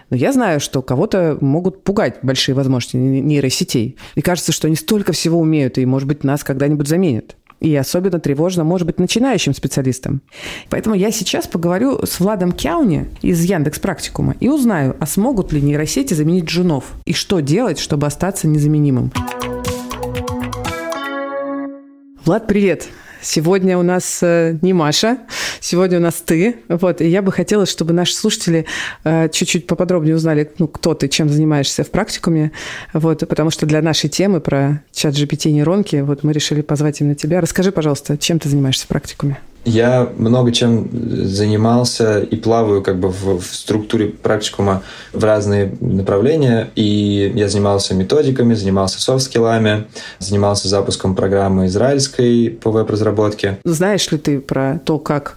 Но 0.09 0.17
я 0.17 0.31
знаю, 0.31 0.59
что 0.59 0.81
кого-то 0.81 1.37
могут 1.41 1.83
пугать 1.83 2.19
большие 2.21 2.55
возможности 2.55 2.97
нейросетей. 2.97 3.97
И 4.15 4.21
кажется, 4.21 4.51
что 4.51 4.67
они 4.67 4.75
столько 4.75 5.13
всего 5.13 5.39
умеют, 5.39 5.77
и, 5.77 5.85
может 5.85 6.07
быть, 6.07 6.23
нас 6.23 6.43
когда-нибудь 6.43 6.87
заменят. 6.87 7.35
И 7.63 7.73
особенно 7.77 8.19
тревожно 8.19 8.65
может 8.65 8.85
быть 8.85 8.99
начинающим 8.99 9.53
специалистам. 9.53 10.21
Поэтому 10.69 10.95
я 10.95 11.11
сейчас 11.11 11.47
поговорю 11.47 12.05
с 12.05 12.19
Владом 12.19 12.51
Кяуни 12.51 13.05
из 13.21 13.41
Яндекс 13.41 13.79
Практикума 13.79 14.35
и 14.41 14.49
узнаю, 14.49 14.97
а 14.99 15.05
смогут 15.05 15.53
ли 15.53 15.61
нейросети 15.61 16.13
заменить 16.13 16.43
джунов 16.43 16.83
и 17.05 17.13
что 17.13 17.39
делать, 17.39 17.79
чтобы 17.79 18.05
остаться 18.05 18.49
незаменимым. 18.49 19.13
Влад, 22.25 22.47
привет! 22.47 22.89
Сегодня 23.23 23.77
у 23.77 23.83
нас 23.83 24.19
э, 24.21 24.57
не 24.61 24.73
Маша, 24.73 25.17
сегодня 25.61 25.97
у 25.97 26.01
нас 26.01 26.15
ты. 26.15 26.57
Вот, 26.67 26.99
и 26.99 27.07
я 27.07 27.21
бы 27.21 27.31
хотела, 27.31 27.65
чтобы 27.65 27.93
наши 27.93 28.13
слушатели 28.13 28.65
э, 29.05 29.29
чуть-чуть 29.29 29.65
поподробнее 29.65 30.15
узнали, 30.15 30.51
ну, 30.59 30.67
кто 30.67 30.93
ты, 30.93 31.07
чем 31.07 31.29
занимаешься 31.29 31.85
в 31.85 31.89
практикуме. 31.89 32.51
Вот, 32.91 33.27
потому 33.27 33.49
что 33.49 33.65
для 33.65 33.81
нашей 33.81 34.09
темы 34.09 34.41
про 34.41 34.83
чат 34.91 35.13
GPT 35.13 35.51
нейронки 35.51 35.95
вот 35.97 36.23
мы 36.23 36.33
решили 36.33 36.61
позвать 36.61 36.99
именно 36.99 37.15
тебя. 37.15 37.39
Расскажи, 37.39 37.71
пожалуйста, 37.71 38.17
чем 38.17 38.39
ты 38.39 38.49
занимаешься 38.49 38.83
в 38.85 38.87
практикуме? 38.89 39.39
Я 39.65 40.11
много 40.17 40.51
чем 40.51 40.89
занимался 41.25 42.19
и 42.19 42.35
плаваю 42.35 42.81
как 42.81 42.99
бы 42.99 43.09
в, 43.09 43.39
в 43.39 43.55
структуре 43.55 44.07
практикума 44.07 44.83
в 45.13 45.23
разные 45.23 45.73
направления. 45.79 46.69
И 46.75 47.31
я 47.35 47.47
занимался 47.47 47.95
методиками, 47.95 48.53
занимался 48.53 49.01
софт-скиллами, 49.01 49.87
занимался 50.19 50.67
запуском 50.67 51.15
программы 51.15 51.67
израильской 51.67 52.49
по 52.49 52.71
веб-разработке. 52.71 53.59
Знаешь 53.63 54.11
ли 54.11 54.17
ты 54.17 54.39
про 54.39 54.79
то, 54.83 54.99
как 54.99 55.35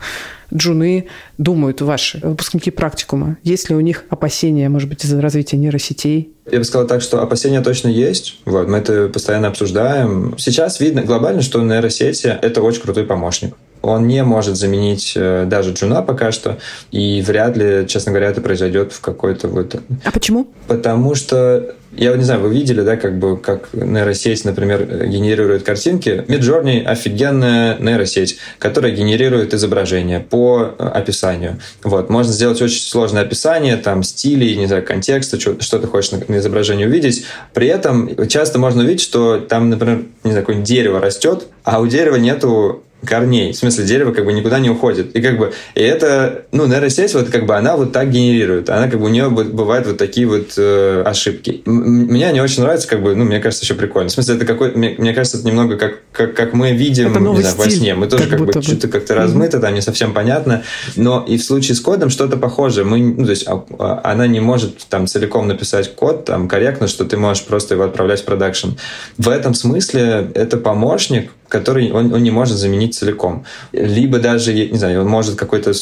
джуны 0.52 1.06
думают 1.38 1.80
ваши 1.80 2.18
выпускники 2.22 2.70
практикума? 2.70 3.36
Есть 3.42 3.68
ли 3.68 3.76
у 3.76 3.80
них 3.80 4.04
опасения, 4.10 4.68
может 4.68 4.88
быть, 4.88 5.04
из-за 5.04 5.20
развития 5.20 5.56
нейросетей? 5.56 6.32
Я 6.50 6.58
бы 6.58 6.64
сказал 6.64 6.86
так, 6.86 7.02
что 7.02 7.22
опасения 7.22 7.60
точно 7.60 7.88
есть. 7.88 8.40
Вот, 8.44 8.68
мы 8.68 8.78
это 8.78 9.08
постоянно 9.08 9.48
обсуждаем. 9.48 10.34
Сейчас 10.38 10.80
видно 10.80 11.02
глобально, 11.02 11.42
что 11.42 11.62
нейросети— 11.62 12.26
это 12.42 12.62
очень 12.62 12.82
крутой 12.82 13.04
помощник 13.04 13.54
он 13.86 14.06
не 14.06 14.22
может 14.24 14.56
заменить 14.56 15.12
э, 15.16 15.44
даже 15.46 15.72
джуна 15.72 16.02
пока 16.02 16.32
что, 16.32 16.58
и 16.90 17.22
вряд 17.26 17.56
ли, 17.56 17.86
честно 17.86 18.12
говоря, 18.12 18.28
это 18.28 18.40
произойдет 18.40 18.92
в 18.92 19.00
какой-то 19.00 19.48
вот... 19.48 19.76
А 20.04 20.10
почему? 20.10 20.48
Потому 20.66 21.14
что 21.14 21.74
я 21.96 22.14
не 22.14 22.24
знаю, 22.24 22.40
вы 22.40 22.52
видели, 22.52 22.82
да, 22.82 22.96
как 22.96 23.18
бы, 23.18 23.38
как 23.38 23.72
нейросеть, 23.72 24.44
например, 24.44 25.06
генерирует 25.06 25.62
картинки. 25.62 26.24
Midjourney— 26.28 26.82
офигенная 26.84 27.78
нейросеть, 27.78 28.38
которая 28.58 28.92
генерирует 28.92 29.54
изображение 29.54 30.20
по 30.20 30.74
описанию. 30.78 31.58
Вот, 31.82 32.10
можно 32.10 32.32
сделать 32.32 32.60
очень 32.60 32.80
сложное 32.80 33.22
описание, 33.22 33.76
там, 33.76 34.02
стилей, 34.02 34.56
не 34.56 34.66
знаю, 34.66 34.84
контекста, 34.84 35.40
что, 35.40 35.60
что 35.60 35.78
ты 35.78 35.86
хочешь 35.86 36.12
на, 36.12 36.20
на 36.28 36.38
изображении 36.38 36.84
увидеть. 36.84 37.24
При 37.54 37.68
этом 37.68 38.28
часто 38.28 38.58
можно 38.58 38.82
увидеть, 38.82 39.00
что 39.00 39.38
там, 39.38 39.70
например, 39.70 40.02
не 40.22 40.32
знаю, 40.32 40.42
какое-нибудь 40.42 40.68
дерево 40.68 41.00
растет, 41.00 41.46
а 41.64 41.80
у 41.80 41.86
дерева 41.86 42.16
нету 42.16 42.82
корней. 43.04 43.52
В 43.52 43.56
смысле, 43.56 43.84
дерево 43.84 44.12
как 44.12 44.24
бы 44.24 44.32
никуда 44.32 44.58
не 44.58 44.70
уходит. 44.70 45.14
И 45.14 45.20
как 45.20 45.38
бы, 45.38 45.52
и 45.74 45.80
это, 45.80 46.46
ну, 46.52 46.66
нейросеть, 46.66 47.14
вот 47.14 47.28
как 47.28 47.46
бы 47.46 47.54
она 47.54 47.76
вот 47.76 47.92
так 47.92 48.10
генерирует. 48.10 48.70
Она 48.70 48.88
как 48.88 48.98
бы 49.00 49.06
у 49.06 49.08
нее 49.08 49.28
бывают 49.28 49.86
вот 49.86 49.98
такие 49.98 50.26
вот 50.26 50.54
э, 50.56 51.02
ошибки. 51.04 51.62
Мне 51.66 52.28
они 52.28 52.40
очень 52.40 52.62
нравятся, 52.62 52.88
как 52.88 53.02
бы, 53.02 53.14
ну, 53.14 53.24
мне 53.24 53.40
кажется, 53.40 53.64
еще 53.64 53.74
прикольно. 53.74 54.08
В 54.08 54.12
смысле, 54.12 54.36
это 54.36 54.44
какой 54.44 54.72
мне, 54.72 54.94
мне 54.98 55.14
кажется, 55.14 55.38
это 55.38 55.46
немного 55.46 55.76
как, 55.76 56.00
как, 56.12 56.34
как 56.34 56.52
мы 56.52 56.72
видим, 56.72 57.12
не 57.12 57.40
знаю, 57.42 57.56
во 57.56 57.70
сне. 57.70 57.94
Мы 57.94 58.06
тоже 58.06 58.24
как, 58.24 58.38
как 58.38 58.46
бы 58.46 58.62
что-то 58.62 58.88
как-то 58.88 59.14
размыто, 59.14 59.60
там 59.60 59.74
не 59.74 59.82
совсем 59.82 60.12
понятно. 60.12 60.62
Но 60.96 61.24
и 61.26 61.36
в 61.36 61.44
случае 61.44 61.74
с 61.74 61.80
кодом 61.80 62.10
что-то 62.10 62.36
похожее. 62.36 62.84
Мы, 62.84 62.98
ну, 62.98 63.24
то 63.24 63.30
есть 63.30 63.46
а, 63.46 63.64
а, 63.78 64.00
она 64.04 64.26
не 64.26 64.40
может 64.40 64.86
там 64.88 65.06
целиком 65.06 65.46
написать 65.46 65.94
код 65.94 66.24
там 66.24 66.48
корректно, 66.48 66.88
что 66.88 67.04
ты 67.04 67.16
можешь 67.16 67.44
просто 67.44 67.74
его 67.74 67.84
отправлять 67.84 68.22
в 68.22 68.24
продакшн. 68.24 68.70
В 69.18 69.28
этом 69.28 69.54
смысле 69.54 70.30
это 70.34 70.56
помощник, 70.56 71.30
который 71.48 71.90
он, 71.92 72.12
он 72.12 72.22
не 72.22 72.30
может 72.30 72.56
заменить 72.56 72.94
целиком. 72.94 73.44
Либо 73.72 74.18
даже, 74.18 74.52
не 74.52 74.78
знаю, 74.78 75.02
он 75.02 75.08
может 75.08 75.36
какой-то 75.36 75.72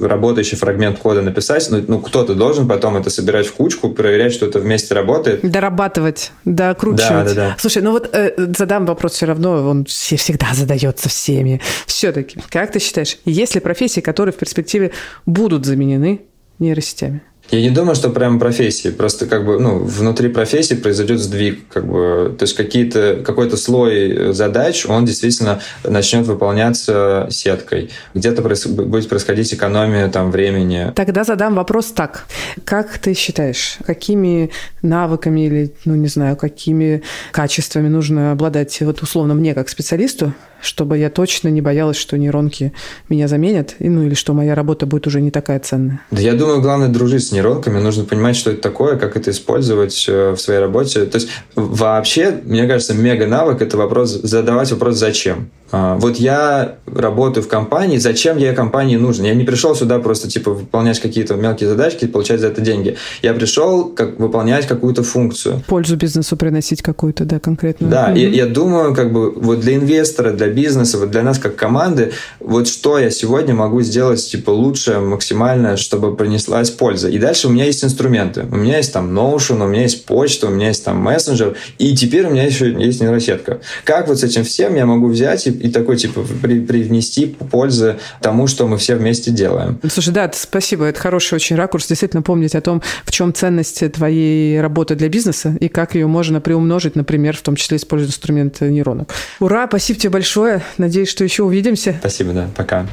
работающий 0.00 0.56
фрагмент 0.56 0.98
кода 0.98 1.22
написать, 1.22 1.66
но 1.70 1.80
ну, 1.86 2.00
кто-то 2.00 2.34
должен 2.34 2.68
потом 2.68 2.96
это 2.96 3.10
собирать 3.10 3.46
в 3.46 3.54
кучку, 3.54 3.90
проверять, 3.90 4.32
что 4.32 4.46
это 4.46 4.58
вместе 4.58 4.94
работает. 4.94 5.40
Дорабатывать, 5.42 6.32
докручивать. 6.44 7.08
Да, 7.08 7.24
да, 7.24 7.34
да. 7.34 7.56
Слушай, 7.58 7.82
ну 7.82 7.92
вот 7.92 8.10
э, 8.12 8.32
задам 8.56 8.86
вопрос 8.86 9.12
все 9.12 9.26
равно, 9.26 9.68
он 9.68 9.84
всегда 9.84 10.48
задается 10.54 11.08
всеми. 11.08 11.60
Все-таки, 11.86 12.38
как 12.50 12.72
ты 12.72 12.78
считаешь, 12.78 13.18
есть 13.24 13.54
ли 13.54 13.60
профессии, 13.60 14.00
которые 14.00 14.32
в 14.32 14.36
перспективе 14.36 14.92
будут 15.26 15.64
заменены 15.66 16.22
нейросетями? 16.58 17.22
Я 17.54 17.62
не 17.62 17.70
думаю, 17.70 17.94
что 17.94 18.10
прям 18.10 18.40
профессии. 18.40 18.88
Просто 18.88 19.26
как 19.26 19.46
бы, 19.46 19.60
ну, 19.60 19.78
внутри 19.78 20.28
профессии 20.28 20.74
произойдет 20.74 21.20
сдвиг, 21.20 21.68
как 21.68 21.86
бы, 21.86 22.34
то 22.36 22.42
есть 22.42 22.56
какие-то, 22.56 23.22
какой-то 23.24 23.56
слой 23.56 24.32
задач, 24.32 24.84
он 24.86 25.04
действительно 25.04 25.60
начнет 25.84 26.26
выполняться 26.26 27.28
сеткой. 27.30 27.90
Где-то 28.12 28.42
проис- 28.42 28.68
будет 28.68 29.08
происходить 29.08 29.54
экономия 29.54 30.08
там 30.08 30.32
времени. 30.32 30.92
Тогда 30.96 31.22
задам 31.22 31.54
вопрос 31.54 31.92
так. 31.92 32.26
Как 32.64 32.98
ты 32.98 33.14
считаешь, 33.14 33.78
какими 33.86 34.50
навыками 34.82 35.46
или, 35.46 35.74
ну, 35.84 35.94
не 35.94 36.08
знаю, 36.08 36.36
какими 36.36 37.02
качествами 37.30 37.86
нужно 37.86 38.32
обладать, 38.32 38.76
вот 38.80 39.00
условно 39.00 39.34
мне 39.34 39.54
как 39.54 39.68
специалисту, 39.68 40.32
чтобы 40.64 40.98
я 40.98 41.10
точно 41.10 41.48
не 41.48 41.60
боялась, 41.60 41.96
что 41.96 42.16
нейронки 42.16 42.72
меня 43.08 43.28
заменят, 43.28 43.74
ну 43.78 44.02
или 44.02 44.14
что 44.14 44.32
моя 44.32 44.54
работа 44.54 44.86
будет 44.86 45.06
уже 45.06 45.20
не 45.20 45.30
такая 45.30 45.60
ценная. 45.60 46.00
Да 46.10 46.20
я 46.20 46.32
думаю, 46.32 46.62
главное 46.62 46.88
дружить 46.88 47.26
с 47.26 47.32
нейронками, 47.44 47.78
нужно 47.78 48.04
понимать, 48.04 48.36
что 48.36 48.50
это 48.50 48.60
такое, 48.60 48.96
как 48.96 49.16
это 49.16 49.30
использовать 49.30 50.06
э, 50.08 50.30
в 50.30 50.38
своей 50.38 50.60
работе. 50.60 51.04
То 51.04 51.16
есть 51.16 51.28
вообще, 51.54 52.40
мне 52.44 52.66
кажется, 52.66 52.94
мега 52.94 53.26
навык– 53.26 53.60
это 53.62 53.76
вопрос, 53.76 54.10
задавать 54.10 54.70
вопрос 54.72 54.96
«зачем?». 54.96 55.50
А, 55.76 55.96
вот 55.96 56.18
я 56.18 56.76
работаю 56.86 57.42
в 57.42 57.48
компании, 57.48 57.98
зачем 57.98 58.38
я 58.38 58.52
компании 58.52 58.94
нужен? 58.94 59.24
Я 59.24 59.34
не 59.34 59.42
пришел 59.42 59.74
сюда 59.74 59.98
просто 59.98 60.28
типа 60.28 60.52
выполнять 60.52 61.00
какие-то 61.00 61.34
мелкие 61.34 61.68
задачки 61.68 62.04
и 62.04 62.06
получать 62.06 62.38
за 62.38 62.46
это 62.46 62.60
деньги. 62.60 62.96
Я 63.22 63.34
пришел 63.34 63.86
как 63.86 64.20
выполнять 64.20 64.68
какую-то 64.68 65.02
функцию. 65.02 65.64
Пользу 65.66 65.96
бизнесу 65.96 66.36
приносить 66.36 66.80
какую-то, 66.80 67.24
да, 67.24 67.40
конкретно. 67.40 67.88
Да, 67.88 68.10
угу. 68.10 68.18
я, 68.18 68.28
я 68.28 68.46
думаю, 68.46 68.94
как 68.94 69.12
бы 69.12 69.32
вот 69.32 69.60
для 69.60 69.74
инвестора, 69.74 70.30
для 70.30 70.46
бизнеса, 70.46 70.98
вот 70.98 71.10
для 71.10 71.24
нас 71.24 71.40
как 71.40 71.56
команды, 71.56 72.12
вот 72.38 72.68
что 72.68 72.96
я 72.96 73.10
сегодня 73.10 73.52
могу 73.52 73.82
сделать 73.82 74.24
типа 74.24 74.50
лучше, 74.50 75.00
максимально, 75.00 75.76
чтобы 75.76 76.14
принеслась 76.14 76.70
польза. 76.70 77.08
И 77.08 77.18
дальше 77.18 77.48
у 77.48 77.50
меня 77.50 77.64
есть 77.64 77.82
инструменты. 77.82 78.46
У 78.48 78.56
меня 78.56 78.76
есть 78.76 78.92
там 78.92 79.10
Notion, 79.18 79.64
у 79.64 79.66
меня 79.66 79.82
есть 79.82 80.06
почта, 80.06 80.46
у 80.46 80.50
меня 80.50 80.68
есть 80.68 80.84
там 80.84 80.98
мессенджер, 80.98 81.56
и 81.78 81.96
теперь 81.96 82.26
у 82.26 82.30
меня 82.30 82.44
еще 82.44 82.70
есть 82.70 83.00
нейросетка. 83.00 83.58
Как 83.82 84.06
вот 84.06 84.20
с 84.20 84.22
этим 84.22 84.44
всем 84.44 84.76
я 84.76 84.86
могу 84.86 85.08
взять 85.08 85.48
и 85.63 85.63
и 85.64 85.70
такой, 85.70 85.96
типа, 85.96 86.26
при, 86.42 86.60
привнести 86.60 87.24
пользы 87.26 87.96
тому, 88.20 88.46
что 88.46 88.66
мы 88.66 88.76
все 88.76 88.96
вместе 88.96 89.30
делаем. 89.30 89.80
Слушай, 89.88 90.12
да, 90.12 90.30
спасибо. 90.34 90.84
Это 90.84 91.00
хороший 91.00 91.36
очень 91.36 91.56
ракурс. 91.56 91.86
Действительно 91.88 92.20
помнить 92.20 92.54
о 92.54 92.60
том, 92.60 92.82
в 93.06 93.10
чем 93.10 93.32
ценность 93.32 93.90
твоей 93.92 94.60
работы 94.60 94.94
для 94.94 95.08
бизнеса 95.08 95.56
и 95.58 95.68
как 95.68 95.94
ее 95.94 96.06
можно 96.06 96.42
приумножить, 96.42 96.96
например, 96.96 97.34
в 97.34 97.40
том 97.40 97.56
числе 97.56 97.78
используя 97.78 98.08
инструмент 98.08 98.60
нейронок. 98.60 99.14
Ура, 99.40 99.66
спасибо 99.66 99.98
тебе 99.98 100.10
большое. 100.10 100.62
Надеюсь, 100.76 101.08
что 101.08 101.24
еще 101.24 101.44
увидимся. 101.44 101.96
Спасибо, 101.98 102.34
да. 102.34 102.50
Пока. 102.54 102.86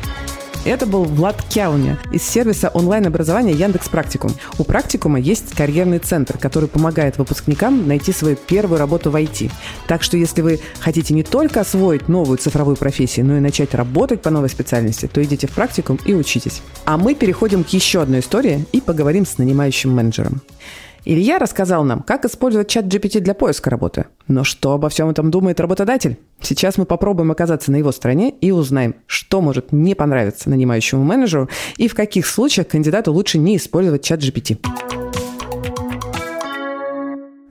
Это 0.63 0.85
был 0.85 1.05
Влад 1.05 1.41
Кяуня 1.49 1.97
из 2.11 2.21
сервиса 2.21 2.69
онлайн-образования 2.69 3.53
Яндекс 3.53 3.89
Практикум. 3.89 4.31
У 4.59 4.63
Практикума 4.63 5.19
есть 5.19 5.55
карьерный 5.55 5.97
центр, 5.97 6.37
который 6.37 6.69
помогает 6.69 7.17
выпускникам 7.17 7.87
найти 7.87 8.13
свою 8.13 8.35
первую 8.35 8.77
работу 8.77 9.09
в 9.09 9.15
IT. 9.15 9.51
Так 9.87 10.03
что 10.03 10.17
если 10.17 10.41
вы 10.41 10.59
хотите 10.79 11.15
не 11.15 11.23
только 11.23 11.61
освоить 11.61 12.07
новую 12.07 12.37
цифровую 12.37 12.77
профессию, 12.77 13.25
но 13.25 13.37
и 13.37 13.39
начать 13.39 13.73
работать 13.73 14.21
по 14.21 14.29
новой 14.29 14.49
специальности, 14.49 15.07
то 15.11 15.23
идите 15.23 15.47
в 15.47 15.51
практикум 15.51 15.97
и 16.05 16.13
учитесь. 16.13 16.61
А 16.85 16.95
мы 16.95 17.15
переходим 17.15 17.63
к 17.63 17.69
еще 17.69 18.03
одной 18.03 18.19
истории 18.19 18.63
и 18.71 18.81
поговорим 18.81 19.25
с 19.25 19.39
нанимающим 19.39 19.89
менеджером. 19.89 20.41
Илья 21.03 21.39
рассказал 21.39 21.83
нам, 21.83 22.03
как 22.03 22.25
использовать 22.25 22.67
чат 22.67 22.85
GPT 22.85 23.21
для 23.21 23.33
поиска 23.33 23.71
работы. 23.71 24.05
Но 24.27 24.43
что 24.43 24.73
обо 24.73 24.87
всем 24.89 25.09
этом 25.09 25.31
думает 25.31 25.59
работодатель? 25.59 26.19
Сейчас 26.41 26.77
мы 26.77 26.85
попробуем 26.85 27.31
оказаться 27.31 27.71
на 27.71 27.77
его 27.77 27.91
стороне 27.91 28.29
и 28.29 28.51
узнаем, 28.51 28.93
что 29.07 29.41
может 29.41 29.71
не 29.71 29.95
понравиться 29.95 30.51
нанимающему 30.51 31.03
менеджеру 31.03 31.49
и 31.77 31.87
в 31.87 31.95
каких 31.95 32.27
случаях 32.27 32.67
кандидату 32.67 33.11
лучше 33.11 33.39
не 33.39 33.57
использовать 33.57 34.03
чат 34.03 34.19
GPT. 34.19 34.59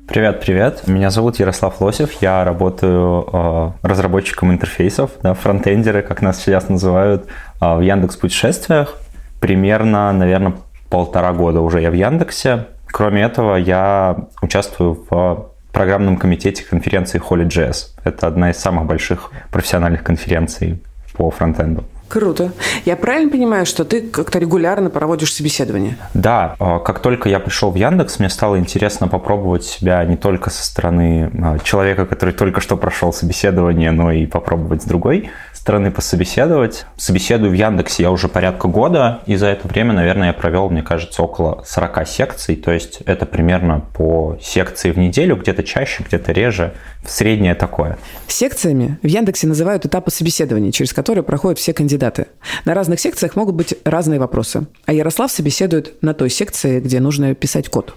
Привет, 0.07 0.41
привет. 0.41 0.87
Меня 0.87 1.11
зовут 1.11 1.41
Ярослав 1.41 1.81
Лосев. 1.81 2.13
Я 2.23 2.45
работаю 2.45 3.27
э, 3.33 3.71
разработчиком 3.83 4.53
интерфейсов, 4.53 5.11
да, 5.25 5.35
фронтендеры, 5.35 6.03
как 6.03 6.23
нас 6.23 6.41
сейчас 6.41 6.69
называют, 6.69 7.27
э, 7.61 7.77
в 7.77 7.81
Яндекс 7.81 8.15
Путешествиях. 8.15 8.97
Примерно, 9.41 10.13
наверное, 10.13 10.55
полтора 10.89 11.33
года 11.33 11.61
уже 11.61 11.81
я 11.81 11.91
в 11.91 11.95
Яндексе. 11.95 12.67
Кроме 12.91 13.23
этого, 13.23 13.57
я 13.57 14.29
участвую 14.43 15.07
в 15.09 15.51
программном 15.73 16.17
комитете 16.17 16.65
конференции 16.65 17.21
Holy.js. 17.21 17.91
Это 18.05 18.27
одна 18.27 18.51
из 18.51 18.57
самых 18.57 18.87
больших 18.87 19.31
профессиональных 19.51 20.03
конференций 20.03 20.83
по 21.15 21.31
фронтенду. 21.31 21.85
Круто. 22.11 22.51
Я 22.85 22.97
правильно 22.97 23.31
понимаю, 23.31 23.65
что 23.67 23.85
ты 23.85 24.01
как-то 24.01 24.41
регулярно 24.41 24.91
проводишь 24.91 25.33
собеседование? 25.33 25.97
Да. 26.13 26.57
А, 26.59 26.81
как 26.81 26.99
только 26.99 27.29
я 27.29 27.39
пришел 27.39 27.71
в 27.71 27.77
Яндекс, 27.77 28.19
мне 28.19 28.29
стало 28.29 28.59
интересно 28.59 29.07
попробовать 29.07 29.63
себя 29.63 30.05
не 30.05 30.17
только 30.17 30.51
со 30.51 30.67
стороны 30.67 31.31
а, 31.41 31.59
человека, 31.61 32.07
который 32.07 32.35
только 32.35 32.61
что 32.61 32.77
прошел 32.77 33.13
собеседование, 33.13 33.93
но 33.93 34.11
и 34.11 34.27
попробовать 34.27 34.83
с 34.83 34.87
другой 34.87 35.31
стороны 35.61 35.91
пособеседовать. 35.91 36.87
Собеседую 36.97 37.51
в 37.51 37.55
Яндексе 37.55 38.05
я 38.05 38.11
уже 38.11 38.29
порядка 38.29 38.67
года, 38.67 39.21
и 39.27 39.37
за 39.37 39.49
это 39.49 39.69
время, 39.69 39.93
наверное, 39.93 40.29
я 40.29 40.33
провел, 40.33 40.71
мне 40.71 40.83
кажется, 40.83 41.23
около 41.23 41.63
40 41.67 42.09
секций, 42.09 42.57
то 42.57 42.73
есть 42.73 43.03
это 43.05 43.27
примерно 43.27 43.81
по 43.81 44.39
секции 44.41 44.91
в 44.91 44.99
неделю, 44.99 45.37
где-то 45.37 45.63
чаще, 45.63 46.03
где-то 46.03 46.33
реже, 46.33 46.73
среднее 47.07 47.55
такое. 47.55 47.99
Секциями 48.27 48.99
в 49.03 49.07
Яндексе 49.07 49.47
называют 49.47 49.85
этапы 49.85 50.11
собеседования, 50.11 50.73
через 50.73 50.95
которые 50.95 51.25
проходят 51.25 51.59
все 51.59 51.75
кандидаты. 51.75 52.29
На 52.65 52.73
разных 52.73 52.99
секциях 52.99 53.37
могут 53.37 53.55
быть 53.55 53.75
разные 53.85 54.19
вопросы, 54.19 54.67
а 54.87 54.95
Ярослав 54.95 55.31
собеседует 55.31 56.03
на 56.03 56.15
той 56.15 56.31
секции, 56.31 56.81
где 56.81 57.01
нужно 57.01 57.35
писать 57.35 57.69
код. 57.69 57.95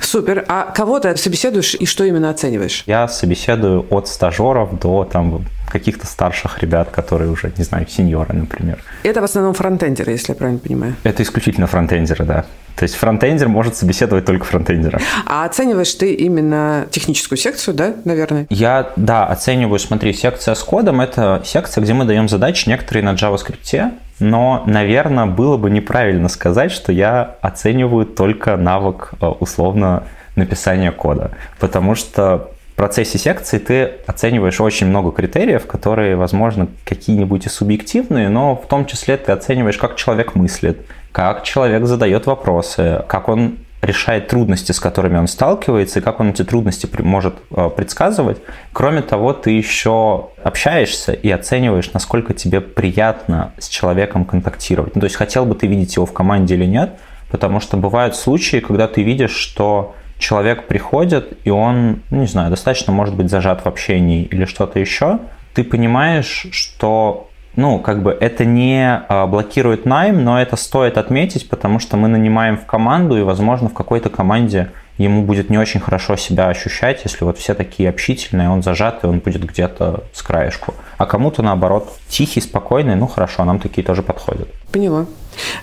Супер. 0.00 0.44
А 0.46 0.70
кого 0.70 1.00
ты 1.00 1.16
собеседуешь 1.16 1.74
и 1.74 1.86
что 1.86 2.04
именно 2.04 2.30
оцениваешь? 2.30 2.84
Я 2.86 3.08
собеседую 3.08 3.86
от 3.90 4.08
стажеров 4.08 4.78
до 4.78 5.04
там 5.10 5.46
каких-то 5.72 6.06
старших 6.06 6.62
ребят, 6.62 6.90
которые 6.90 7.30
уже, 7.30 7.52
не 7.56 7.64
знаю, 7.64 7.86
сеньоры, 7.88 8.34
например. 8.34 8.78
Это 9.02 9.20
в 9.20 9.24
основном 9.24 9.54
фронтендеры, 9.54 10.12
если 10.12 10.32
я 10.32 10.36
правильно 10.36 10.60
понимаю. 10.60 10.94
Это 11.02 11.22
исключительно 11.22 11.66
фронтендеры, 11.66 12.24
да. 12.24 12.44
То 12.76 12.84
есть 12.84 12.94
фронтендер 12.94 13.48
может 13.48 13.76
собеседовать 13.76 14.24
только 14.24 14.44
фронтендера. 14.44 15.00
А 15.26 15.44
оцениваешь 15.44 15.92
ты 15.94 16.14
именно 16.14 16.86
техническую 16.90 17.38
секцию, 17.38 17.74
да, 17.74 17.94
наверное? 18.04 18.46
Я, 18.50 18.92
да, 18.96 19.26
оцениваю, 19.26 19.78
смотри, 19.78 20.12
секция 20.12 20.54
с 20.54 20.62
кодом– 20.62 21.00
это 21.02 21.42
секция, 21.44 21.82
где 21.82 21.94
мы 21.94 22.04
даем 22.04 22.28
задачи 22.28 22.68
некоторые 22.68 23.04
на 23.04 23.14
JavaScript, 23.14 23.92
но, 24.20 24.62
наверное, 24.66 25.26
было 25.26 25.56
бы 25.56 25.70
неправильно 25.70 26.28
сказать, 26.28 26.70
что 26.70 26.92
я 26.92 27.36
оцениваю 27.40 28.06
только 28.06 28.56
навык 28.56 29.12
э, 29.20 29.26
условно 29.26 30.04
написания 30.36 30.92
кода, 30.92 31.32
потому 31.58 31.94
что 31.94 32.51
процессе 32.82 33.16
секции 33.16 33.58
ты 33.58 33.92
оцениваешь 34.08 34.60
очень 34.60 34.88
много 34.88 35.12
критериев, 35.12 35.68
которые, 35.68 36.16
возможно, 36.16 36.66
какие-нибудь 36.84 37.46
и 37.46 37.48
субъективные, 37.48 38.28
но 38.28 38.56
в 38.56 38.66
том 38.66 38.86
числе 38.86 39.16
ты 39.16 39.30
оцениваешь, 39.30 39.78
как 39.78 39.94
человек 39.94 40.34
мыслит, 40.34 40.84
как 41.12 41.44
человек 41.44 41.86
задает 41.86 42.26
вопросы, 42.26 43.04
как 43.06 43.28
он 43.28 43.58
решает 43.82 44.26
трудности, 44.26 44.72
с 44.72 44.80
которыми 44.80 45.16
он 45.16 45.28
сталкивается, 45.28 46.00
и 46.00 46.02
как 46.02 46.18
он 46.18 46.30
эти 46.30 46.42
трудности 46.42 46.88
может 47.02 47.34
э, 47.52 47.70
предсказывать. 47.70 48.38
Кроме 48.72 49.02
того, 49.02 49.32
ты 49.32 49.52
еще 49.52 50.30
общаешься 50.42 51.12
и 51.12 51.30
оцениваешь, 51.30 51.92
насколько 51.92 52.34
тебе 52.34 52.60
приятно 52.60 53.52
с 53.58 53.68
человеком 53.68 54.24
контактировать. 54.24 54.96
Ну, 54.96 55.02
то 55.02 55.04
есть 55.04 55.14
хотел 55.14 55.46
бы 55.46 55.54
ты 55.54 55.68
видеть 55.68 55.94
его 55.94 56.04
в 56.04 56.12
команде 56.12 56.56
или 56.56 56.64
нет, 56.64 56.98
потому 57.30 57.60
что 57.60 57.76
бывают 57.76 58.16
случаи, 58.16 58.56
когда 58.56 58.88
ты 58.88 59.04
видишь, 59.04 59.36
что 59.36 59.94
человек 60.22 60.66
приходит, 60.66 61.36
и 61.44 61.50
он, 61.50 62.02
ну, 62.10 62.20
не 62.20 62.26
знаю, 62.26 62.50
достаточно 62.50 62.92
может 62.92 63.14
быть 63.14 63.28
зажат 63.28 63.64
в 63.64 63.66
общении 63.66 64.24
или 64.24 64.44
что-то 64.44 64.78
еще, 64.78 65.18
ты 65.52 65.64
понимаешь, 65.64 66.46
что 66.52 67.28
ну, 67.54 67.78
как 67.80 68.02
бы 68.02 68.16
это 68.18 68.46
не 68.46 69.02
а, 69.08 69.26
блокирует 69.26 69.84
найм, 69.84 70.24
но 70.24 70.40
это 70.40 70.56
стоит 70.56 70.96
отметить, 70.96 71.50
потому 71.50 71.80
что 71.80 71.98
мы 71.98 72.08
нанимаем 72.08 72.56
в 72.56 72.64
команду, 72.64 73.18
и, 73.18 73.22
возможно, 73.22 73.68
в 73.68 73.74
какой-то 73.74 74.08
команде 74.08 74.70
ему 74.96 75.22
будет 75.22 75.50
не 75.50 75.58
очень 75.58 75.80
хорошо 75.80 76.16
себя 76.16 76.48
ощущать, 76.48 77.02
если 77.04 77.24
вот 77.24 77.36
все 77.36 77.54
такие 77.54 77.90
общительные, 77.90 78.48
он 78.48 78.62
зажатый, 78.62 79.10
он 79.10 79.18
будет 79.18 79.44
где-то 79.44 80.04
с 80.14 80.22
краешку. 80.22 80.74
А 80.96 81.04
кому-то, 81.04 81.42
наоборот, 81.42 81.92
тихий, 82.08 82.40
спокойный, 82.40 82.94
ну, 82.94 83.06
хорошо, 83.06 83.44
нам 83.44 83.58
такие 83.58 83.84
тоже 83.84 84.02
подходят. 84.02 84.48
Поняла. 84.70 85.06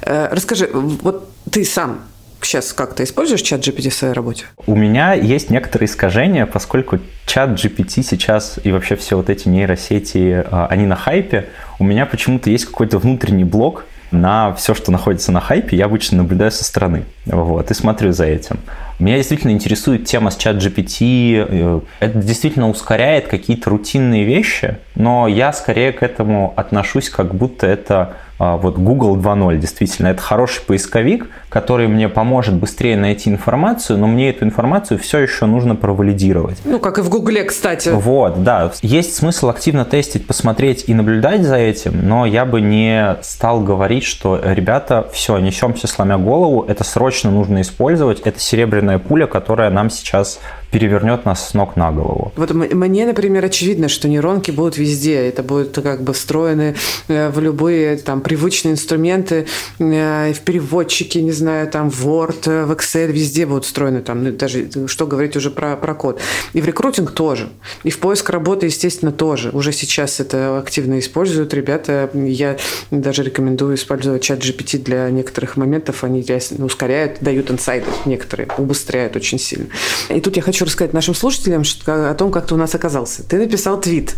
Э, 0.01 0.27
расскажи, 0.31 0.69
вот 0.73 1.27
ты 1.49 1.63
сам 1.65 2.01
сейчас 2.45 2.73
как 2.73 2.93
то 2.95 3.03
используешь 3.03 3.41
чат 3.41 3.61
GPT 3.61 3.89
в 3.89 3.93
своей 3.93 4.13
работе? 4.13 4.45
У 4.65 4.75
меня 4.75 5.13
есть 5.13 5.49
некоторые 5.49 5.87
искажения, 5.87 6.45
поскольку 6.45 6.99
чат 7.25 7.51
GPT 7.51 8.03
сейчас 8.03 8.59
и 8.63 8.71
вообще 8.71 8.95
все 8.95 9.17
вот 9.17 9.29
эти 9.29 9.47
нейросети, 9.47 10.45
а, 10.49 10.67
они 10.69 10.85
на 10.85 10.95
хайпе. 10.95 11.49
У 11.79 11.83
меня 11.83 12.05
почему-то 12.05 12.49
есть 12.49 12.65
какой-то 12.65 12.97
внутренний 12.97 13.43
блок 13.43 13.85
на 14.11 14.53
все, 14.55 14.73
что 14.73 14.91
находится 14.91 15.31
на 15.31 15.39
хайпе, 15.39 15.77
я 15.77 15.85
обычно 15.85 16.17
наблюдаю 16.17 16.51
со 16.51 16.63
стороны. 16.63 17.03
Вот, 17.25 17.69
и 17.69 17.73
смотрю 17.73 18.11
за 18.11 18.25
этим. 18.25 18.59
Меня 18.97 19.17
действительно 19.17 19.51
интересует 19.51 20.05
тема 20.05 20.31
с 20.31 20.35
чат 20.35 20.57
GPT. 20.57 21.45
Э, 21.47 21.81
это 21.99 22.17
действительно 22.17 22.69
ускоряет 22.69 23.27
какие-то 23.27 23.69
рутинные 23.69 24.25
вещи, 24.25 24.77
но 24.95 25.27
я 25.27 25.53
скорее 25.53 25.91
к 25.91 26.03
этому 26.03 26.53
отношусь, 26.55 27.09
как 27.09 27.35
будто 27.35 27.67
это 27.67 28.17
вот 28.39 28.77
Google 28.77 29.17
2.0 29.17 29.57
действительно. 29.57 30.07
Это 30.07 30.21
хороший 30.21 30.61
поисковик, 30.61 31.29
который 31.49 31.87
мне 31.87 32.09
поможет 32.09 32.55
быстрее 32.55 32.97
найти 32.97 33.29
информацию, 33.29 33.99
но 33.99 34.07
мне 34.07 34.29
эту 34.29 34.45
информацию 34.45 34.97
все 34.99 35.19
еще 35.19 35.45
нужно 35.45 35.75
провалидировать. 35.75 36.57
Ну, 36.63 36.79
как 36.79 36.97
и 36.97 37.01
в 37.01 37.09
Гугле, 37.09 37.43
кстати. 37.43 37.89
Вот, 37.89 38.43
да. 38.43 38.71
Есть 38.81 39.15
смысл 39.15 39.49
активно 39.49 39.85
тестить, 39.85 40.25
посмотреть 40.25 40.85
и 40.87 40.93
наблюдать 40.93 41.43
за 41.43 41.57
этим, 41.57 42.07
но 42.07 42.25
я 42.25 42.45
бы 42.45 42.61
не 42.61 43.17
стал 43.21 43.61
говорить, 43.61 44.05
что, 44.05 44.39
ребята, 44.43 45.07
все, 45.11 45.37
несемся 45.37 45.87
сломя 45.87 46.17
голову, 46.17 46.65
это 46.67 46.83
срочно 46.83 47.31
нужно 47.31 47.61
использовать, 47.61 48.21
это 48.21 48.39
серебряная 48.39 48.99
пуля, 48.99 49.27
которая 49.27 49.69
нам 49.69 49.89
сейчас 49.89 50.39
перевернет 50.71 51.25
нас 51.25 51.49
с 51.49 51.53
ног 51.53 51.75
на 51.75 51.91
голову. 51.91 52.31
Вот 52.35 52.51
мне, 52.51 53.05
например, 53.05 53.45
очевидно, 53.45 53.89
что 53.89 54.07
нейронки 54.07 54.51
будут 54.51 54.77
везде. 54.77 55.15
Это 55.27 55.43
будут 55.43 55.75
как 55.75 56.03
бы 56.03 56.13
встроены 56.13 56.75
э, 57.07 57.29
в 57.29 57.39
любые 57.39 57.97
там 57.97 58.21
привычные 58.21 58.73
инструменты, 58.73 59.47
э, 59.79 60.33
в 60.33 60.39
переводчики, 60.41 61.17
не 61.19 61.31
знаю, 61.31 61.67
там 61.67 61.89
в 61.89 62.07
Word, 62.07 62.49
э, 62.49 62.65
в 62.65 62.71
Excel, 62.71 63.11
везде 63.11 63.45
будут 63.45 63.65
встроены 63.65 64.01
там, 64.01 64.23
ну, 64.23 64.31
даже 64.31 64.69
что 64.87 65.07
говорить 65.07 65.35
уже 65.35 65.49
про, 65.49 65.75
про 65.75 65.95
код. 65.95 66.21
И 66.53 66.61
в 66.61 66.65
рекрутинг 66.65 67.11
тоже. 67.11 67.49
И 67.83 67.89
в 67.89 67.99
поиск 67.99 68.29
работы, 68.29 68.67
естественно, 68.67 69.11
тоже. 69.11 69.49
Уже 69.49 69.71
сейчас 69.71 70.19
это 70.19 70.59
активно 70.59 70.99
используют 70.99 71.53
ребята. 71.53 72.09
Я 72.13 72.57
даже 72.91 73.23
рекомендую 73.23 73.75
использовать 73.75 74.21
чат 74.21 74.39
GPT 74.39 74.83
для 74.83 75.09
некоторых 75.09 75.57
моментов. 75.57 76.03
Они 76.03 76.25
ускоряют, 76.59 77.17
дают 77.21 77.49
инсайды 77.51 77.87
некоторые, 78.05 78.49
убыстряют 78.57 79.15
очень 79.15 79.39
сильно. 79.39 79.67
И 80.09 80.21
тут 80.21 80.35
я 80.35 80.41
хочу 80.41 80.58
хочу 80.59 80.65
рассказать 80.65 80.93
нашим 80.93 81.15
слушателям 81.15 81.63
о 81.85 82.13
том, 82.15 82.31
как 82.31 82.47
ты 82.47 82.53
у 82.53 82.57
нас 82.57 82.75
оказался. 82.75 83.23
Ты 83.23 83.37
написал 83.37 83.79
твит. 83.79 84.15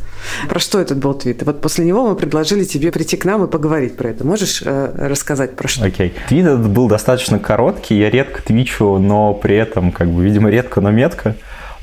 Про 0.50 0.60
что 0.60 0.80
этот 0.80 0.98
был 0.98 1.14
твит? 1.14 1.44
Вот 1.44 1.62
после 1.62 1.86
него 1.86 2.08
мы 2.08 2.16
предложили 2.16 2.64
тебе 2.64 2.92
прийти 2.92 3.16
к 3.16 3.26
нам 3.26 3.44
и 3.44 3.48
поговорить 3.48 3.96
про 3.96 4.10
это. 4.10 4.26
Можешь 4.26 4.64
э, 4.66 5.08
рассказать 5.08 5.56
про 5.56 5.68
что? 5.68 5.86
Окей. 5.86 6.08
Okay. 6.08 6.28
Твит 6.30 6.46
этот 6.46 6.68
был 6.68 6.88
достаточно 6.88 7.38
короткий. 7.38 8.00
Я 8.00 8.10
редко 8.10 8.42
твичу, 8.42 8.98
но 8.98 9.36
при 9.36 9.56
этом, 9.56 9.92
как 9.92 10.10
бы, 10.10 10.24
видимо, 10.24 10.50
редко, 10.50 10.82
но 10.82 10.90
метко. 10.90 11.36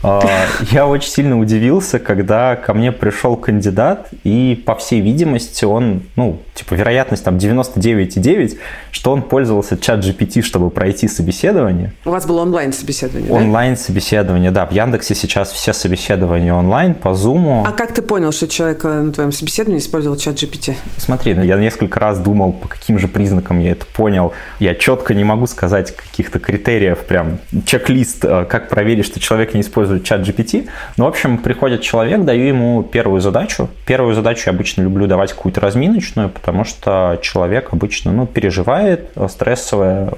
А, 0.03 0.23
я 0.71 0.87
очень 0.87 1.11
сильно 1.11 1.39
удивился, 1.39 1.99
когда 1.99 2.57
ко 2.57 2.75
мне 2.75 2.93
пришел 2.93 3.37
кандидат, 3.37 4.09
и, 4.23 4.63
по 4.65 4.75
всей 4.77 5.01
видимости, 5.01 5.65
он, 5.65 6.03
ну, 6.15 6.41
типа, 6.55 6.75
вероятность 6.75 7.25
там 7.25 7.37
99,9, 7.37 8.59
что 8.93 9.13
он 9.13 9.23
пользовался 9.23 9.77
чат 9.77 10.01
GPT, 10.01 10.43
чтобы 10.43 10.71
пройти 10.71 11.09
собеседование. 11.09 11.93
У 12.05 12.11
вас 12.11 12.27
было 12.27 12.43
онлайн-собеседование, 12.43 13.33
Онлайн-собеседование, 13.33 14.51
да? 14.51 14.67
В 14.67 14.73
Яндексе 14.73 15.15
сейчас 15.15 15.51
все 15.51 15.73
собеседования 15.73 16.55
онлайн, 16.55 16.95
по 16.95 17.15
Зуму. 17.15 17.65
А 17.67 17.73
как 17.73 17.93
ты 17.93 18.03
понял, 18.03 18.33
что 18.33 18.47
человек 18.47 18.85
на 18.85 19.13
твоем 19.13 19.33
собеседовании 19.33 19.81
использовал 19.81 20.17
чат 20.17 20.37
GPT? 20.37 20.77
Смотри, 20.97 21.35
ну, 21.35 21.43
я 21.43 21.57
несколько 21.57 21.99
раз 21.99 22.19
думал, 22.19 22.53
по 22.53 22.69
каким 22.69 22.99
же 22.99 23.09
признакам 23.09 23.59
я 23.59 23.73
это 23.73 23.87
понял. 23.87 24.33
Я 24.61 24.75
четко 24.75 25.15
не 25.15 25.25
могу 25.25 25.47
сказать 25.47 25.95
каких-то 25.95 26.39
критериев, 26.39 26.99
прям 27.01 27.39
чек-лист, 27.67 28.25
э, 28.25 28.45
как 28.49 28.69
проверить, 28.69 29.05
что 29.05 29.19
человек 29.21 29.55
не 29.55 29.63
использует 29.63 29.88
использовать 29.89 30.05
чат 30.05 30.21
GPT. 30.21 30.69
Ну, 30.97 31.05
в 31.05 31.09
общем, 31.09 31.39
приходит 31.39 31.83
человек, 31.83 32.25
даю 32.25 32.47
ему 32.47 32.83
первую 32.83 33.21
задачу. 33.21 33.69
Первую 33.87 34.15
задачу 34.15 34.45
я 34.47 34.53
обычно 34.53 34.83
люблю 34.83 35.07
давать 35.07 35.33
какую-то 35.33 35.61
разминочную, 35.61 36.29
потому 36.29 36.65
что 36.65 37.19
человек 37.23 37.73
обычно 37.73 38.13
ну, 38.13 38.27
переживает, 38.27 39.11
э, 39.17 39.27
стрессовая 39.29 40.11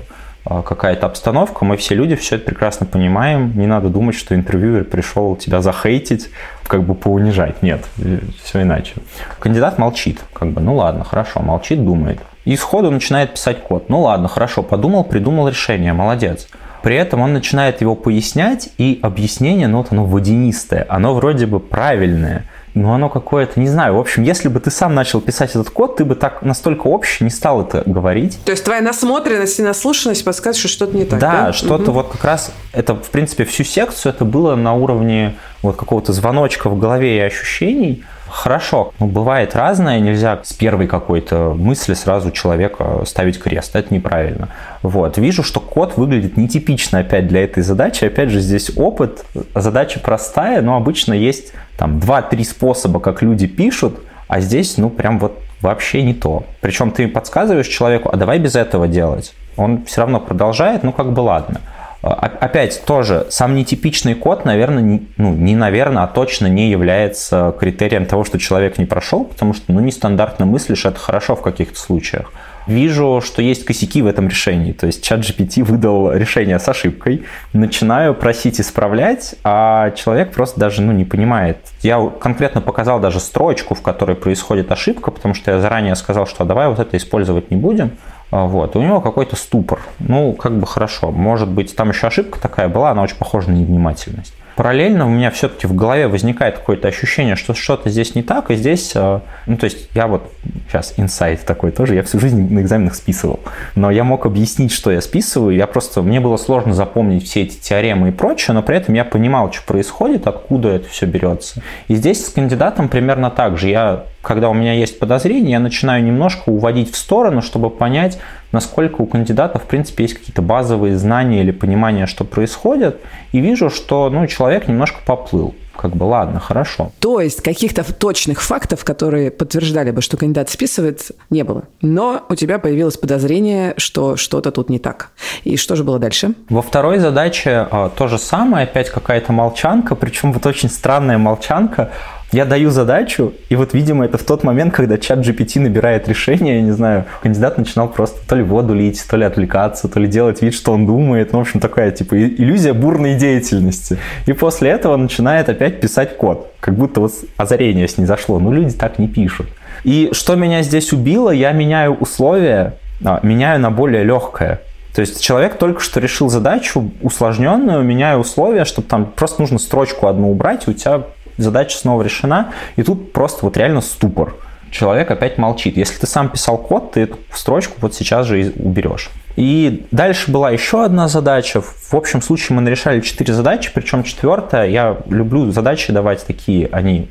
э, 0.44 0.62
какая-то 0.62 1.06
обстановка, 1.06 1.64
мы 1.64 1.76
все 1.76 1.94
люди 1.94 2.16
все 2.16 2.36
это 2.36 2.46
прекрасно 2.46 2.86
понимаем, 2.86 3.52
не 3.56 3.66
надо 3.66 3.88
думать, 3.88 4.16
что 4.16 4.34
интервьюер 4.34 4.84
пришел 4.84 5.36
тебя 5.36 5.60
захейтить, 5.60 6.30
как 6.66 6.82
бы 6.82 6.94
поунижать, 6.94 7.62
нет, 7.62 7.84
э, 7.98 8.18
все 8.42 8.62
иначе. 8.62 8.94
Кандидат 9.38 9.78
молчит, 9.78 10.20
как 10.32 10.50
бы, 10.50 10.60
ну 10.60 10.74
ладно, 10.74 11.04
хорошо, 11.04 11.40
молчит, 11.40 11.84
думает. 11.84 12.18
И 12.46 12.56
сходу 12.56 12.90
начинает 12.90 13.34
писать 13.34 13.62
код, 13.62 13.88
ну 13.88 14.00
ладно, 14.00 14.28
хорошо, 14.28 14.62
подумал, 14.62 15.04
придумал 15.04 15.48
решение, 15.48 15.92
молодец. 15.92 16.48
При 16.82 16.96
этом 16.96 17.20
он 17.20 17.32
начинает 17.32 17.80
его 17.80 17.94
пояснять, 17.94 18.70
и 18.78 18.98
объяснение, 19.02 19.68
ну 19.68 19.78
вот 19.78 19.88
оно 19.90 20.04
водянистое, 20.04 20.86
оно 20.88 21.14
вроде 21.14 21.46
бы 21.46 21.60
правильное, 21.60 22.46
но 22.74 22.94
оно 22.94 23.08
какое-то, 23.08 23.58
не 23.58 23.68
знаю, 23.68 23.96
в 23.96 23.98
общем, 23.98 24.22
если 24.22 24.48
бы 24.48 24.60
ты 24.60 24.70
сам 24.70 24.94
начал 24.94 25.20
писать 25.20 25.50
этот 25.50 25.70
код, 25.70 25.96
ты 25.96 26.04
бы 26.04 26.14
так 26.14 26.42
настолько 26.42 26.86
общий 26.86 27.24
не 27.24 27.30
стал 27.30 27.62
это 27.62 27.82
говорить. 27.84 28.38
То 28.44 28.52
есть 28.52 28.64
твоя 28.64 28.80
насмотренность 28.80 29.58
и 29.58 29.62
наслушанность 29.62 30.24
подсказывает, 30.24 30.58
что 30.58 30.68
что-то 30.68 30.96
не 30.96 31.04
так, 31.04 31.18
да? 31.18 31.46
Да, 31.46 31.52
что-то 31.52 31.90
угу. 31.90 31.92
вот 31.92 32.12
как 32.12 32.24
раз, 32.24 32.52
это, 32.72 32.94
в 32.94 33.10
принципе, 33.10 33.44
всю 33.44 33.64
секцию 33.64 34.12
это 34.12 34.24
было 34.24 34.54
на 34.54 34.74
уровне 34.74 35.36
вот 35.62 35.76
какого-то 35.76 36.12
звоночка 36.12 36.70
в 36.70 36.78
голове 36.78 37.18
и 37.18 37.20
ощущений, 37.20 38.04
Хорошо, 38.30 38.92
ну, 39.00 39.06
бывает 39.06 39.56
разное, 39.56 39.98
нельзя 39.98 40.38
с 40.42 40.52
первой 40.52 40.86
какой-то 40.86 41.54
мысли 41.54 41.94
сразу 41.94 42.30
человека 42.30 43.02
ставить 43.04 43.40
крест, 43.40 43.74
это 43.74 43.92
неправильно. 43.92 44.48
Вот, 44.82 45.18
вижу, 45.18 45.42
что 45.42 45.58
код 45.58 45.96
выглядит 45.96 46.36
нетипично 46.36 47.00
опять 47.00 47.26
для 47.26 47.42
этой 47.42 47.64
задачи, 47.64 48.04
опять 48.04 48.30
же 48.30 48.40
здесь 48.40 48.70
опыт, 48.76 49.24
задача 49.54 49.98
простая, 49.98 50.62
но 50.62 50.76
обычно 50.76 51.12
есть 51.12 51.52
там 51.76 51.98
2-3 51.98 52.44
способа, 52.44 53.00
как 53.00 53.20
люди 53.20 53.48
пишут, 53.48 53.98
а 54.28 54.40
здесь, 54.40 54.78
ну, 54.78 54.90
прям 54.90 55.18
вот 55.18 55.36
вообще 55.60 56.02
не 56.02 56.14
то. 56.14 56.44
Причем 56.60 56.92
ты 56.92 57.08
подсказываешь 57.08 57.66
человеку, 57.66 58.10
а 58.12 58.16
давай 58.16 58.38
без 58.38 58.54
этого 58.54 58.86
делать. 58.86 59.34
Он 59.56 59.84
все 59.84 60.02
равно 60.02 60.20
продолжает, 60.20 60.84
ну, 60.84 60.92
как 60.92 61.12
бы 61.12 61.20
ладно. 61.20 61.60
А, 62.02 62.12
опять 62.40 62.82
тоже, 62.86 63.26
сам 63.30 63.54
нетипичный 63.54 64.14
код, 64.14 64.44
наверное, 64.44 65.00
ну, 65.16 65.34
не 65.34 65.54
наверное, 65.54 66.04
а 66.04 66.06
точно 66.06 66.46
не 66.46 66.70
является 66.70 67.54
критерием 67.58 68.06
того, 68.06 68.24
что 68.24 68.38
человек 68.38 68.78
не 68.78 68.86
прошел, 68.86 69.24
потому 69.24 69.52
что, 69.52 69.72
ну, 69.72 69.80
нестандартно 69.80 70.46
мыслишь, 70.46 70.86
это 70.86 70.98
хорошо 70.98 71.36
в 71.36 71.42
каких-то 71.42 71.78
случаях. 71.78 72.32
Вижу, 72.66 73.22
что 73.24 73.42
есть 73.42 73.64
косяки 73.64 74.00
в 74.00 74.06
этом 74.06 74.28
решении, 74.28 74.72
то 74.72 74.86
есть 74.86 75.02
чат 75.02 75.20
GPT 75.20 75.64
выдал 75.64 76.12
решение 76.12 76.58
с 76.58 76.68
ошибкой, 76.68 77.24
начинаю 77.52 78.14
просить 78.14 78.60
исправлять, 78.60 79.34
а 79.44 79.90
человек 79.92 80.32
просто 80.32 80.60
даже 80.60 80.82
ну, 80.82 80.92
не 80.92 81.04
понимает. 81.04 81.56
Я 81.82 82.00
конкретно 82.20 82.60
показал 82.60 83.00
даже 83.00 83.18
строчку, 83.18 83.74
в 83.74 83.82
которой 83.82 84.14
происходит 84.14 84.70
ошибка, 84.70 85.10
потому 85.10 85.34
что 85.34 85.50
я 85.50 85.60
заранее 85.60 85.96
сказал, 85.96 86.26
что 86.26 86.44
давай 86.44 86.68
вот 86.68 86.78
это 86.78 86.96
использовать 86.96 87.50
не 87.50 87.56
будем. 87.56 87.92
А, 88.30 88.46
вот. 88.46 88.76
У 88.76 88.82
него 88.82 89.00
какой-то 89.00 89.36
ступор. 89.36 89.80
Ну, 89.98 90.32
как 90.32 90.58
бы 90.58 90.66
хорошо. 90.66 91.10
Может 91.10 91.48
быть, 91.48 91.74
там 91.74 91.90
еще 91.90 92.06
ошибка 92.06 92.40
такая 92.40 92.68
была, 92.68 92.90
она 92.90 93.02
очень 93.02 93.16
похожа 93.16 93.50
на 93.50 93.54
невнимательность. 93.54 94.34
Параллельно 94.56 95.06
у 95.06 95.08
меня 95.08 95.30
все-таки 95.30 95.66
в 95.66 95.74
голове 95.74 96.06
возникает 96.06 96.58
какое-то 96.58 96.86
ощущение, 96.86 97.34
что 97.34 97.54
что-то 97.54 97.88
здесь 97.88 98.14
не 98.14 98.22
так, 98.22 98.50
и 98.50 98.56
здесь, 98.56 98.92
а, 98.94 99.22
ну, 99.46 99.56
то 99.56 99.64
есть 99.64 99.88
я 99.94 100.06
вот 100.06 100.30
сейчас 100.68 100.92
инсайт 100.98 101.46
такой 101.46 101.70
тоже, 101.70 101.94
я 101.94 102.02
всю 102.02 102.20
жизнь 102.20 102.52
на 102.52 102.60
экзаменах 102.60 102.94
списывал, 102.94 103.40
но 103.74 103.90
я 103.90 104.04
мог 104.04 104.26
объяснить, 104.26 104.70
что 104.70 104.90
я 104.90 105.00
списываю, 105.00 105.56
я 105.56 105.66
просто, 105.66 106.02
мне 106.02 106.20
было 106.20 106.36
сложно 106.36 106.74
запомнить 106.74 107.24
все 107.24 107.42
эти 107.42 107.58
теоремы 107.58 108.08
и 108.10 108.12
прочее, 108.12 108.54
но 108.54 108.62
при 108.62 108.76
этом 108.76 108.94
я 108.94 109.06
понимал, 109.06 109.50
что 109.50 109.62
происходит, 109.64 110.26
откуда 110.26 110.68
это 110.68 110.90
все 110.90 111.06
берется. 111.06 111.62
И 111.88 111.94
здесь 111.94 112.26
с 112.26 112.28
кандидатом 112.28 112.90
примерно 112.90 113.30
так 113.30 113.56
же. 113.56 113.70
Я 113.70 114.04
когда 114.22 114.50
у 114.50 114.54
меня 114.54 114.74
есть 114.74 114.98
подозрение, 114.98 115.52
я 115.52 115.60
начинаю 115.60 116.04
немножко 116.04 116.50
уводить 116.50 116.92
в 116.92 116.96
сторону, 116.96 117.42
чтобы 117.42 117.70
понять, 117.70 118.18
насколько 118.52 119.00
у 119.00 119.06
кандидата, 119.06 119.58
в 119.58 119.64
принципе, 119.64 120.04
есть 120.04 120.14
какие-то 120.14 120.42
базовые 120.42 120.96
знания 120.96 121.40
или 121.40 121.50
понимание, 121.50 122.06
что 122.06 122.24
происходит, 122.24 123.00
и 123.32 123.40
вижу, 123.40 123.70
что 123.70 124.10
ну, 124.10 124.26
человек 124.26 124.68
немножко 124.68 124.98
поплыл 125.04 125.54
как 125.80 125.96
бы 125.96 126.04
ладно, 126.04 126.40
хорошо. 126.40 126.92
То 126.98 127.20
есть 127.22 127.40
каких-то 127.40 127.90
точных 127.94 128.42
фактов, 128.42 128.84
которые 128.84 129.30
подтверждали 129.30 129.92
бы, 129.92 130.02
что 130.02 130.18
кандидат 130.18 130.50
списывает, 130.50 131.10
не 131.30 131.42
было. 131.42 131.64
Но 131.80 132.26
у 132.28 132.34
тебя 132.34 132.58
появилось 132.58 132.98
подозрение, 132.98 133.72
что 133.78 134.16
что-то 134.16 134.50
тут 134.50 134.68
не 134.68 134.78
так. 134.78 135.10
И 135.44 135.56
что 135.56 135.76
же 135.76 135.84
было 135.84 135.98
дальше? 135.98 136.34
Во 136.50 136.60
второй 136.60 136.98
задаче 136.98 137.66
а, 137.70 137.88
то 137.88 138.08
же 138.08 138.18
самое, 138.18 138.64
опять 138.64 138.90
какая-то 138.90 139.32
молчанка, 139.32 139.94
причем 139.94 140.34
вот 140.34 140.44
очень 140.44 140.68
странная 140.68 141.16
молчанка. 141.16 141.90
Я 142.32 142.44
даю 142.44 142.70
задачу, 142.70 143.34
и 143.48 143.56
вот, 143.56 143.74
видимо, 143.74 144.04
это 144.04 144.16
в 144.16 144.22
тот 144.22 144.44
момент, 144.44 144.72
когда 144.72 144.98
чат 144.98 145.18
GPT 145.18 145.58
набирает 145.58 146.08
решение, 146.08 146.56
я 146.56 146.62
не 146.62 146.70
знаю, 146.70 147.06
кандидат 147.22 147.58
начинал 147.58 147.88
просто 147.88 148.20
то 148.28 148.36
ли 148.36 148.42
воду 148.42 148.72
лить, 148.72 149.04
то 149.08 149.16
ли 149.16 149.24
отвлекаться, 149.24 149.88
то 149.88 149.98
ли 149.98 150.06
делать 150.06 150.40
вид, 150.40 150.54
что 150.54 150.72
он 150.72 150.86
думает. 150.86 151.32
Ну, 151.32 151.38
в 151.38 151.42
общем, 151.42 151.58
такая, 151.58 151.90
типа, 151.90 152.16
иллюзия 152.16 152.72
бурной 152.72 153.16
деятельности. 153.16 153.98
И 154.26 154.32
после 154.32 154.70
этого 154.70 154.96
начинает 154.96 155.48
опять 155.48 155.80
писать 155.80 156.16
код. 156.16 156.52
Как 156.60 156.74
будто 156.74 157.00
вот 157.00 157.12
озарение 157.36 157.88
с 157.88 157.98
ней 157.98 158.04
зашло. 158.04 158.38
Ну, 158.38 158.52
люди 158.52 158.74
так 158.74 159.00
не 159.00 159.08
пишут. 159.08 159.48
И 159.82 160.10
что 160.12 160.36
меня 160.36 160.62
здесь 160.62 160.92
убило, 160.92 161.30
я 161.30 161.50
меняю 161.50 161.94
условия, 161.94 162.74
а, 163.04 163.18
меняю 163.24 163.60
на 163.60 163.72
более 163.72 164.04
легкое. 164.04 164.60
То 164.94 165.00
есть 165.00 165.22
человек 165.22 165.56
только 165.56 165.80
что 165.80 166.00
решил 166.00 166.28
задачу 166.28 166.90
усложненную, 167.00 167.82
меняя 167.82 168.16
условия, 168.16 168.64
чтобы 168.64 168.88
там 168.88 169.06
просто 169.06 169.40
нужно 169.40 169.58
строчку 169.58 170.08
одну 170.08 170.30
убрать, 170.30 170.66
и 170.66 170.70
у 170.70 170.74
тебя 170.74 171.02
задача 171.42 171.76
снова 171.76 172.02
решена, 172.02 172.52
и 172.76 172.82
тут 172.82 173.12
просто 173.12 173.44
вот 173.44 173.56
реально 173.56 173.80
ступор. 173.80 174.34
Человек 174.70 175.10
опять 175.10 175.36
молчит. 175.36 175.76
Если 175.76 175.98
ты 175.98 176.06
сам 176.06 176.28
писал 176.28 176.56
код, 176.56 176.92
ты 176.92 177.00
эту 177.00 177.18
строчку 177.32 177.74
вот 177.80 177.94
сейчас 177.94 178.26
же 178.26 178.52
уберешь. 178.56 179.10
И 179.36 179.86
дальше 179.90 180.30
была 180.30 180.50
еще 180.50 180.84
одна 180.84 181.08
задача. 181.08 181.60
В 181.60 181.94
общем 181.94 182.22
случае 182.22 182.56
мы 182.56 182.62
нарешали 182.62 183.00
четыре 183.00 183.32
задачи, 183.32 183.70
причем 183.72 184.02
четвертая, 184.02 184.68
я 184.68 184.98
люблю 185.08 185.50
задачи 185.50 185.92
давать 185.92 186.24
такие, 186.26 186.68
они, 186.72 187.08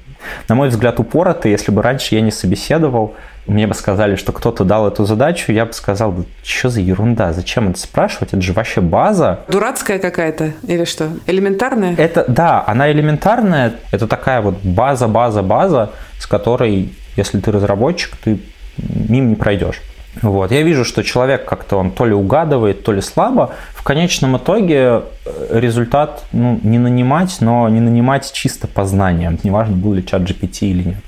на 0.48 0.56
мой 0.56 0.70
взгляд, 0.70 1.00
упоротые. 1.00 1.52
Если 1.52 1.72
бы 1.72 1.82
раньше 1.82 2.16
я 2.16 2.22
не 2.22 2.32
собеседовал, 2.32 3.16
мне 3.50 3.68
бы 3.68 3.74
сказали, 3.74 4.16
что 4.16 4.32
кто-то 4.32 4.64
дал 4.64 4.88
эту 4.88 5.06
задачу, 5.06 5.52
я 5.52 5.66
бы 5.66 5.74
сказал, 5.74 6.16
что 6.44 6.70
за 6.70 6.82
ерунда, 6.82 7.34
зачем 7.34 7.70
это 7.70 7.80
спрашивать, 7.80 8.34
это 8.34 8.42
же 8.42 8.54
вообще 8.54 8.82
база. 8.82 9.42
Дурацкая 9.48 10.00
какая-то 10.00 10.54
или 10.64 10.86
что? 10.86 11.10
Элементарная? 11.26 11.96
Это, 11.98 12.26
да, 12.28 12.64
она 12.66 12.92
элементарная, 12.92 13.74
это 13.92 14.08
такая 14.08 14.42
вот 14.42 14.56
база, 14.64 15.08
база, 15.08 15.42
база, 15.42 15.92
с 16.20 16.28
которой, 16.28 16.94
если 17.16 17.40
ты 17.40 17.52
разработчик, 17.52 18.16
ты 18.18 18.40
мимо 18.78 19.30
не 19.30 19.36
пройдешь. 19.36 19.82
Вот. 20.22 20.52
Я 20.52 20.64
вижу, 20.64 20.86
что 20.86 21.04
человек 21.04 21.46
как-то 21.46 21.78
он 21.78 21.92
то 21.92 22.06
ли 22.06 22.14
угадывает, 22.14 22.84
то 22.84 22.92
ли 22.92 23.02
слабо. 23.02 23.54
В 23.74 23.84
конечном 23.84 24.38
итоге 24.38 25.04
э, 25.26 25.60
результат 25.60 26.24
ну, 26.32 26.60
не 26.64 26.78
нанимать, 26.78 27.38
но 27.42 27.70
не 27.70 27.80
нанимать 27.80 28.32
чисто 28.34 28.68
по 28.68 28.86
знаниям. 28.86 29.40
Неважно, 29.44 29.76
был 29.76 29.94
ли 29.94 30.06
чат 30.06 30.24
GPT 30.24 30.68
или 30.68 30.84
нет. 30.84 31.04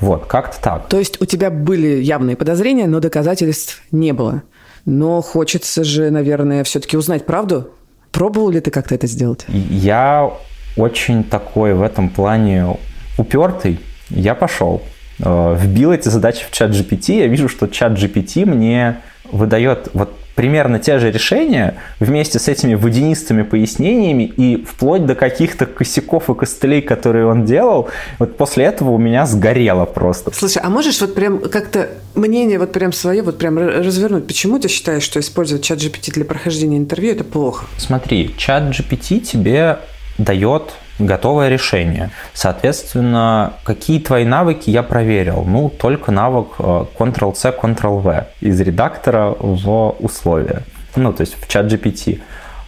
Вот, 0.00 0.26
как-то 0.26 0.60
так. 0.60 0.88
То 0.88 0.98
есть 0.98 1.20
у 1.20 1.24
тебя 1.24 1.50
были 1.50 2.00
явные 2.02 2.36
подозрения, 2.36 2.86
но 2.86 3.00
доказательств 3.00 3.82
не 3.90 4.12
было. 4.12 4.42
Но 4.84 5.20
хочется 5.20 5.84
же, 5.84 6.10
наверное, 6.10 6.64
все-таки 6.64 6.96
узнать 6.96 7.26
правду. 7.26 7.70
Пробовал 8.12 8.50
ли 8.50 8.60
ты 8.60 8.70
как-то 8.70 8.94
это 8.94 9.06
сделать? 9.06 9.44
Я 9.48 10.30
очень 10.76 11.24
такой 11.24 11.74
в 11.74 11.82
этом 11.82 12.08
плане 12.08 12.76
упертый. 13.18 13.80
Я 14.08 14.34
пошел, 14.34 14.82
э, 15.20 15.56
вбил 15.58 15.92
эти 15.92 16.08
задачи 16.08 16.44
в 16.48 16.52
чат 16.52 16.70
GPT. 16.70 17.18
Я 17.18 17.26
вижу, 17.26 17.48
что 17.48 17.66
чат 17.66 17.92
GPT 17.92 18.46
мне 18.46 19.00
выдает 19.30 19.90
вот 19.92 20.16
примерно 20.38 20.78
те 20.78 21.00
же 21.00 21.10
решения 21.10 21.74
вместе 21.98 22.38
с 22.38 22.46
этими 22.46 22.74
водянистыми 22.74 23.42
пояснениями 23.42 24.22
и 24.22 24.64
вплоть 24.64 25.04
до 25.04 25.16
каких-то 25.16 25.66
косяков 25.66 26.30
и 26.30 26.34
костылей, 26.34 26.80
которые 26.80 27.26
он 27.26 27.44
делал, 27.44 27.88
вот 28.20 28.36
после 28.36 28.66
этого 28.66 28.90
у 28.90 28.98
меня 28.98 29.26
сгорело 29.26 29.84
просто. 29.84 30.30
Слушай, 30.32 30.62
а 30.62 30.70
можешь 30.70 31.00
вот 31.00 31.16
прям 31.16 31.40
как-то 31.40 31.88
мнение 32.14 32.60
вот 32.60 32.70
прям 32.70 32.92
свое 32.92 33.22
вот 33.22 33.38
прям 33.38 33.58
развернуть? 33.58 34.28
Почему 34.28 34.60
ты 34.60 34.68
считаешь, 34.68 35.02
что 35.02 35.18
использовать 35.18 35.64
чат 35.64 35.80
GPT 35.80 36.12
для 36.12 36.24
прохождения 36.24 36.78
интервью 36.78 37.14
это 37.14 37.24
плохо? 37.24 37.66
Смотри, 37.76 38.32
чат 38.36 38.62
GPT 38.62 39.18
тебе 39.18 39.80
дает 40.18 40.72
готовое 40.98 41.48
решение. 41.48 42.10
Соответственно, 42.34 43.54
какие 43.64 44.00
твои 44.00 44.24
навыки 44.24 44.70
я 44.70 44.82
проверил? 44.82 45.44
Ну, 45.46 45.68
только 45.68 46.12
навык 46.12 46.48
э, 46.58 46.84
Ctrl-C, 46.98 47.54
Ctrl-V 47.60 48.26
из 48.40 48.60
редактора 48.60 49.34
в 49.38 49.96
условия. 50.00 50.62
Ну, 50.96 51.12
то 51.12 51.20
есть 51.22 51.40
в 51.40 51.48
чат 51.48 51.66
GPT. 51.66 52.20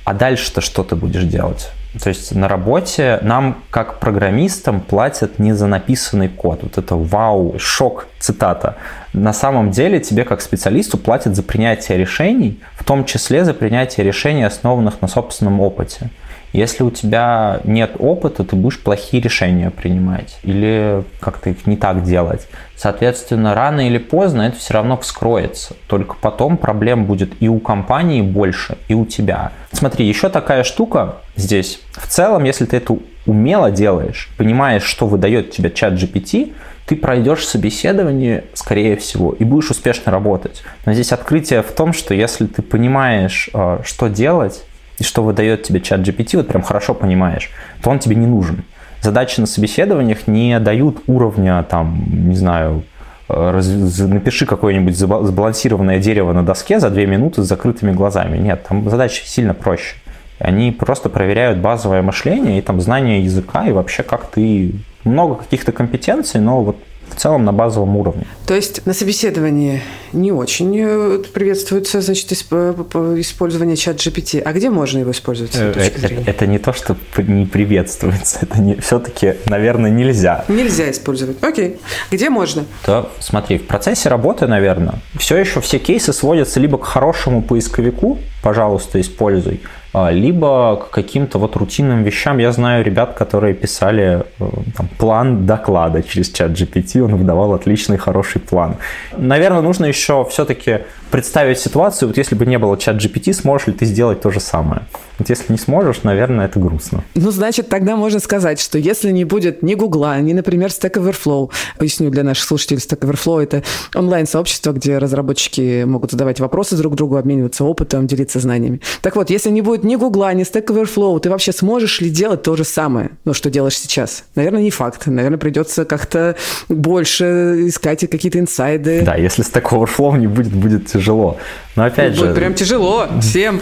А 0.05 0.15
дальше-то 0.15 0.61
что 0.61 0.83
ты 0.83 0.97
будешь 0.97 1.25
делать? 1.25 1.71
То 1.99 2.09
есть 2.09 2.35
на 2.35 2.47
работе 2.47 3.19
нам, 3.23 3.65
как 3.71 3.99
программистам, 3.99 4.81
платят 4.81 5.41
не 5.41 5.53
за 5.53 5.67
написанный 5.67 6.29
код. 6.29 6.61
Вот 6.63 6.79
это 6.79 6.95
вау, 6.95 7.59
шок, 7.59 8.07
цитата. 8.21 8.77
На 9.13 9.33
самом 9.33 9.73
деле 9.73 9.99
тебе, 9.99 10.25
как 10.25 10.41
специалисту, 10.41 10.99
платят 10.99 11.35
за 11.35 11.43
принятие 11.43 11.99
решений, 11.99 12.61
в 12.77 12.85
том 12.85 13.05
числе 13.05 13.45
за 13.45 13.55
принятие 13.55 14.07
решений, 14.07 14.45
основанных 14.45 15.03
на 15.03 15.09
собственном 15.09 15.61
опыте. 15.61 16.11
Если 16.53 16.83
у 16.83 16.91
тебя 16.91 17.61
нет 17.65 17.93
опыта, 17.99 18.45
ты 18.45 18.57
будешь 18.57 18.81
плохие 18.81 19.23
решения 19.23 19.71
принимать 19.71 20.39
или 20.43 21.05
как-то 21.21 21.51
их 21.51 21.67
не 21.67 21.77
так 21.77 22.03
делать. 22.03 22.49
Соответственно, 22.77 23.55
рано 23.55 23.87
или 23.87 23.99
поздно 23.99 24.43
это 24.43 24.57
все 24.57 24.75
равно 24.75 24.97
вскроется. 24.97 25.75
Только 25.87 26.17
потом 26.21 26.57
проблем 26.57 27.05
будет 27.05 27.31
и 27.41 27.49
у 27.49 27.61
компании 27.61 28.23
больше, 28.23 28.79
и 28.89 28.95
у 28.95 29.07
тебя. 29.07 29.53
Смотри, 29.71 30.07
еще 30.07 30.29
такая 30.29 30.65
штука 30.65 31.17
здесь. 31.37 31.81
В 31.93 32.09
целом, 32.09 32.45
если 32.45 32.65
ты 32.65 32.79
это 32.79 32.97
умело 33.27 33.71
делаешь, 33.71 34.31
понимаешь, 34.37 34.83
что 34.83 35.07
выдает 35.07 35.53
тебе 35.53 35.71
чат 35.71 35.93
GPT, 35.93 36.53
ты 36.87 36.97
пройдешь 36.97 37.47
собеседование, 37.47 38.45
скорее 38.55 38.97
всего, 38.97 39.33
и 39.33 39.45
будешь 39.45 39.71
успешно 39.71 40.11
работать. 40.11 40.65
Но 40.85 40.93
здесь 40.93 41.13
открытие 41.13 41.63
в 41.63 41.71
том, 41.71 41.93
что 41.93 42.15
если 42.15 42.47
ты 42.47 42.63
понимаешь, 42.63 43.49
э, 43.55 43.79
что 43.85 44.09
делать, 44.09 44.65
и 45.01 45.05
что 45.05 45.23
выдает 45.23 45.65
тебе 45.65 45.81
чат 45.81 46.01
GPT, 46.01 46.37
вот 46.37 46.49
прям 46.49 46.63
хорошо 46.63 46.95
понимаешь, 46.95 47.51
то 47.83 47.91
он 47.91 47.99
тебе 47.99 48.15
не 48.15 48.27
нужен. 48.27 48.65
Задачи 49.01 49.41
на 49.41 49.47
собеседованиях 49.47 50.27
не 50.29 50.61
дают 50.61 51.03
уровня, 51.07 51.63
там, 51.63 52.05
не 52.29 52.37
знаю, 52.37 52.85
э, 53.29 53.51
раз, 53.51 53.67
напиши 53.99 54.45
какое-нибудь 54.45 54.95
сбалансированное 54.95 55.99
дерево 55.99 56.35
на 56.35 56.45
доске 56.45 56.79
за 56.79 56.91
две 56.91 57.07
минуты 57.07 57.43
с 57.43 57.47
закрытыми 57.47 57.93
глазами. 57.93 58.37
Нет, 58.37 58.67
там 58.69 58.89
задачи 58.91 59.23
сильно 59.25 59.55
проще. 59.55 59.97
Они 60.39 60.71
просто 60.71 61.09
проверяют 61.09 61.59
базовое 61.59 62.03
мышление 62.03 62.59
и 62.59 62.63
там 62.63 62.81
знание 62.81 63.25
языка 63.25 63.67
и 63.67 63.73
вообще 63.73 64.03
как 64.03 64.27
ты 64.27 64.75
много 65.05 65.37
каких-то 65.37 65.73
компетенций, 65.73 66.41
но 66.41 66.63
вот 66.63 66.77
в 67.11 67.17
целом 67.17 67.45
на 67.45 67.53
базовом 67.53 67.97
уровне. 67.97 68.27
То 68.47 68.55
есть 68.55 68.87
на 68.87 68.95
собеседовании 68.95 69.83
не 70.13 70.33
очень 70.33 70.77
э, 70.79 71.19
приветствуется 71.33 72.01
значит, 72.01 72.33
использование 72.33 73.77
чат 73.77 73.97
GPT. 73.97 74.41
А 74.41 74.53
где 74.53 74.71
можно 74.71 74.99
его 74.99 75.11
использовать? 75.11 75.55
Это, 75.55 75.81
это 76.27 76.47
не 76.47 76.59
то, 76.59 76.73
что 76.73 76.97
не 77.19 77.47
приветствуется. 77.47 78.39
Это 78.43 78.61
не, 78.61 78.77
все-таки, 78.77 79.35
наверное, 79.47 79.91
нельзя. 79.91 80.45
Нельзя 80.49 80.91
использовать. 80.91 81.43
Окей. 81.43 81.79
Где 82.11 82.31
можно? 82.31 82.65
То 82.85 83.11
смотри, 83.21 83.59
в 83.59 83.67
процессе 83.67 84.09
работы, 84.09 84.47
наверное, 84.47 84.95
все 85.17 85.37
еще 85.37 85.61
все 85.61 85.79
кейсы 85.79 86.13
сводятся 86.13 86.61
либо 86.61 86.79
к 86.79 86.85
хорошему 86.85 87.43
поисковику, 87.43 88.19
пожалуйста, 88.43 89.01
используй, 89.01 89.61
либо 89.93 90.77
к 90.77 90.91
каким-то 90.91 91.39
вот 91.39 91.57
рутинным 91.57 92.05
вещам. 92.05 92.39
Я 92.39 92.53
знаю 92.53 92.85
ребят, 92.85 93.15
которые 93.15 93.55
писали 93.55 94.25
э, 94.39 94.45
там, 94.77 94.89
план 94.99 95.47
доклада 95.47 96.03
через 96.03 96.31
чат 96.31 96.53
GPT, 96.53 97.01
он 97.01 97.17
выдавал 97.17 97.55
отличный, 97.55 97.99
хороший 97.99 98.41
план. 98.41 98.77
Наверное, 99.17 99.63
нужно 99.63 99.87
еще 99.87 100.25
все-таки 100.31 100.81
представить 101.11 101.59
ситуацию, 101.59 102.09
вот 102.09 102.19
если 102.19 102.37
бы 102.37 102.47
не 102.47 102.59
было 102.59 102.79
чат 102.79 102.97
GPT, 102.97 103.33
сможешь 103.33 103.67
ли 103.67 103.73
ты 103.73 103.85
сделать 103.85 104.21
то 104.21 104.31
же 104.31 104.41
самое? 104.41 104.83
Вот 105.21 105.29
если 105.29 105.53
не 105.53 105.59
сможешь, 105.59 106.03
наверное, 106.03 106.47
это 106.47 106.59
грустно. 106.59 107.05
Ну, 107.15 107.31
значит, 107.31 107.69
тогда 107.69 107.95
можно 107.95 108.21
сказать, 108.21 108.59
что 108.59 108.79
если 108.79 109.11
не 109.11 109.25
будет 109.27 109.63
ни 109.63 109.75
Гугла, 109.75 110.19
ни, 110.19 110.33
например, 110.33 110.71
Stack 110.71 110.95
Overflow, 110.95 111.51
поясню 111.77 112.09
для 112.09 112.25
наших 112.25 112.47
слушателей, 112.47 112.81
Stack 112.81 113.01
Overflow– 113.01 113.43
это 113.43 113.63
онлайн-сообщество, 113.95 114.73
где 114.73 114.97
разработчики 114.97 115.85
могут 115.85 116.13
задавать 116.13 116.41
вопросы 116.41 116.75
друг 116.75 116.95
другу, 116.95 117.19
обмениваться 117.19 117.65
опытом, 117.65 118.07
делиться 118.07 118.41
знаниями. 118.41 118.81
Так 119.03 119.15
вот, 119.15 119.29
если 119.29 119.51
не 119.51 119.61
будет 119.61 119.85
ни 119.85 119.97
Гугла, 119.97 120.33
ни 120.33 120.43
Stack 120.43 120.69
Overflow, 120.69 121.21
ты 121.21 121.29
вообще 121.29 121.53
сможешь 121.53 122.01
ли 122.01 122.09
делать 122.09 122.43
то 122.43 122.57
же 122.57 122.65
самое, 122.65 123.11
ну, 123.27 123.35
что 123.35 123.51
делаешь 123.51 123.77
сейчас? 123.77 124.25
Наверное, 124.37 124.63
не 124.63 124.71
факт. 124.71 125.07
Наверное, 125.07 125.39
придется 125.39 125.85
как-то 125.85 126.35
больше 126.71 127.67
искать 127.67 128.09
какие-то 128.11 128.39
инсайды. 128.39 129.03
Да, 129.03 129.17
если 129.17 129.45
Stack 129.45 129.69
Overflow 129.71 130.17
не 130.17 130.29
будет, 130.29 130.55
будет 130.55 130.87
тяжело. 130.87 131.37
Но 131.77 131.85
опять 131.85 132.17
Будет 132.17 132.31
же... 132.31 132.35
прям 132.35 132.55
тяжело 132.55 133.07
всем. 133.21 133.61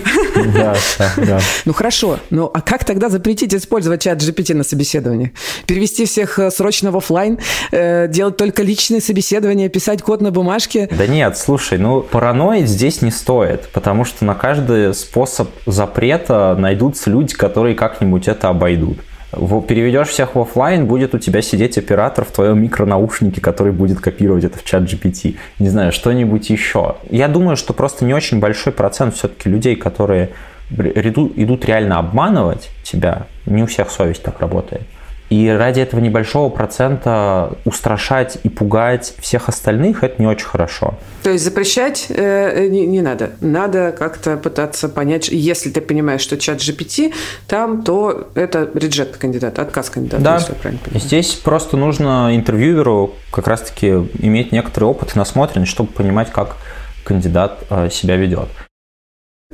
Да, 0.54 0.76
да, 0.98 1.12
да. 1.16 1.40
Ну 1.64 1.72
хорошо, 1.72 2.18
ну 2.30 2.50
а 2.52 2.60
как 2.60 2.84
тогда 2.84 3.08
запретить 3.08 3.54
использовать 3.54 4.02
чат 4.02 4.18
GPT 4.18 4.54
на 4.54 4.64
собеседовании? 4.64 5.32
Перевести 5.66 6.06
всех 6.06 6.38
э, 6.38 6.50
срочно 6.50 6.90
в 6.90 6.96
офлайн, 6.96 7.38
э, 7.70 8.08
делать 8.08 8.36
только 8.36 8.62
личные 8.62 9.00
собеседования, 9.00 9.68
писать 9.68 10.02
код 10.02 10.20
на 10.20 10.30
бумажке? 10.30 10.88
Да 10.96 11.06
нет, 11.06 11.36
слушай, 11.36 11.78
ну 11.78 12.02
параноить 12.02 12.68
здесь 12.68 13.02
не 13.02 13.10
стоит, 13.10 13.68
потому 13.72 14.04
что 14.04 14.24
на 14.24 14.34
каждый 14.34 14.94
способ 14.94 15.48
запрета 15.66 16.56
найдутся 16.58 17.10
люди, 17.10 17.34
которые 17.34 17.74
как-нибудь 17.74 18.28
это 18.28 18.48
обойдут 18.48 18.98
переведешь 19.30 20.08
всех 20.08 20.34
в 20.34 20.40
офлайн, 20.40 20.86
будет 20.86 21.14
у 21.14 21.18
тебя 21.18 21.42
сидеть 21.42 21.76
оператор 21.76 22.24
в 22.24 22.30
твоем 22.30 22.62
микронаушнике, 22.62 23.40
который 23.40 23.72
будет 23.72 24.00
копировать 24.00 24.44
это 24.44 24.58
в 24.58 24.64
чат 24.64 24.82
GPT. 24.84 25.36
Не 25.58 25.68
знаю, 25.68 25.92
что-нибудь 25.92 26.48
еще. 26.50 26.96
Я 27.10 27.28
думаю, 27.28 27.56
что 27.56 27.72
просто 27.74 28.04
не 28.04 28.14
очень 28.14 28.40
большой 28.40 28.72
процент 28.72 29.14
все-таки 29.14 29.48
людей, 29.48 29.76
которые 29.76 30.30
идут 30.70 31.64
реально 31.64 31.98
обманывать 31.98 32.70
тебя, 32.82 33.26
не 33.46 33.62
у 33.62 33.66
всех 33.66 33.90
совесть 33.90 34.22
так 34.22 34.40
работает. 34.40 34.82
И 35.30 35.48
ради 35.48 35.80
этого 35.80 36.00
небольшого 36.00 36.48
процента 36.48 37.50
устрашать 37.66 38.38
и 38.44 38.48
пугать 38.48 39.14
всех 39.18 39.50
остальных 39.50 40.02
это 40.02 40.22
не 40.22 40.26
очень 40.26 40.46
хорошо. 40.46 40.94
То 41.22 41.30
есть 41.30 41.44
запрещать 41.44 42.06
э, 42.08 42.66
не, 42.68 42.86
не 42.86 43.02
надо. 43.02 43.32
Надо 43.42 43.92
как-то 43.92 44.38
пытаться 44.38 44.88
понять, 44.88 45.28
если 45.28 45.68
ты 45.68 45.82
понимаешь, 45.82 46.22
что 46.22 46.38
чат 46.38 46.58
GPT 46.58 47.12
там, 47.46 47.82
то 47.82 48.28
это 48.34 48.70
реджект 48.72 49.18
кандидата, 49.18 49.60
отказ 49.60 49.90
кандидата. 49.90 50.22
Да. 50.22 50.34
Если 50.36 50.52
я 50.52 50.58
правильно 50.58 50.82
понимаю. 50.82 51.06
Здесь 51.06 51.34
просто 51.34 51.76
нужно 51.76 52.30
интервьюеру 52.34 53.14
как 53.30 53.48
раз-таки 53.48 53.88
иметь 54.20 54.50
некоторый 54.50 54.84
опыт 54.84 55.14
и 55.14 55.18
насмотренность, 55.18 55.70
чтобы 55.70 55.92
понимать, 55.92 56.30
как 56.30 56.56
кандидат 57.04 57.64
э, 57.68 57.90
себя 57.90 58.16
ведет. 58.16 58.48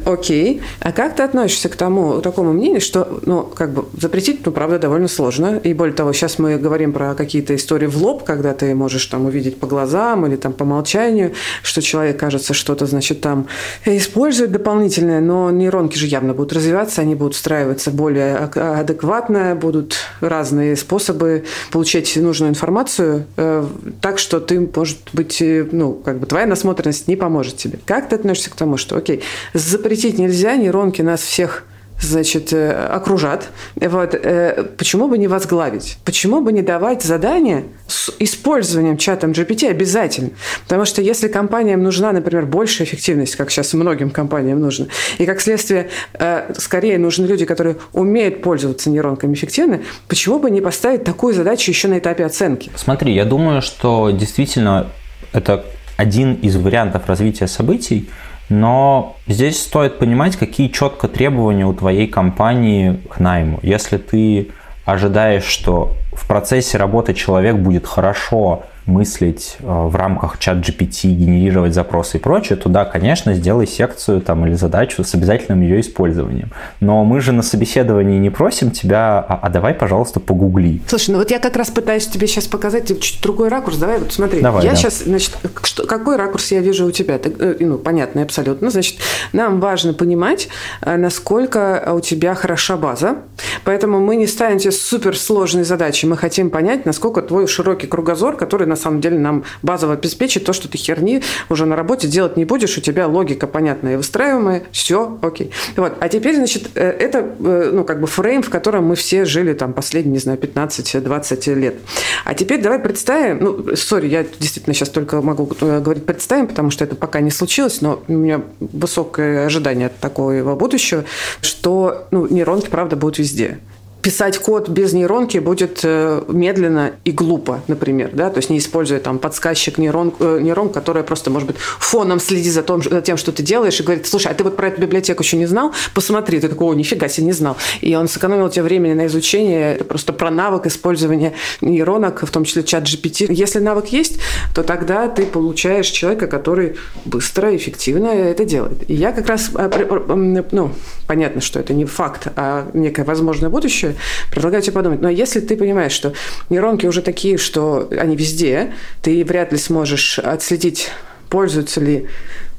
Окей. 0.04 0.60
А 0.80 0.90
как 0.90 1.14
ты 1.14 1.22
относишься 1.22 1.68
к 1.68 1.76
тому, 1.76 2.20
такому 2.20 2.52
мнению, 2.52 2.80
что, 2.80 3.20
ну, 3.26 3.42
как 3.42 3.72
бы 3.72 3.84
запретить, 3.96 4.44
ну, 4.44 4.50
правда, 4.50 4.80
довольно 4.80 5.06
сложно. 5.06 5.60
И 5.62 5.72
более 5.72 5.94
того, 5.94 6.12
сейчас 6.12 6.38
мы 6.40 6.56
говорим 6.58 6.92
про 6.92 7.14
какие-то 7.14 7.54
истории 7.54 7.86
в 7.86 7.96
лоб, 8.02 8.24
когда 8.24 8.54
ты 8.54 8.74
можешь 8.74 9.06
там 9.06 9.26
увидеть 9.26 9.58
по 9.58 9.68
глазам 9.68 10.26
или 10.26 10.34
там 10.34 10.52
по 10.52 10.64
молчанию, 10.64 11.32
что 11.62 11.80
человек, 11.80 12.18
кажется, 12.18 12.54
что-то, 12.54 12.86
значит, 12.86 13.20
там 13.20 13.46
использует 13.84 14.50
дополнительное, 14.50 15.20
но 15.20 15.50
нейронки 15.52 15.96
же 15.96 16.06
явно 16.06 16.34
будут 16.34 16.54
развиваться, 16.54 17.00
они 17.00 17.14
будут 17.14 17.34
встраиваться 17.34 17.92
более 17.92 18.36
адекватно, 18.36 19.54
будут 19.54 19.96
разные 20.20 20.74
способы 20.74 21.44
получать 21.70 22.16
нужную 22.16 22.50
информацию, 22.50 23.26
э, 23.36 23.64
так 24.00 24.18
что 24.18 24.40
ты, 24.40 24.58
может 24.74 24.98
быть, 25.12 25.40
э, 25.40 25.66
ну, 25.70 25.94
как 25.94 26.18
бы 26.18 26.26
твоя 26.26 26.46
насмотренность 26.46 27.06
не 27.06 27.14
поможет 27.14 27.56
тебе. 27.56 27.78
Как 27.86 28.08
ты 28.08 28.16
относишься 28.16 28.50
к 28.50 28.54
тому, 28.54 28.76
что, 28.76 28.96
окей, 28.96 29.22
запретить 29.52 29.83
нельзя, 30.18 30.56
нейронки 30.56 31.02
нас 31.02 31.20
всех 31.20 31.64
значит, 32.00 32.52
э, 32.52 32.72
окружат. 32.72 33.48
Вот. 33.76 34.14
Э, 34.14 34.64
почему 34.76 35.08
бы 35.08 35.18
не 35.18 35.28
возглавить? 35.28 35.98
Почему 36.04 36.40
бы 36.40 36.52
не 36.52 36.62
давать 36.62 37.02
задания 37.02 37.64
с 37.86 38.12
использованием 38.18 38.96
чата 38.96 39.26
GPT 39.26 39.68
обязательно? 39.70 40.30
Потому 40.64 40.84
что 40.84 41.02
если 41.02 41.28
компаниям 41.28 41.82
нужна, 41.82 42.12
например, 42.12 42.46
большая 42.46 42.86
эффективность, 42.86 43.36
как 43.36 43.50
сейчас 43.50 43.72
многим 43.74 44.10
компаниям 44.10 44.60
нужно, 44.60 44.88
и 45.18 45.26
как 45.26 45.40
следствие 45.40 45.88
э, 46.14 46.52
скорее 46.58 46.98
нужны 46.98 47.26
люди, 47.26 47.44
которые 47.44 47.76
умеют 47.92 48.42
пользоваться 48.42 48.90
нейронками 48.90 49.34
эффективно, 49.34 49.80
почему 50.08 50.38
бы 50.38 50.50
не 50.50 50.60
поставить 50.60 51.04
такую 51.04 51.34
задачу 51.34 51.70
еще 51.70 51.88
на 51.88 51.98
этапе 51.98 52.24
оценки? 52.24 52.70
Смотри, 52.76 53.14
я 53.14 53.24
думаю, 53.24 53.62
что 53.62 54.10
действительно 54.10 54.90
это 55.32 55.64
один 55.96 56.34
из 56.34 56.56
вариантов 56.56 57.06
развития 57.06 57.46
событий– 57.46 58.10
но 58.48 59.16
здесь 59.26 59.62
стоит 59.62 59.98
понимать, 59.98 60.36
какие 60.36 60.68
четко 60.68 61.08
требования 61.08 61.66
у 61.66 61.72
твоей 61.72 62.06
компании 62.06 63.00
к 63.10 63.18
найму. 63.18 63.58
Если 63.62 63.96
ты 63.96 64.48
ожидаешь, 64.84 65.44
что 65.44 65.92
в 66.12 66.28
процессе 66.28 66.76
работы 66.78 67.14
человек 67.14 67.56
будет 67.56 67.86
хорошо 67.86 68.64
мыслить 68.86 69.56
э, 69.60 69.64
в 69.66 69.94
рамках 69.96 70.38
чат 70.38 70.58
GPT, 70.58 71.08
генерировать 71.08 71.74
запросы 71.74 72.18
и 72.18 72.20
прочее, 72.20 72.56
то 72.56 72.68
да, 72.68 72.84
конечно, 72.84 73.34
сделай 73.34 73.66
секцию 73.66 74.20
там 74.20 74.46
или 74.46 74.54
задачу 74.54 75.02
с 75.02 75.14
обязательным 75.14 75.62
ее 75.62 75.80
использованием. 75.80 76.50
Но 76.80 77.04
мы 77.04 77.20
же 77.20 77.32
на 77.32 77.42
собеседовании 77.42 78.18
не 78.18 78.30
просим 78.30 78.70
тебя, 78.70 79.18
а, 79.20 79.38
а 79.42 79.48
давай, 79.48 79.74
пожалуйста, 79.74 80.20
погугли. 80.20 80.80
Слушай, 80.86 81.10
ну 81.12 81.18
вот 81.18 81.30
я 81.30 81.38
как 81.38 81.56
раз 81.56 81.70
пытаюсь 81.70 82.06
тебе 82.06 82.26
сейчас 82.26 82.46
показать 82.46 82.88
чуть 83.00 83.22
другой 83.22 83.48
ракурс. 83.48 83.78
Давай 83.78 83.98
вот 83.98 84.12
смотри. 84.12 84.40
Давай, 84.40 84.64
я 84.64 84.70
да. 84.70 84.76
сейчас, 84.76 85.04
значит, 85.04 85.36
что, 85.62 85.86
какой 85.86 86.16
ракурс 86.16 86.52
я 86.52 86.60
вижу 86.60 86.86
у 86.86 86.90
тебя? 86.90 87.18
Так, 87.18 87.32
э, 87.38 87.56
ну, 87.60 87.78
понятно, 87.78 88.22
абсолютно. 88.22 88.70
Значит, 88.70 88.98
нам 89.32 89.60
важно 89.60 89.94
понимать, 89.94 90.48
э, 90.82 90.96
насколько 90.96 91.92
у 91.94 92.00
тебя 92.00 92.34
хороша 92.34 92.76
база. 92.76 93.16
Поэтому 93.64 94.00
мы 94.00 94.16
не 94.16 94.26
ставим 94.26 94.58
тебе 94.58 94.72
суперсложные 94.72 95.64
задачи. 95.64 96.06
Мы 96.06 96.16
хотим 96.16 96.50
понять, 96.50 96.84
насколько 96.84 97.22
твой 97.22 97.46
широкий 97.46 97.86
кругозор, 97.86 98.36
который 98.36 98.66
на 98.74 98.80
самом 98.80 99.00
деле 99.00 99.18
нам 99.18 99.44
базово 99.62 99.92
обеспечит 99.92 100.44
то, 100.44 100.52
что 100.52 100.68
ты 100.68 100.78
херни 100.78 101.22
уже 101.48 101.64
на 101.64 101.76
работе 101.76 102.08
делать 102.08 102.36
не 102.36 102.44
будешь, 102.44 102.76
у 102.76 102.80
тебя 102.80 103.06
логика 103.06 103.46
понятная 103.46 103.94
и 103.94 103.96
выстраиваемая, 103.96 104.64
все, 104.72 105.16
окей. 105.22 105.52
Вот. 105.76 105.94
А 106.00 106.08
теперь, 106.08 106.34
значит, 106.34 106.70
э, 106.74 106.90
это, 106.90 107.24
ну, 107.38 107.84
как 107.84 108.00
бы 108.00 108.08
фрейм, 108.08 108.42
в 108.42 108.50
котором 108.50 108.86
мы 108.86 108.96
все 108.96 109.24
жили 109.24 109.52
там 109.52 109.72
последние, 109.72 110.14
не 110.14 110.18
знаю, 110.18 110.38
15-20 110.38 111.54
лет. 111.54 111.76
А 112.24 112.34
теперь 112.34 112.60
давай 112.60 112.80
представим, 112.80 113.38
ну, 113.40 113.76
сори, 113.76 114.08
я 114.08 114.24
действительно 114.40 114.74
сейчас 114.74 114.88
только 114.88 115.22
могу 115.22 115.46
говорить 115.60 116.04
представим, 116.04 116.48
потому 116.48 116.70
что 116.70 116.84
это 116.84 116.96
пока 116.96 117.20
не 117.20 117.30
случилось, 117.30 117.80
но 117.80 118.02
у 118.08 118.12
меня 118.12 118.40
высокое 118.58 119.46
ожидание 119.46 119.86
от 119.86 119.98
такого 119.98 120.56
будущего, 120.56 121.04
что 121.40 122.08
ну, 122.10 122.26
нейронки, 122.26 122.68
правда, 122.68 122.96
будут 122.96 123.18
везде 123.18 123.60
писать 124.04 124.36
код 124.36 124.68
без 124.68 124.92
нейронки 124.92 125.38
будет 125.38 125.80
э, 125.82 126.22
медленно 126.28 126.92
и 127.04 127.10
глупо, 127.10 127.62
например, 127.68 128.10
да, 128.12 128.28
то 128.28 128.36
есть 128.36 128.50
не 128.50 128.58
используя 128.58 129.00
там 129.00 129.18
подсказчик 129.18 129.78
нейрон, 129.78 130.12
э, 130.20 130.40
нейрон, 130.42 130.68
которая 130.68 131.02
просто, 131.02 131.30
может 131.30 131.46
быть, 131.46 131.56
фоном 131.56 132.20
следит 132.20 132.52
за, 132.52 132.62
том, 132.62 132.82
за 132.82 133.00
тем, 133.00 133.16
что 133.16 133.32
ты 133.32 133.42
делаешь, 133.42 133.80
и 133.80 133.82
говорит, 133.82 134.06
слушай, 134.06 134.30
а 134.30 134.34
ты 134.34 134.44
вот 134.44 134.58
про 134.58 134.68
эту 134.68 134.82
библиотеку 134.82 135.22
еще 135.22 135.38
не 135.38 135.46
знал? 135.46 135.72
Посмотри, 135.94 136.38
ты 136.38 136.48
такой, 136.50 136.66
о, 136.66 136.74
нифига 136.74 137.08
себе, 137.08 137.28
не 137.28 137.32
знал. 137.32 137.56
И 137.80 137.96
он 137.96 138.06
сэкономил 138.06 138.50
тебе 138.50 138.64
времени 138.64 138.92
на 138.92 139.06
изучение, 139.06 139.76
просто 139.76 140.12
про 140.12 140.30
навык 140.30 140.66
использования 140.66 141.32
нейронок, 141.62 142.26
в 142.26 142.30
том 142.30 142.44
числе 142.44 142.62
чат 142.62 142.84
GPT. 142.84 143.32
Если 143.32 143.58
навык 143.58 143.86
есть, 143.86 144.18
то 144.54 144.62
тогда 144.62 145.08
ты 145.08 145.24
получаешь 145.24 145.86
человека, 145.86 146.26
который 146.26 146.76
быстро, 147.06 147.56
эффективно 147.56 148.08
это 148.08 148.44
делает. 148.44 148.84
И 148.86 148.92
я 148.92 149.12
как 149.12 149.28
раз, 149.28 149.50
э, 149.54 150.44
ну, 150.50 150.72
понятно, 151.06 151.40
что 151.40 151.58
это 151.58 151.72
не 151.72 151.86
факт, 151.86 152.28
а 152.36 152.68
некое 152.74 153.04
возможное 153.04 153.48
будущее, 153.48 153.93
предлагаю 154.30 154.62
тебе 154.62 154.72
подумать. 154.72 155.00
Но 155.00 155.08
если 155.08 155.40
ты 155.40 155.56
понимаешь, 155.56 155.92
что 155.92 156.12
нейронки 156.50 156.86
уже 156.86 157.02
такие, 157.02 157.38
что 157.38 157.88
они 157.90 158.16
везде, 158.16 158.72
ты 159.02 159.24
вряд 159.24 159.52
ли 159.52 159.58
сможешь 159.58 160.18
отследить, 160.18 160.90
пользуются 161.28 161.80
ли 161.80 162.08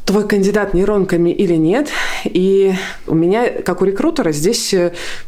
твой 0.06 0.28
кандидат 0.28 0.74
нейронками 0.74 1.32
или 1.32 1.56
нет. 1.56 1.90
И 2.26 2.74
у 3.08 3.16
меня, 3.16 3.50
как 3.50 3.82
у 3.82 3.86
рекрутера, 3.86 4.32
здесь 4.32 4.74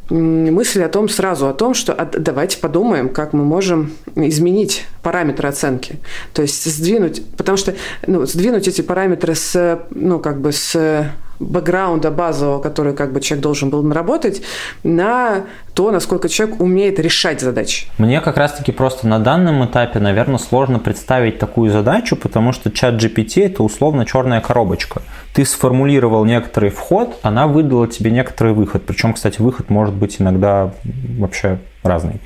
мысль 0.10 0.84
о 0.84 0.90
том 0.90 1.10
сразу, 1.10 1.48
о 1.48 1.54
том, 1.54 1.74
что 1.74 2.10
давайте 2.18 2.60
подумаем, 2.60 3.10
как 3.10 3.34
мы 3.34 3.44
можем 3.44 3.94
изменить 4.16 4.86
параметры 5.02 5.50
оценки. 5.50 5.98
То 6.34 6.44
есть 6.44 6.64
сдвинуть, 6.64 7.24
потому 7.38 7.58
что 7.58 7.74
ну, 8.06 8.26
сдвинуть 8.26 8.68
эти 8.68 8.82
параметры 8.82 9.34
с, 9.34 9.82
ну, 9.90 10.20
как 10.20 10.40
бы 10.40 10.52
с 10.52 11.10
бэкграунда 11.40 12.12
базового, 12.12 12.60
который 12.60 12.94
как 12.94 13.14
бы 13.14 13.22
человек 13.22 13.44
должен 13.44 13.70
был 13.70 13.84
наработать, 13.84 14.42
на 14.84 15.46
то, 15.74 15.92
насколько 15.92 16.30
человек 16.30 16.60
умеет 16.60 17.00
решать 17.00 17.42
задачи. 17.42 17.88
Мне 17.98 18.22
как 18.22 18.38
раз-таки 18.38 18.72
просто 18.72 19.08
на 19.08 19.20
данном 19.20 19.64
этапе, 19.66 20.00
наверное, 20.00 20.38
сложно 20.38 20.80
представить 20.80 21.40
такую 21.40 21.72
задачу, 21.72 22.16
потому 22.16 22.52
что 22.52 22.72
чат 22.72 22.96
GPT– 22.96 23.46
это 23.46 23.64
условно 23.64 24.06
черная 24.06 24.42
коробочка. 24.42 25.02
Ты 25.34 25.46
сформулировал 25.46 26.26
некоторый 26.26 26.70
вход, 26.70 27.20
она 27.22 27.48
выдала 27.48 27.88
тебе 27.88 28.12
некоторый 28.12 28.54
выход. 28.54 28.84
Причем, 28.86 29.14
кстати, 29.14 29.42
выход 29.42 29.70
может 29.70 29.94
быть 29.94 30.20
иногда 30.20 30.72
вообще 31.18 31.60
разный. 31.84 32.20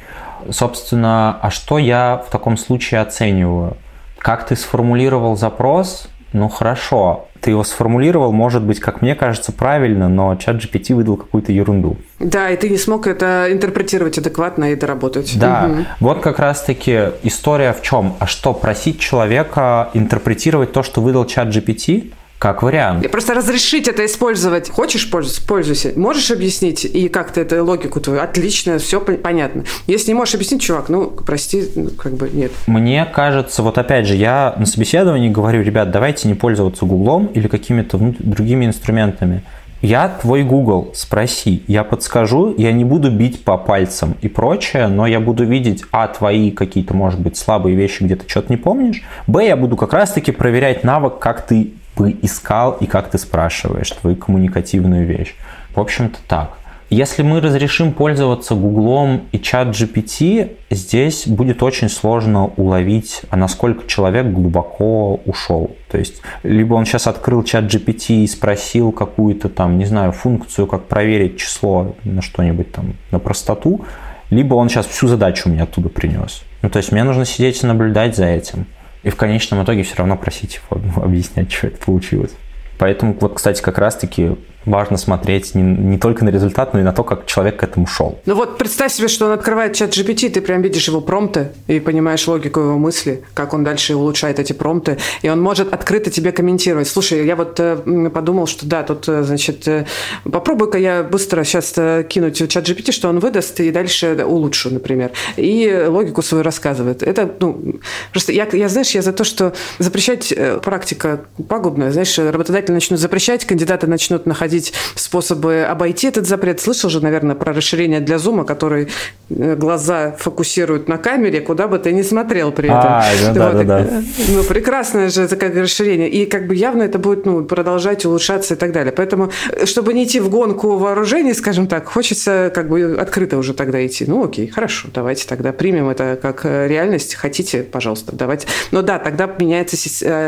Собственно, 0.49 1.37
а 1.41 1.51
что 1.51 1.77
я 1.77 2.23
в 2.25 2.31
таком 2.31 2.57
случае 2.57 3.01
оцениваю? 3.01 3.77
Как 4.17 4.47
ты 4.47 4.55
сформулировал 4.55 5.35
запрос? 5.35 6.07
Ну 6.33 6.47
хорошо, 6.47 7.27
ты 7.41 7.49
его 7.49 7.63
сформулировал, 7.63 8.31
может 8.31 8.61
быть, 8.61 8.79
как 8.79 9.01
мне 9.01 9.15
кажется, 9.15 9.51
правильно, 9.51 10.07
но 10.07 10.35
чат 10.35 10.57
GPT 10.57 10.93
выдал 10.93 11.17
какую-то 11.17 11.51
ерунду. 11.51 11.97
Да, 12.19 12.49
и 12.51 12.55
ты 12.55 12.69
не 12.69 12.77
смог 12.77 13.07
это 13.07 13.47
интерпретировать 13.49 14.17
адекватно 14.19 14.71
и 14.71 14.75
доработать. 14.75 15.37
Да, 15.39 15.67
угу. 15.69 15.85
вот 15.99 16.21
как 16.21 16.39
раз-таки 16.39 17.09
история 17.23 17.73
в 17.73 17.81
чем? 17.81 18.15
А 18.19 18.27
что, 18.27 18.53
просить 18.53 18.99
человека 18.99 19.89
интерпретировать 19.95 20.71
то, 20.71 20.83
что 20.83 21.01
выдал 21.01 21.25
чат 21.25 21.47
GPT? 21.47 22.13
Как 22.41 22.63
вариант. 22.63 23.07
Просто 23.11 23.35
разрешить 23.35 23.87
это 23.87 24.03
использовать. 24.03 24.67
Хочешь 24.67 25.11
пользоваться, 25.11 25.45
пользуйся. 25.45 25.93
Можешь 25.95 26.31
объяснить 26.31 26.85
и 26.85 27.07
как-то 27.07 27.39
эту 27.39 27.63
логику 27.63 27.99
твою? 27.99 28.19
Отлично, 28.19 28.79
все 28.79 28.99
понятно. 28.99 29.63
Если 29.85 30.07
не 30.07 30.15
можешь 30.15 30.33
объяснить, 30.33 30.59
чувак, 30.59 30.89
ну, 30.89 31.05
прости, 31.05 31.65
ну, 31.75 31.91
как 31.91 32.13
бы 32.13 32.31
нет. 32.33 32.51
Мне 32.65 33.05
кажется, 33.05 33.61
вот 33.61 33.77
опять 33.77 34.07
же, 34.07 34.15
я 34.15 34.55
на 34.57 34.65
собеседовании 34.65 35.29
говорю, 35.29 35.61
ребят, 35.61 35.91
давайте 35.91 36.27
не 36.27 36.33
пользоваться 36.33 36.83
Гуглом 36.83 37.27
или 37.27 37.47
какими-то 37.47 37.99
другими 37.99 38.65
инструментами. 38.65 39.43
Я 39.83 40.09
твой 40.09 40.41
Google, 40.41 40.93
спроси, 40.95 41.63
я 41.67 41.83
подскажу, 41.83 42.55
я 42.57 42.71
не 42.71 42.85
буду 42.85 43.11
бить 43.11 43.43
по 43.43 43.57
пальцам 43.57 44.15
и 44.21 44.27
прочее, 44.27 44.87
но 44.87 45.05
я 45.05 45.19
буду 45.19 45.43
видеть, 45.43 45.83
а, 45.91 46.07
твои 46.07 46.49
какие-то, 46.49 46.95
может 46.95 47.19
быть, 47.19 47.37
слабые 47.37 47.75
вещи, 47.75 48.01
где 48.01 48.15
ты 48.15 48.27
что-то 48.27 48.51
не 48.51 48.57
помнишь, 48.57 49.03
б, 49.27 49.45
я 49.45 49.55
буду 49.55 49.77
как 49.77 49.93
раз-таки 49.93 50.31
проверять 50.31 50.83
навык, 50.83 51.19
как 51.19 51.45
ты 51.45 51.73
бы 51.95 52.15
искал 52.21 52.73
и 52.79 52.85
как 52.85 53.09
ты 53.09 53.17
спрашиваешь, 53.17 53.91
твою 53.91 54.15
коммуникативную 54.15 55.05
вещь. 55.05 55.35
В 55.75 55.79
общем-то 55.79 56.19
так. 56.27 56.57
Если 56.91 57.23
мы 57.23 57.39
разрешим 57.39 57.93
пользоваться 57.93 58.53
Гуглом 58.53 59.21
и 59.31 59.39
чат 59.39 59.69
GPT, 59.69 60.57
здесь 60.69 61.25
будет 61.25 61.63
очень 61.63 61.87
сложно 61.87 62.47
уловить, 62.57 63.21
а 63.29 63.37
насколько 63.37 63.87
человек 63.87 64.25
глубоко 64.25 65.21
ушел. 65.25 65.73
То 65.89 65.97
есть, 65.97 66.21
либо 66.43 66.73
он 66.73 66.85
сейчас 66.85 67.07
открыл 67.07 67.43
чат 67.43 67.73
GPT 67.73 68.25
и 68.25 68.27
спросил 68.27 68.91
какую-то 68.91 69.47
там, 69.47 69.77
не 69.77 69.85
знаю, 69.85 70.11
функцию, 70.11 70.67
как 70.67 70.89
проверить 70.89 71.37
число 71.37 71.95
на 72.03 72.21
что-нибудь 72.21 72.73
там, 72.73 72.95
на 73.11 73.19
простоту, 73.19 73.85
либо 74.29 74.55
он 74.55 74.67
сейчас 74.67 74.85
всю 74.85 75.07
задачу 75.07 75.47
мне 75.47 75.63
оттуда 75.63 75.87
принес. 75.87 76.43
Ну, 76.61 76.69
то 76.69 76.75
есть, 76.75 76.91
мне 76.91 77.05
нужно 77.05 77.23
сидеть 77.23 77.63
и 77.63 77.67
наблюдать 77.67 78.17
за 78.17 78.25
этим. 78.25 78.65
И 79.03 79.09
в 79.09 79.15
конечном 79.15 79.63
итоге 79.63 79.83
все 79.83 79.95
равно 79.95 80.15
просить 80.15 80.59
его 80.69 81.03
объяснять, 81.03 81.51
что 81.51 81.67
это 81.67 81.77
получилось. 81.77 82.31
Поэтому, 82.77 83.15
вот, 83.19 83.35
кстати, 83.35 83.61
как 83.61 83.77
раз-таки 83.77 84.35
важно 84.65 84.97
смотреть 84.97 85.55
не, 85.55 85.63
не 85.63 85.97
только 85.97 86.23
на 86.23 86.29
результат, 86.29 86.73
но 86.73 86.79
и 86.79 86.83
на 86.83 86.93
то, 86.93 87.03
как 87.03 87.25
человек 87.25 87.57
к 87.57 87.63
этому 87.63 87.87
шел. 87.87 88.19
Ну 88.25 88.35
вот 88.35 88.57
представь 88.57 88.93
себе, 88.93 89.07
что 89.07 89.25
он 89.25 89.31
открывает 89.31 89.73
чат 89.73 89.91
GPT, 89.91 90.29
ты 90.29 90.41
прям 90.41 90.61
видишь 90.61 90.87
его 90.87 91.01
промпты 91.01 91.49
и 91.67 91.79
понимаешь 91.79 92.27
логику 92.27 92.59
его 92.59 92.77
мысли, 92.77 93.23
как 93.33 93.53
он 93.53 93.63
дальше 93.63 93.95
улучшает 93.95 94.39
эти 94.39 94.53
промпты, 94.53 94.97
и 95.21 95.29
он 95.29 95.41
может 95.41 95.73
открыто 95.73 96.11
тебе 96.11 96.31
комментировать. 96.31 96.87
Слушай, 96.87 97.25
я 97.25 97.35
вот 97.35 97.59
э, 97.59 98.09
подумал, 98.13 98.47
что 98.47 98.65
да, 98.65 98.83
тут, 98.83 99.07
э, 99.09 99.23
значит, 99.23 99.67
э, 99.67 99.85
попробуй-ка 100.23 100.77
я 100.77 101.03
быстро 101.03 101.43
сейчас 101.43 101.73
кинуть 102.07 102.41
в 102.41 102.47
чат 102.47 102.67
GPT, 102.67 102.91
что 102.91 103.09
он 103.09 103.19
выдаст, 103.19 103.59
и 103.59 103.71
дальше 103.71 104.23
улучшу, 104.25 104.69
например. 104.69 105.11
И 105.37 105.85
логику 105.87 106.21
свою 106.21 106.43
рассказывает. 106.43 107.01
Это, 107.03 107.29
ну, 107.39 107.79
просто 108.11 108.31
я, 108.31 108.47
я 108.51 108.69
знаешь, 108.69 108.91
я 108.91 109.01
за 109.01 109.13
то, 109.13 109.23
что 109.23 109.53
запрещать 109.79 110.33
практика 110.63 111.21
пагубная, 111.47 111.91
знаешь, 111.91 112.17
работодатели 112.17 112.73
начнут 112.73 112.99
запрещать, 112.99 113.45
кандидаты 113.45 113.87
начнут 113.87 114.25
находить 114.25 114.50
находить 114.51 114.73
способы 114.95 115.61
обойти 115.61 116.07
этот 116.07 116.27
запрет. 116.27 116.59
Слышал 116.59 116.89
же, 116.89 117.01
наверное, 117.01 117.35
про 117.35 117.53
расширение 117.53 118.01
для 118.01 118.17
зума, 118.17 118.43
который 118.43 118.87
э, 119.29 119.55
глаза 119.55 120.15
фокусируют 120.19 120.89
на 120.89 120.97
камере, 120.97 121.41
куда 121.41 121.67
бы 121.67 121.79
ты 121.79 121.93
ни 121.93 122.01
смотрел 122.01 122.51
при 122.51 122.65
этом. 122.65 122.79
А, 122.79 123.03
да, 123.33 123.51
да, 123.51 123.51
да, 123.51 123.63
да. 123.63 124.03
Ну, 124.29 124.43
прекрасное 124.43 125.09
же 125.09 125.27
такое 125.27 125.61
расширение. 125.61 126.09
И 126.09 126.25
как 126.25 126.47
бы 126.47 126.55
явно 126.55 126.83
это 126.83 126.99
будет 126.99 127.25
ну, 127.25 127.43
продолжать 127.45 128.05
улучшаться 128.05 128.55
и 128.55 128.57
так 128.57 128.71
далее. 128.71 128.91
Поэтому, 128.91 129.31
э, 129.51 129.65
чтобы 129.65 129.93
не 129.93 130.03
идти 130.03 130.19
в 130.19 130.29
гонку 130.29 130.77
вооружений, 130.77 131.33
скажем 131.33 131.67
так, 131.67 131.87
хочется 131.87 132.51
как 132.53 132.69
бы 132.69 132.97
открыто 132.99 133.37
уже 133.37 133.53
тогда 133.53 133.85
идти. 133.85 134.05
Ну, 134.07 134.23
окей, 134.23 134.47
хорошо, 134.47 134.89
давайте 134.93 135.27
тогда 135.27 135.53
примем 135.53 135.89
это 135.89 136.19
как 136.21 136.45
э, 136.45 136.67
реальность. 136.67 137.15
Хотите, 137.15 137.63
пожалуйста, 137.63 138.15
давайте. 138.15 138.47
Но 138.71 138.81
да, 138.81 138.99
тогда 138.99 139.29
меняется 139.39 139.77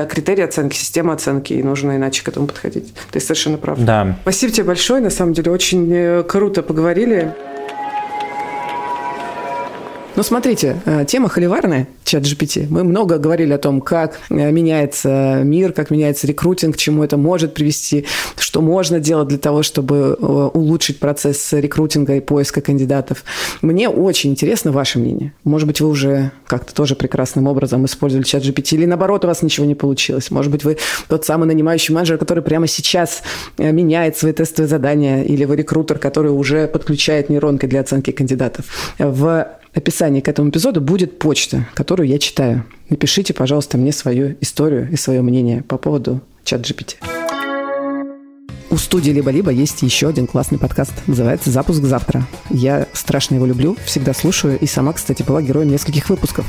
критерий 0.07 0.43
оценки, 0.43 0.75
система 0.75 1.13
оценки, 1.13 1.53
и 1.53 1.63
нужно 1.63 1.97
иначе 1.97 2.23
к 2.23 2.27
этому 2.27 2.47
подходить. 2.47 2.93
Ты 3.11 3.19
совершенно 3.19 3.57
прав. 3.57 3.79
Да, 3.79 4.12
Спасибо 4.21 4.53
тебе 4.53 4.65
большое. 4.65 5.01
На 5.01 5.09
самом 5.09 5.33
деле 5.33 5.51
очень 5.51 5.91
э, 5.91 6.23
круто 6.23 6.61
поговорили. 6.63 7.33
Ну 10.15 10.21
смотрите, 10.21 10.79
э, 10.85 11.05
тема 11.07 11.27
холиварная, 11.27 11.87
чат 12.03 12.21
GPT. 12.21 12.67
Мы 12.69 12.83
много 12.83 13.17
говорили 13.17 13.51
о 13.51 13.57
том, 13.57 13.81
как 13.81 14.19
э, 14.29 14.51
меняется 14.51 15.41
мир, 15.43 15.73
как 15.73 15.89
меняется 15.89 16.27
рекрутинг, 16.27 16.75
к 16.75 16.77
чему 16.77 17.03
это 17.03 17.17
может 17.17 17.55
привести, 17.55 18.05
что 18.37 18.61
можно 18.61 18.99
делать 18.99 19.29
для 19.29 19.39
того, 19.39 19.63
чтобы 19.63 19.95
э, 19.95 20.23
улучшить 20.53 20.99
процесс 20.99 21.51
рекрутинга 21.51 22.15
и 22.15 22.19
поиска 22.19 22.61
кандидатов. 22.61 23.23
Мне 23.63 23.89
очень 23.89 24.29
интересно 24.29 24.71
ваше 24.71 24.99
мнение. 24.99 25.33
Может 25.45 25.67
быть, 25.67 25.81
вы 25.81 25.89
уже 25.89 26.31
как-то 26.45 26.75
тоже 26.75 26.95
прекрасным 26.95 27.47
образом 27.47 27.83
использовали 27.85 28.23
чат 28.23 28.43
GPT, 28.43 28.75
или 28.75 28.85
наоборот, 28.85 29.25
у 29.25 29.27
вас 29.27 29.41
ничего 29.41 29.65
не 29.65 29.75
получилось. 29.75 30.29
Может 30.29 30.51
быть, 30.51 30.63
вы 30.63 30.77
тот 31.07 31.25
самый 31.25 31.45
нанимающий 31.47 31.91
менеджер, 31.91 32.19
который 32.19 32.43
прямо 32.43 32.67
сейчас 32.67 33.23
меняет 33.57 34.15
свои 34.15 34.31
тестовые 34.31 34.69
задания, 34.69 35.23
или 35.23 35.43
вы 35.45 35.55
рекрутер, 35.55 35.97
который 35.97 36.31
уже 36.31 36.67
подключает 36.67 37.31
нейронки 37.31 37.65
для 37.65 37.79
оценки 37.79 38.11
кандидатов. 38.11 38.65
В 38.99 39.47
описании 39.77 40.21
к 40.21 40.27
этому 40.27 40.49
эпизоду 40.49 40.81
будет 40.81 41.19
почта, 41.19 41.67
которую 41.73 42.07
я 42.07 42.19
читаю. 42.19 42.65
Напишите, 42.89 43.33
пожалуйста, 43.33 43.77
мне 43.77 43.91
свою 43.91 44.35
историю 44.41 44.89
и 44.91 44.95
свое 44.95 45.21
мнение 45.21 45.63
по 45.63 45.77
поводу 45.77 46.21
чат 46.43 46.61
GPT. 46.61 47.22
У 48.73 48.77
студии 48.77 49.11
«Либо-либо» 49.11 49.51
есть 49.51 49.83
еще 49.83 50.09
один 50.09 50.25
классный 50.25 50.57
подкаст. 50.57 50.93
Называется 51.05 51.51
«Запуск 51.51 51.83
завтра». 51.83 52.25
Я 52.49 52.87
страшно 52.93 53.35
его 53.35 53.45
люблю, 53.45 53.77
всегда 53.85 54.15
слушаю, 54.15 54.57
и 54.57 54.65
сама, 54.65 54.93
кстати, 54.93 55.21
была 55.21 55.43
героем 55.43 55.69
нескольких 55.69 56.09
выпусков. 56.09 56.43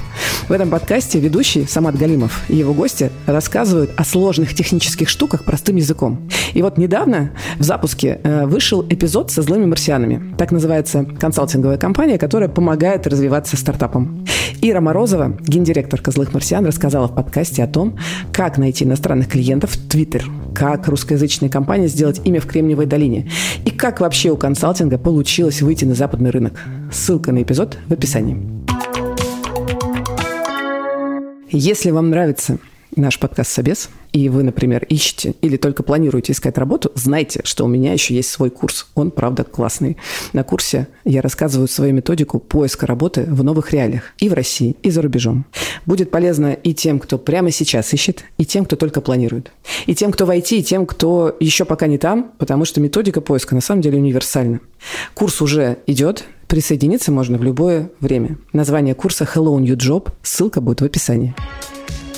В 0.49 0.53
этом 0.53 0.71
подкасте 0.71 1.21
ведущий 1.21 1.67
Самат 1.67 1.99
Галимов 1.99 2.49
и 2.49 2.57
его 2.57 2.73
гости 2.73 3.11
рассказывают 3.27 3.91
о 3.99 4.05
сложных 4.05 4.55
технических 4.55 5.11
штуках 5.11 5.45
простым 5.45 5.77
языком. 5.77 6.27
И 6.55 6.63
вот 6.63 6.79
недавно 6.79 7.33
в 7.59 7.63
запуске 7.63 8.19
э, 8.23 8.47
вышел 8.47 8.83
эпизод 8.89 9.31
со 9.31 9.43
злыми 9.43 9.67
марсианами. 9.67 10.35
Так 10.39 10.51
называется 10.51 11.05
консалтинговая 11.05 11.77
компания, 11.77 12.17
которая 12.17 12.49
помогает 12.49 13.07
развиваться 13.07 13.59
стартапам. 13.59 14.24
Ира 14.67 14.81
Морозова, 14.81 15.37
гендиректор 15.43 16.01
«Злых 16.07 16.33
марсиан», 16.33 16.65
рассказала 16.65 17.07
в 17.07 17.15
подкасте 17.15 17.63
о 17.63 17.67
том, 17.67 17.99
как 18.33 18.57
найти 18.57 18.87
иностранных 18.87 19.29
клиентов 19.29 19.73
в 19.73 19.89
Твиттер, 19.91 20.25
как 20.55 20.89
русскоязычная 20.89 21.51
компания 21.51 21.87
сделать 21.87 22.23
имя 22.25 22.41
в 22.41 22.47
Кремниевой 22.47 22.87
долине 22.87 23.31
и 23.67 23.71
как 23.71 24.01
вообще 24.01 24.31
у 24.31 24.39
консалтинга 24.39 24.97
получилось 24.97 25.61
выйти 25.61 25.85
на 25.85 25.95
западный 25.95 26.31
рынок. 26.31 26.59
Ссылка 26.91 27.31
на 27.31 27.43
эпизод 27.43 27.77
в 27.89 27.93
описании. 27.93 28.39
Если 31.51 31.91
вам 31.91 32.09
нравится 32.09 32.57
наш 32.97 33.19
подкаст 33.19 33.51
«Собес», 33.51 33.91
и 34.15 34.29
вы, 34.29 34.45
например, 34.45 34.87
ищете 34.89 35.35
или 35.43 35.57
только 35.57 35.83
планируете 35.83 36.33
искать 36.33 36.57
работу, 36.57 36.93
знайте, 36.95 37.41
что 37.43 37.65
у 37.65 37.69
меня 37.69 37.93
еще 37.93 38.15
есть 38.15 38.31
свой 38.31 38.49
курс. 38.49 38.87
Он, 38.95 39.11
правда, 39.11 39.43
классный. 39.43 39.97
На 40.33 40.45
курсе 40.45 40.87
я 41.05 41.21
рассказываю 41.21 41.67
свою 41.67 41.93
методику 41.93 42.39
поиска 42.39 42.87
работы 42.87 43.25
в 43.25 43.43
новых 43.43 43.73
реалиях 43.73 44.13
и 44.19 44.29
в 44.29 44.33
России, 44.33 44.77
и 44.85 44.91
за 44.91 45.03
рубежом. 45.03 45.47
Будет 45.85 46.13
полезно 46.13 46.53
и 46.53 46.73
тем, 46.75 47.01
кто 47.01 47.19
прямо 47.19 47.51
сейчас 47.51 47.93
ищет, 47.93 48.25
и 48.39 48.47
тем, 48.47 48.67
кто 48.67 48.77
только 48.77 49.01
планирует. 49.01 49.51
И 49.87 49.97
тем, 49.97 50.13
кто 50.13 50.27
в 50.27 50.31
IT, 50.31 50.59
и 50.59 50.63
тем, 50.63 50.87
кто 50.87 51.37
еще 51.41 51.65
пока 51.65 51.89
не 51.89 51.99
там, 51.99 52.31
потому 52.39 52.65
что 52.65 52.81
методика 52.81 53.21
поиска 53.21 53.57
на 53.57 53.61
самом 53.61 53.83
деле 53.83 53.99
универсальна. 53.99 54.61
Курс 55.15 55.43
уже 55.43 55.79
идет, 55.89 56.25
присоединиться 56.47 57.11
можно 57.11 57.37
в 57.37 57.43
любое 57.43 57.91
время. 57.99 58.39
Название 58.53 58.95
курса 58.95 59.25
Hello 59.25 59.59
New 59.59 59.77
Job, 59.77 60.13
ссылка 60.23 60.61
будет 60.61 60.83
в 60.83 60.85
описании. 60.85 61.35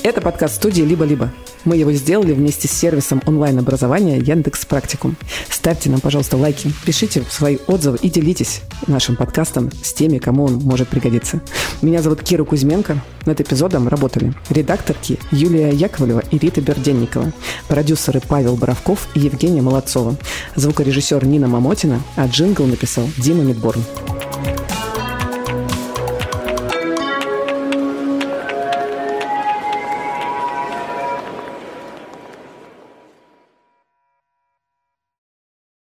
Это 0.03 0.21
подкаст 0.21 0.55
студии 0.55 0.83
«Либо-либо». 0.83 1.31
Мы 1.65 1.75
его 1.75 1.91
сделали 1.91 2.31
вместе 2.31 2.67
с 2.67 2.71
сервисом 2.71 3.21
онлайн-образования 3.25 4.19
Яндекс 4.19 4.65
Практикум. 4.65 5.17
Ставьте 5.49 5.89
нам, 5.89 5.99
пожалуйста, 5.99 6.37
лайки, 6.37 6.71
пишите 6.85 7.23
свои 7.29 7.57
отзывы 7.67 7.97
и 8.01 8.09
делитесь 8.09 8.61
нашим 8.87 9.17
подкастом 9.17 9.69
с 9.83 9.91
теми, 9.91 10.17
кому 10.17 10.45
он 10.45 10.55
может 10.59 10.87
пригодиться. 10.87 11.41
Меня 11.81 12.01
зовут 12.01 12.21
Кира 12.21 12.45
Кузьменко. 12.45 13.03
Над 13.25 13.41
эпизодом 13.41 13.89
работали 13.89 14.33
редакторки 14.49 15.19
Юлия 15.31 15.71
Яковлева 15.71 16.23
и 16.31 16.37
Рита 16.37 16.61
Берденникова, 16.61 17.33
продюсеры 17.67 18.21
Павел 18.25 18.55
Боровков 18.55 19.09
и 19.13 19.19
Евгения 19.19 19.61
Молодцова, 19.61 20.15
звукорежиссер 20.55 21.25
Нина 21.25 21.49
Мамотина, 21.49 22.01
а 22.15 22.27
джингл 22.27 22.65
написал 22.65 23.09
Дима 23.17 23.43
Мидборн. 23.43 23.83